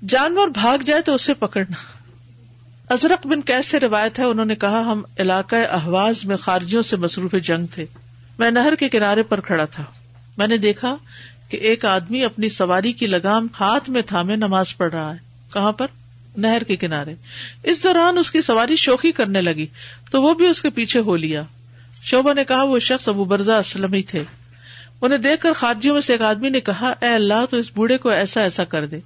جانور 0.09 0.49
بھاگ 0.49 0.79
جائے 0.79 1.03
تو 1.03 1.15
اسے 1.15 1.35
پکڑنا۔ 1.35 1.98
ازرق 2.91 3.27
بن 3.27 3.41
کیس 3.41 3.67
سے 3.67 3.81
روایت 3.81 4.19
ہے، 4.19 4.25
انہوں 4.25 4.45
نے 4.45 4.55
کہا، 4.55 4.81
ہم 4.81 5.03
علاقۂ 5.19 5.57
احواز 5.71 6.25
میں 6.25 6.37
خارجیوں 6.37 6.83
سے 6.83 6.97
مصروف 6.97 7.35
جنگ 7.43 7.67
تھے۔ 7.67 7.87
میں 8.39 8.51
نہر 8.51 8.75
کے 8.75 8.89
کنارے 8.89 9.23
پر 9.23 9.41
کھڑا 9.41 9.65
تھا۔ 9.65 9.85
میں 10.37 10.47
نے 10.47 10.57
دیکھا 10.57 10.97
کہ 11.49 11.57
ایک 11.57 11.85
آدمی 11.85 12.25
اپنی 12.25 12.49
سواری 12.49 12.93
کی 12.93 13.07
لگام 13.07 13.47
ہاتھ 13.61 13.91
میں 13.91 14.03
تھامے 14.03 14.37
نماز 14.37 14.77
پڑھ 14.77 14.95
رہا 14.95 15.13
ہے۔ 15.13 15.19
کہاں 15.53 15.73
پر؟ 15.73 15.87
نہر 16.37 16.63
کے 16.63 16.77
کنارے۔ 16.77 17.15
اس 17.63 17.83
دوران 17.85 18.19
اس 18.19 18.31
کی 18.31 18.43
سواری 18.43 18.77
شوخی 18.77 19.13
کرنے 19.13 19.41
لگی، 19.41 19.67
تو 20.11 20.23
وہ 20.23 20.35
بھی 20.35 20.47
اس 20.47 20.63
کے 20.63 20.71
پیچھے 20.71 21.01
ہو 21.01 21.17
لیا۔ 21.17 21.43
شوبا 22.03 22.33
نے 22.33 22.45
کہا، 22.45 22.63
وہ 22.63 22.79
شخص 22.79 23.09
ابو 23.09 23.25
برزا 23.25 23.59
اسلم 23.59 23.93
ہی 23.93 24.03
تھے۔ 24.03 24.23
انہیں 25.01 25.19
دیکھ 25.19 25.41
کر 25.41 25.53
خارجیوں 25.53 25.95
میں 25.95 26.03
سے 26.03 26.13
ایک 26.13 26.23
آدمی 26.23 26.49
نے 26.49 26.61
کہا، 26.61 26.95
اے 27.01 27.09
اللہ، 27.09 27.47
تو 27.51 27.57
اس 27.57 27.71
بوڑھے 27.75 27.99
کو 27.99 28.09
ایسا 28.09 28.43
ایسا 28.43 28.65
کر 28.65 28.87
دے۔ 28.87 29.01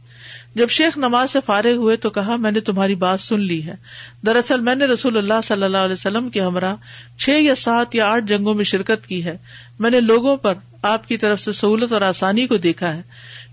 جب 0.55 0.69
شیخ 0.71 0.99
نماز 0.99 1.31
سے 1.31 1.39
فارغ 1.47 1.75
ہوئے 1.75 1.97
تو 1.97 2.11
کہا، 2.11 2.37
میں 2.37 2.51
نے 2.51 2.61
تمہاری 2.61 2.95
بات 2.95 3.21
سن 3.21 3.41
لی 3.41 3.67
ہے۔ 3.67 3.75
دراصل 4.27 4.61
میں 4.61 4.75
نے 4.75 4.85
رسول 4.85 5.17
اللہ 5.17 5.35
صلی 5.45 5.63
اللہ 5.63 5.77
علیہ 5.77 5.93
وسلم 5.93 6.31
کے 6.31 6.41
ہمراہ 6.41 6.75
چھ 7.19 7.31
یا 7.31 7.55
سات 7.55 7.95
یا 7.95 8.09
آٹھ 8.09 8.25
جنگوں 8.25 8.55
میں 8.55 8.65
شرکت 8.65 9.07
کی 9.07 9.25
ہے۔ 9.25 9.37
میں 9.79 9.91
نے 9.91 10.01
لوگوں 10.01 10.37
پر 10.37 10.55
آپ 10.83 11.09
کی 11.09 11.17
طرف 11.17 11.41
سے 11.41 11.53
سہولت 11.53 11.93
اور 11.93 12.03
آسانی 12.03 12.47
کو 12.47 12.57
دیکھا 12.57 12.97
ہے۔ 12.97 13.03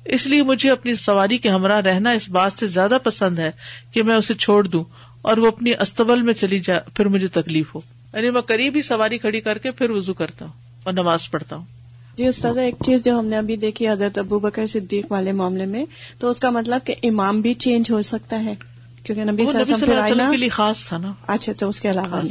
اس 0.05 0.27
لیے 0.27 0.43
مجھے 0.43 0.71
اپنی 0.71 0.95
سواری 0.95 1.37
کے 1.37 1.49
ہمراہ 1.49 1.79
رہنا 1.79 2.09
اس 2.09 2.29
بات 2.29 2.53
سے 2.53 2.67
زیادہ 2.67 2.97
پسند 3.03 3.39
ہے 3.39 3.51
کہ 3.91 4.03
میں 4.03 4.15
اسے 4.15 4.33
چھوڑ 4.33 4.67
دوں 4.67 4.83
اور 5.21 5.37
وہ 5.37 5.47
اپنی 5.47 5.71
استبل 5.79 6.21
میں 6.21 6.33
چلی 6.33 6.59
جائے 6.59 6.79
پھر 6.93 7.05
مجھے 7.05 7.27
تکلیف 7.27 7.75
ہو۔ 7.75 7.81
یعنی 8.13 8.29
میں 8.29 8.41
قریب 8.41 8.75
ہی 8.75 8.81
سواری 8.81 9.17
کھڑی 9.17 9.41
کر 9.41 9.57
کے 9.57 9.71
پھر 9.71 9.89
وزو 9.89 10.13
کرتا 10.13 10.45
ہوں 10.45 10.53
اور 10.83 10.93
نماز 10.93 11.31
پڑھتا 11.31 11.55
ہوں۔ 11.55 11.78
جی 12.19 12.27
استاد 12.27 12.57
ایک 12.57 12.75
چیز 12.85 13.03
جو 13.03 13.17
ہم 13.19 13.25
نے 13.25 13.37
ابھی 13.37 13.55
دیکھی 13.55 13.87
حضرت 13.89 14.17
ابو 14.17 14.39
بکر 14.39 14.65
صدیق 14.65 15.11
والے 15.11 15.31
معاملے 15.31 15.65
میں 15.65 15.85
تو 16.19 16.29
اس 16.29 16.39
کا 16.39 16.49
مطلب 16.49 16.85
کہ 16.85 16.95
امام 17.03 17.41
بھی 17.41 17.53
چینج 17.53 17.91
ہو 17.91 18.01
سکتا 18.01 18.43
ہے 18.43 18.53
کیونکہ 19.03 19.23
نبی 19.23 19.45
صلی 19.45 19.61
اللہ 19.61 19.83
علیہ 19.83 19.97
وسلم 19.99 20.31
کے 20.31 20.37
لیے 20.37 20.49
خاص 20.49 20.85
تھا 20.87 20.97
نا۔ 20.97 21.13
اچھا 21.27 21.53
تو 21.53 21.69
اس 21.69 21.81
کے 21.81 21.89
علاوہ 21.89 22.21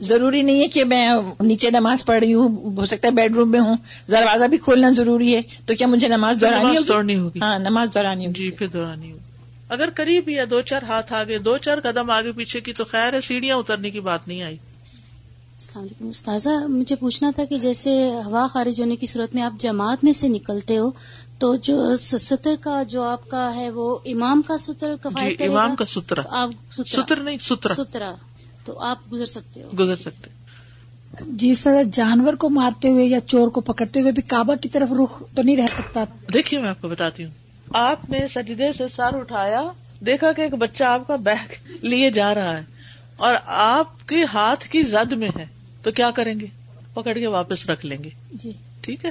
ضروری 0.00 0.42
نہیں 0.42 0.62
ہے 0.62 0.68
کہ 0.68 0.84
میں 0.84 1.06
نیچے 1.40 1.70
نماز 1.70 2.04
پڑھ 2.04 2.18
رہی 2.18 2.34
ہوں 2.34 2.56
ہو 2.76 2.84
سکتا 2.84 3.08
ہے 3.08 3.12
بیڈ 3.12 3.36
روم 3.36 3.50
میں 3.50 3.60
ہوں 3.60 3.76
دروازہ 4.08 4.44
بھی 4.44 4.58
کھولنا 4.58 4.90
ضروری 4.90 5.34
ہے 5.36 5.40
تو 5.66 5.74
کیا 5.74 5.86
مجھے 5.86 6.08
نماز 6.08 6.40
دورانی 6.40 7.16
ہوگی؟ 7.16 7.40
ہاں 7.40 7.58
نماز 7.58 7.94
دورانی 7.94 8.26
جی 8.28 8.50
پھر 8.50 8.66
دورانی 8.66 9.10
ہوگی۔ 9.12 9.22
اگر 9.68 9.88
قریب 9.94 10.28
یا 10.28 10.44
دو 10.50 10.60
چار 10.60 10.82
ہاتھ 10.82 11.12
آگے 11.12 11.38
دو 11.38 11.56
چار 11.58 11.78
قدم 11.80 12.10
آگے 12.10 12.32
پیچھے 12.32 12.60
کی 12.60 12.72
تو 12.72 12.84
خیر 12.84 13.14
ہے 13.14 13.20
سیڑھیاں 13.20 13.56
اترنے 13.56 13.90
کی 13.90 14.00
بات 14.00 14.28
نہیں 14.28 14.42
آئی۔ 14.42 14.56
السلام 15.56 15.84
علیکم 15.84 16.08
استاذہ 16.08 16.50
مجھے 16.68 16.96
پوچھنا 16.96 17.30
تھا 17.34 17.44
کہ 17.44 17.58
جیسے 17.58 17.90
ہوا 18.24 18.46
خارج 18.46 18.80
ہونے 18.80 18.96
کی 18.96 19.06
صورت 19.06 19.34
میں 19.34 19.42
آپ 19.42 19.52
جماعت 19.58 20.04
میں 20.04 20.12
سے 20.12 20.28
نکلتے 20.28 20.78
ہو 20.78 20.90
تو 21.38 21.54
جو 21.56 21.96
ستر 21.96 22.54
کا 22.60 22.82
جو 22.88 23.02
آپ 23.02 23.28
کا 23.28 23.54
ہے 23.56 23.70
وہ 23.70 23.98
امام 24.04 24.42
کا 24.42 24.56
ستر 24.56 24.94
کا 25.02 25.08
جی 25.16 25.44
امام 25.44 25.76
کا 25.76 25.84
سترا 25.84 26.22
آپ 26.30 26.50
ستر 26.72 27.16
نہیں 27.16 27.38
سترا 27.38 27.74
سترا 27.74 28.12
تو 28.64 28.78
آپ 28.80 29.12
گزر 29.12 29.26
سکتے 29.26 29.62
ہو۔ 29.62 29.68
گزر 29.78 29.94
سکتے۔ 29.94 30.30
جی 31.32 31.54
سر 31.54 31.82
جانور 31.92 32.34
کو 32.34 32.48
مارتے 32.50 32.88
ہوئے 32.88 33.04
یا 33.04 33.20
چور 33.26 33.48
کو 33.48 33.60
پکڑتے 33.60 34.00
ہوئے 34.00 34.12
بھی 34.12 34.22
کعبہ 34.22 34.54
کی 34.54 34.68
طرف 34.68 34.92
رخ 34.92 35.22
تو 35.34 35.42
نہیں 35.42 35.56
رہ 35.56 35.66
سکتا؟ 35.74 36.04
دیکھیے 36.34 36.60
میں 36.60 36.68
آپ 36.68 36.80
کو 36.80 36.88
بتاتی 36.88 37.24
ہوں۔ 37.24 37.30
آپ 37.74 38.10
نے 38.10 38.28
سجدے 38.28 38.72
سے 38.72 38.88
سر 38.88 39.14
اٹھایا 39.14 39.62
دیکھا 40.06 40.32
کہ 40.32 40.40
ایک 40.40 40.54
بچہ 40.54 40.84
آپ 40.84 41.06
کا 41.06 41.16
بیگ 41.16 41.52
لیے 41.82 42.10
جا 42.10 42.34
رہا 42.34 42.56
ہے۔ 42.58 42.75
اور 43.16 43.34
آپ 43.46 44.08
کے 44.08 44.24
ہاتھ 44.24 44.68
کی 44.68 44.82
زد 44.82 45.12
میں 45.12 45.28
ہے 45.38 45.46
تو 45.82 45.90
کیا 45.90 46.10
کریں 46.10 46.40
گے؟ 46.40 46.46
پکڑ 46.94 47.14
کے 47.14 47.26
واپس 47.26 47.66
رکھ 47.66 47.86
لیں 47.86 48.04
گے۔ 48.04 48.08
جی۔ 48.32 48.52
ٹھیک 48.80 49.04
ہے؟ 49.04 49.10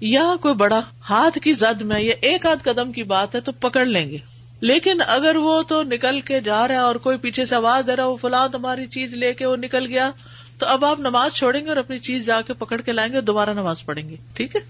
یا 0.00 0.22
کوئی 0.40 0.54
بڑا 0.54 0.80
ہاتھ 1.10 1.38
کی 1.38 1.52
زد 1.52 1.82
میں 1.82 2.00
یا 2.00 2.14
ایک 2.20 2.46
آدھ 2.46 2.58
قدم 2.64 2.92
کی 2.92 3.02
بات 3.02 3.34
ہے 3.34 3.40
تو 3.40 3.52
پکڑ 3.52 3.84
لیں 3.84 4.10
گے۔ 4.10 4.18
لیکن 4.60 4.98
اگر 5.06 5.36
وہ 5.36 5.62
تو 5.62 5.82
نکل 5.82 6.20
کے 6.20 6.40
جا 6.40 6.68
رہا 6.68 6.74
ہے 6.74 6.80
اور 6.80 6.96
کوئی 6.96 7.18
پیچھے 7.18 7.44
سے 7.44 7.54
آواز 7.54 7.86
دے 7.86 7.96
رہا 7.96 8.06
وہ 8.06 8.16
فلاں 8.16 8.48
تمہاری 8.48 8.86
چیز 8.86 9.14
لے 9.14 9.32
کے 9.32 9.46
وہ 9.46 9.56
نکل 9.56 9.86
گیا 9.86 10.10
تو 10.58 10.66
اب 10.66 10.84
آپ 10.84 11.00
نماز 11.00 11.32
چھوڑیں 11.32 11.64
گے 11.64 11.68
اور 11.68 11.76
اپنی 11.76 11.98
چیز 11.98 12.26
جا 12.26 12.40
کے 12.40 12.52
پکڑ 12.52 12.80
کے 12.80 12.92
لائیں 12.92 13.12
گے 13.12 13.20
دوبارہ 13.20 13.50
نماز 13.50 13.84
پڑھیں 13.84 14.08
گے۔ 14.08 14.16
ٹھیک 14.34 14.56
ہے؟ 14.56 14.60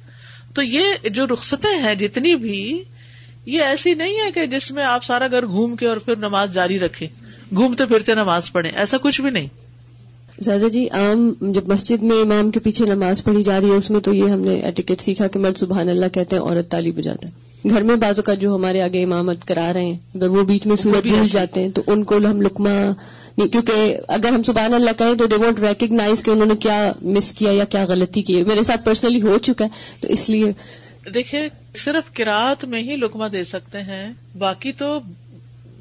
تو 0.55 0.63
یہ 0.63 1.09
جو 1.09 1.27
رخصتیں 1.27 1.79
ہیں 1.79 1.95
جتنی 1.95 2.35
بھی 2.35 2.83
یہ 3.47 3.63
ایسی 3.63 3.95
نہیں 3.95 4.15
ہے 4.25 4.31
کہ 4.31 4.47
جس 4.47 4.71
میں 4.71 4.85
آپ 4.85 5.05
سارا 5.05 5.27
گھر 5.27 5.47
گھوم 5.47 5.77
کے 5.77 5.87
اور 5.87 5.97
پھر 5.97 6.17
نماز 6.17 6.55
جاری 6.55 6.79
رکھے 6.79 7.07
گھومتے 7.55 7.87
پھرتے 7.87 8.15
نماز 8.15 8.53
پڑھیں 8.53 8.71
ایسا 8.75 8.97
کچھ 8.99 9.21
بھی 9.21 9.31
نہیں۔ 9.31 9.49
زیادہ 10.39 10.69
جی 10.69 10.89
عام 10.91 11.33
جب 11.41 11.69
مسجد 11.69 12.03
میں 12.03 12.21
امام 12.23 12.51
کے 12.51 12.61
پیچھے 12.61 12.87
نماز 12.87 13.25
پڑھی 13.25 13.45
جا 13.45 13.61
رہی 13.61 13.71
ہے 13.71 13.77
اس 13.77 13.91
میں 13.91 14.01
تو 14.01 14.15
یہ 14.15 14.29
ہم 14.29 14.41
نے 14.41 14.55
ایٹیکیٹ 14.55 15.01
سیکھا 15.01 15.27
کہ 15.27 15.39
مرد 15.39 15.57
سبحان 15.57 15.89
اللہ 15.89 16.07
کہتے 16.13 16.37
ہیں 16.37 16.43
عورت 16.43 16.71
تالی 16.71 16.91
بجاتا 16.91 17.29
ہے۔ 17.29 17.45
گھر 17.71 17.83
میں 17.83 17.97
بازو 17.97 18.23
کا 18.23 18.35
جو 18.35 18.55
ہمارے 18.57 18.83
آگے 18.83 19.03
امامت 19.03 19.45
کرا 19.45 19.73
رہے 19.73 19.85
ہیں 19.85 19.97
اگر 20.15 20.29
وہ 20.29 20.43
بیچ 20.45 20.67
میں 20.67 20.77
سورج 20.77 21.09
بھول 21.09 21.27
جاتے 21.27 21.61
ہیں 21.61 21.69
تو 21.69 21.83
ان 21.87 22.05
کو 22.05 22.17
ہم 22.17 22.43
لکما 22.43 22.71
نہیں 23.39 23.49
کیونکہ 23.49 23.97
اگر 24.09 24.29
ہم 24.29 24.43
سبحان 24.43 24.75
اللہ 24.75 24.91
کہیں 24.99 25.15
تو 25.15 25.27
دے 25.27 25.37
وانٹ 25.37 25.61
ریکگنائز 25.61 26.23
کہ 26.25 26.31
انہوں 26.31 26.47
نے 26.47 26.57
کیا 26.57 26.93
مس 27.03 27.35
کیا 27.35 27.51
یا 27.51 27.65
کیا 27.65 27.85
غلطی 27.85 28.23
کی 28.23 28.45
میرے 28.45 28.63
ساتھ 28.63 28.85
پرسنلی 28.85 29.23
ہو 29.23 29.39
چکا 29.39 29.65
ہے 29.65 29.69
تو 30.01 30.09
اس 30.09 30.31
لیے 30.31 30.53
دیکھیے 31.15 31.49
صرف 31.77 32.15
کراط 32.15 32.65
میں 32.65 32.83
ہی 32.83 32.97
لکما 32.97 33.29
دے 33.33 33.45
سکتے 33.45 33.83
ہیں 33.83 34.13
باقی 34.39 34.73
تو 34.73 34.99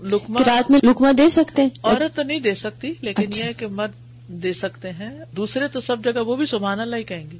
لکما 0.03 0.39
رات 0.45 0.71
میں 0.71 0.79
لکما 0.83 1.11
دے 1.17 1.29
سکتے 1.29 1.61
ہیں؟ 1.61 1.69
عورت 1.83 2.15
تو 2.15 2.23
نہیں 2.23 2.39
دے 2.39 2.55
سکتی 2.55 2.93
لیکن 3.01 3.23
اچھا۔ 3.27 3.47
یہ 3.47 3.53
کہ 3.53 3.67
مرد 3.67 3.91
دے 4.27 4.53
سکتے 4.53 4.91
ہیں۔ 4.91 5.19
دوسرے 5.37 5.67
تو 5.67 5.81
سب 5.81 5.97
جگہ 6.03 6.21
وہ 6.25 6.35
بھی 6.35 6.45
سبحان 6.45 6.79
اللہ 6.79 6.95
ہی 6.95 7.03
کہیں 7.03 7.25
گے۔ 7.31 7.37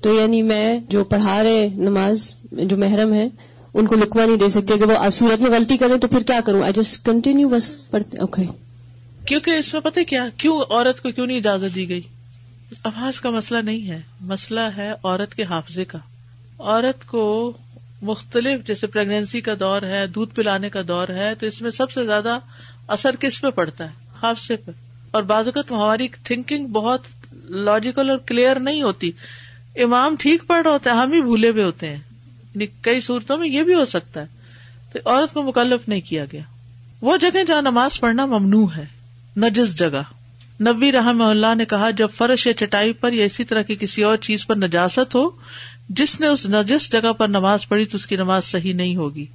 تو 0.00 0.14
یعنی 0.14 0.42
میں 0.42 0.80
جو 0.88 1.04
پڑھا 1.04 1.42
رہے 1.42 1.68
نماز 1.68 2.36
جو 2.52 2.76
محرم 2.76 3.12
ہے 3.12 3.28
ان 3.74 3.86
کو 3.86 3.94
لکما 3.94 4.24
نہیں 4.24 4.36
دے 4.36 4.48
سکتے 4.48 4.74
اگر 4.74 4.84
وہ 4.84 5.10
صورت 5.10 5.40
میں 5.40 5.50
غلطی 5.50 5.76
کرے 5.76 5.98
تو 5.98 6.08
پھر 6.08 6.22
کیا 6.22 6.40
کروں؟ 6.46 6.62
آئی 6.62 6.72
جسٹ 6.72 7.06
کنٹینیو 7.06 7.48
بس 7.48 7.90
پڑھتے 7.90 8.18
اوکے 8.18 8.42
کیونکہ 9.24 9.50
اس 9.50 9.72
میں 9.72 9.80
پتہ 9.80 10.00
کیا؟ 10.08 10.28
کیوں 10.36 10.60
عورت 10.70 11.02
کو 11.02 11.10
کیوں 11.10 11.26
نہیں 11.26 11.38
اجازت 11.38 11.74
دی 11.74 11.88
گئی؟ 11.88 12.00
آواز 12.84 13.20
کا 13.20 13.30
مسئلہ 13.30 13.58
نہیں 13.58 13.88
ہے۔ 13.88 14.00
مسئلہ 14.20 14.60
ہے 14.60 14.92
عورت 15.04 15.34
کے 15.34 15.42
حافظے 15.42 15.84
کا۔ 15.84 15.98
عورت 16.58 17.06
کو 17.06 17.52
مختلف، 18.02 18.66
جیسے 18.66 18.86
پریگنینسی 18.86 19.40
کا 19.40 19.52
دور 19.60 19.82
ہے، 19.82 20.06
دودھ 20.06 20.34
پلانے 20.34 20.70
کا 20.70 20.80
دور 20.88 21.08
ہے، 21.08 21.34
تو 21.34 21.46
اس 21.46 21.62
میں 21.62 21.70
سب 21.70 21.90
سے 21.90 22.02
زیادہ 22.02 22.38
اثر 22.88 23.16
کس 23.16 23.40
پہ 23.40 23.50
پڑتا 23.50 23.84
ہے؟ 23.84 23.90
حادثے 24.22 24.56
پہ۔ 24.56 24.70
اور 25.10 25.22
بعض 25.22 25.46
اوقات 25.46 25.70
ہماری 25.70 26.08
تھنکنگ 26.08 26.66
بہت 26.66 27.00
لاجیکل 27.32 28.10
اور 28.10 28.18
کلیئر 28.18 28.60
نہیں 28.60 28.82
ہوتی۔ 28.82 29.12
امام 29.76 30.16
ٹھیک 30.18 30.46
پڑھ 30.46 30.62
رہا 30.62 30.70
ہوتا 30.70 30.90
ہے، 30.90 30.96
ہم 30.96 31.12
ہی 31.12 31.20
بھولے 31.20 31.50
ہوئے 31.50 31.64
ہوتے 31.64 31.86
ہیں۔ 31.88 32.00
یعنی 32.42 32.66
کئی 32.80 33.00
صورتوں 33.00 33.38
میں 33.38 33.48
یہ 33.48 33.62
بھی 33.62 33.74
ہو 33.74 33.84
سکتا 33.84 34.20
ہے۔ 34.20 34.26
تو 34.92 35.10
عورت 35.10 35.34
کو 35.34 35.42
مکلف 35.42 35.88
نہیں 35.88 36.00
کیا 36.00 36.24
گیا۔ 36.32 36.42
وہ 37.00 37.16
جگہ 37.16 37.44
جہاں 37.46 37.62
نماز 37.62 38.00
پڑھنا 38.00 38.26
ممنوع 38.26 38.66
ہے، 38.76 38.84
نجس 39.36 39.78
جگہ۔ 39.78 40.02
نبی 40.60 40.92
رحم 40.92 41.22
اللہ 41.22 41.54
نے 41.54 41.64
کہا، 41.64 41.90
جب 41.90 42.08
فرش 42.16 42.46
یا 42.46 42.52
چٹائی 42.52 42.92
پر 42.92 43.12
یا 43.12 43.24
اسی 43.24 43.44
طرح 43.44 43.62
کی 43.62 43.76
کسی 43.76 44.02
اور 44.02 44.16
چیز 44.16 44.46
پر 44.46 44.56
نجاست 44.56 45.14
ہو 45.14 45.30
جس 45.88 46.20
نے 46.20 46.26
اس 46.26 46.46
نجس 46.46 46.92
جگہ 46.92 47.12
پر 47.12 47.28
نماز 47.28 47.68
پڑھی 47.68 47.84
تو 47.84 47.96
اس 47.96 48.06
کی 48.06 48.16
نماز 48.16 48.44
صحیح 48.44 48.74
نہیں 48.74 48.96
ہوگی۔ 48.96 49.26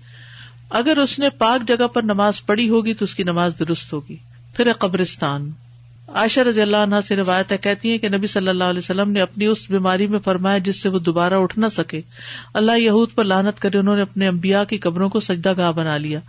اگر 0.69 0.97
اس 0.97 1.19
نے 1.19 1.29
پاک 1.29 1.67
جگہ 1.67 1.87
پر 1.87 2.01
نماز 2.01 2.45
پڑھی 2.45 2.69
ہوگی 2.69 2.93
تو 2.93 3.05
اس 3.05 3.15
کی 3.15 3.23
نماز 3.23 3.53
درست 3.59 3.93
ہوگی۔ 3.93 4.15
پھر 4.55 4.73
قبرستان۔ 4.73 5.51
عائشہ 6.15 6.39
رضی 6.39 6.61
اللہ 6.61 6.77
عنہ 6.77 6.95
سے 7.07 7.15
روایت 7.15 7.53
کہتی 7.61 7.91
ہیں 7.91 7.97
کہ 7.97 8.09
نبی 8.09 8.27
صلی 8.27 8.47
اللہ 8.47 8.63
علیہ 8.63 8.79
وسلم 8.79 9.11
نے 9.11 9.21
اپنی 9.21 9.45
اس 9.45 9.69
بیماری 9.69 10.07
میں 10.07 10.19
فرمایا 10.19 10.57
جس 10.57 10.81
سے 10.81 10.89
وہ 10.89 10.99
دوبارہ 10.99 11.33
اٹھ 11.33 11.59
نہ 11.59 11.65
سکے۔ 11.71 12.01
اللہ 12.53 12.77
یہود 12.77 13.09
پر 13.15 13.23
لانت 13.23 13.59
کرے 13.59 13.77
انہوں 13.77 13.95
نے 13.95 14.01
اپنے 14.01 14.27
امبیا 14.27 14.63
کی 14.63 14.77
قبروں 14.77 15.09
کو 15.09 15.19
سجدہ 15.19 15.53
گاہ 15.57 15.71
بنا 15.71 15.97
لیا۔ 15.97 16.19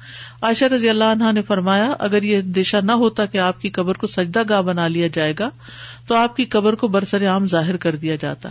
عائشہ 0.42 0.64
رضی 0.64 0.88
اللہ 0.88 1.04
عنہ 1.04 1.32
نے 1.32 1.42
فرمایا، 1.42 1.94
اگر 1.98 2.22
یہ 2.22 2.36
اندیشہ 2.36 2.76
نہ 2.76 2.92
ہوتا 2.92 3.26
کہ 3.26 3.38
آپ 3.38 3.62
کی 3.62 3.70
قبر 3.70 3.94
کو 3.94 4.06
سجدہ 4.06 4.42
گاہ 4.48 4.62
بنا 4.62 4.88
لیا 4.88 5.08
جائے 5.12 5.34
گا، 5.38 5.50
تو 6.06 6.14
آپ 6.14 6.36
کی 6.36 6.44
قبر 6.44 6.74
کو 6.74 6.88
برسر 6.88 7.28
عام 7.28 7.46
ظاہر 7.46 7.76
کر 7.76 7.96
دیا 7.96 8.16
جاتا۔ 8.16 8.48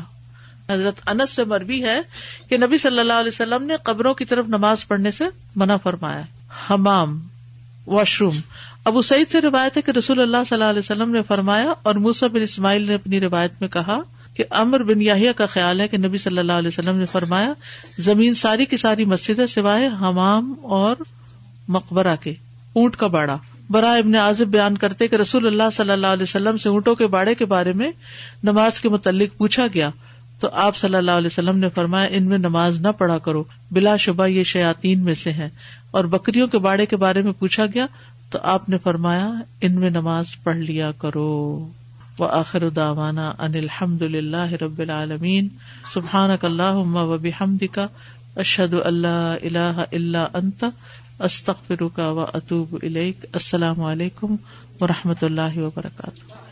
حضرت 0.69 1.09
انس 1.09 1.31
سے 1.31 1.43
مربی 1.43 1.83
ہے 1.83 2.01
کہ 2.49 2.57
نبی 2.57 2.77
صلی 2.77 2.99
اللہ 2.99 3.13
علیہ 3.13 3.27
وسلم 3.27 3.63
نے 3.63 3.73
قبروں 3.83 4.13
کی 4.13 4.25
طرف 4.25 4.47
نماز 4.47 4.87
پڑھنے 4.87 5.11
سے 5.11 5.23
منع 5.55 5.75
فرمایا۔ 5.77 6.21
حمام، 6.69 7.19
واش 7.87 8.21
روم۔ 8.21 8.37
ابو 8.85 9.01
سعید 9.01 9.29
سے 9.29 9.41
روایت 9.41 9.77
ہے 9.77 9.81
کہ 9.81 9.91
رسول 9.91 10.19
اللہ 10.19 10.37
صلی 10.47 10.55
اللہ 10.55 10.69
علیہ 10.69 10.79
وسلم 10.79 11.11
نے 11.11 11.23
فرمایا 11.23 11.73
اور 11.81 11.95
موسا 11.95 12.27
بن 12.27 12.41
اسماعیل 12.41 12.87
نے 12.87 12.93
اپنی 12.93 13.19
روایت 13.19 13.51
میں 13.59 13.69
کہا 13.69 13.99
کہ 14.33 14.43
امر 14.49 14.83
بن 14.83 15.01
یاہیا 15.01 15.31
کا 15.31 15.45
خیال 15.45 15.81
ہے 15.81 15.87
کہ 15.87 15.97
نبی 15.97 16.17
صلی 16.17 16.37
اللہ 16.37 16.53
علیہ 16.53 16.67
وسلم 16.67 16.97
نے 16.97 17.05
فرمایا، 17.05 17.53
زمین 17.99 18.33
ساری 18.33 18.65
کی 18.65 18.77
ساری 18.77 19.05
مسجد 19.05 19.39
سوائے 19.49 19.87
حمام 19.87 20.53
اور 20.61 20.95
مقبرہ 21.67 22.15
کے، 22.15 22.33
اونٹ 22.73 22.95
کا 22.95 23.07
باڑا 23.07 23.37
برا 23.69 23.93
ابن 23.93 24.15
عازب 24.15 24.47
بیان 24.47 24.77
کرتے 24.77 25.07
کہ 25.07 25.15
رسول 25.15 25.47
اللہ 25.47 25.69
صلی 25.73 25.91
اللہ 25.91 26.07
علیہ 26.07 26.23
وسلم 26.23 26.57
سے 26.57 26.69
اونٹوں 26.69 26.95
کے 26.95 27.07
باڑے 27.07 27.35
کے 27.35 27.45
بارے 27.45 27.73
میں 27.73 27.91
نماز 28.43 28.81
کے 28.81 28.89
متعلق 28.89 29.37
پوچھا 29.37 29.67
گیا۔ 29.73 29.89
تو 30.39 30.49
آپ 30.53 30.75
صلی 30.75 30.95
اللہ 30.95 31.11
علیہ 31.11 31.27
وسلم 31.27 31.57
نے 31.57 31.69
فرمایا، 31.69 32.07
ان 32.11 32.23
میں 32.23 32.37
نماز 32.37 32.79
نہ 32.79 32.87
پڑھا 32.87 33.17
کرو، 33.17 33.43
بلا 33.71 33.95
شبہ 33.95 34.25
یہ 34.25 34.43
شیاتین 34.43 35.03
میں 35.03 35.13
سے 35.13 35.31
ہیں۔ 35.31 35.49
اور 35.91 36.03
بکریوں 36.03 36.47
کے 36.47 36.57
باڑے 36.57 36.85
کے 36.85 36.95
بارے 36.95 37.21
میں 37.21 37.31
پوچھا 37.31 37.65
گیا، 37.65 37.85
تو 38.29 38.39
آپ 38.43 38.69
نے 38.69 38.77
فرمایا، 38.77 39.33
ان 39.61 39.73
میں 39.79 39.89
نماز 39.89 40.25
پڑھ 40.43 40.57
لیا 40.57 40.91
کرو۔ 40.91 41.67
و 42.19 42.23
آخر 42.23 42.69
داوانا 42.69 43.33
ان 43.39 43.53
الحمد 43.53 44.01
للہ 44.01 44.53
رب 44.61 44.79
العالمین۔ 44.79 45.47
سبحان 45.93 46.29
اللہ 46.41 46.73
و 46.73 47.17
بحمد 47.17 47.63
کا 47.71 47.87
اشد 48.35 48.73
اللہ 48.85 49.35
اللہ 49.43 49.83
اللہ 49.91 50.27
انت 50.33 50.65
استخر 51.19 51.87
کا 51.95 52.09
و 52.09 52.25
اطوب 52.33 52.75
السلام 52.81 53.81
علیکم 53.81 54.35
و 54.81 54.87
رحمۃ 54.87 55.13
اللہ 55.21 55.57
وبرکاتہ۔ 55.57 56.48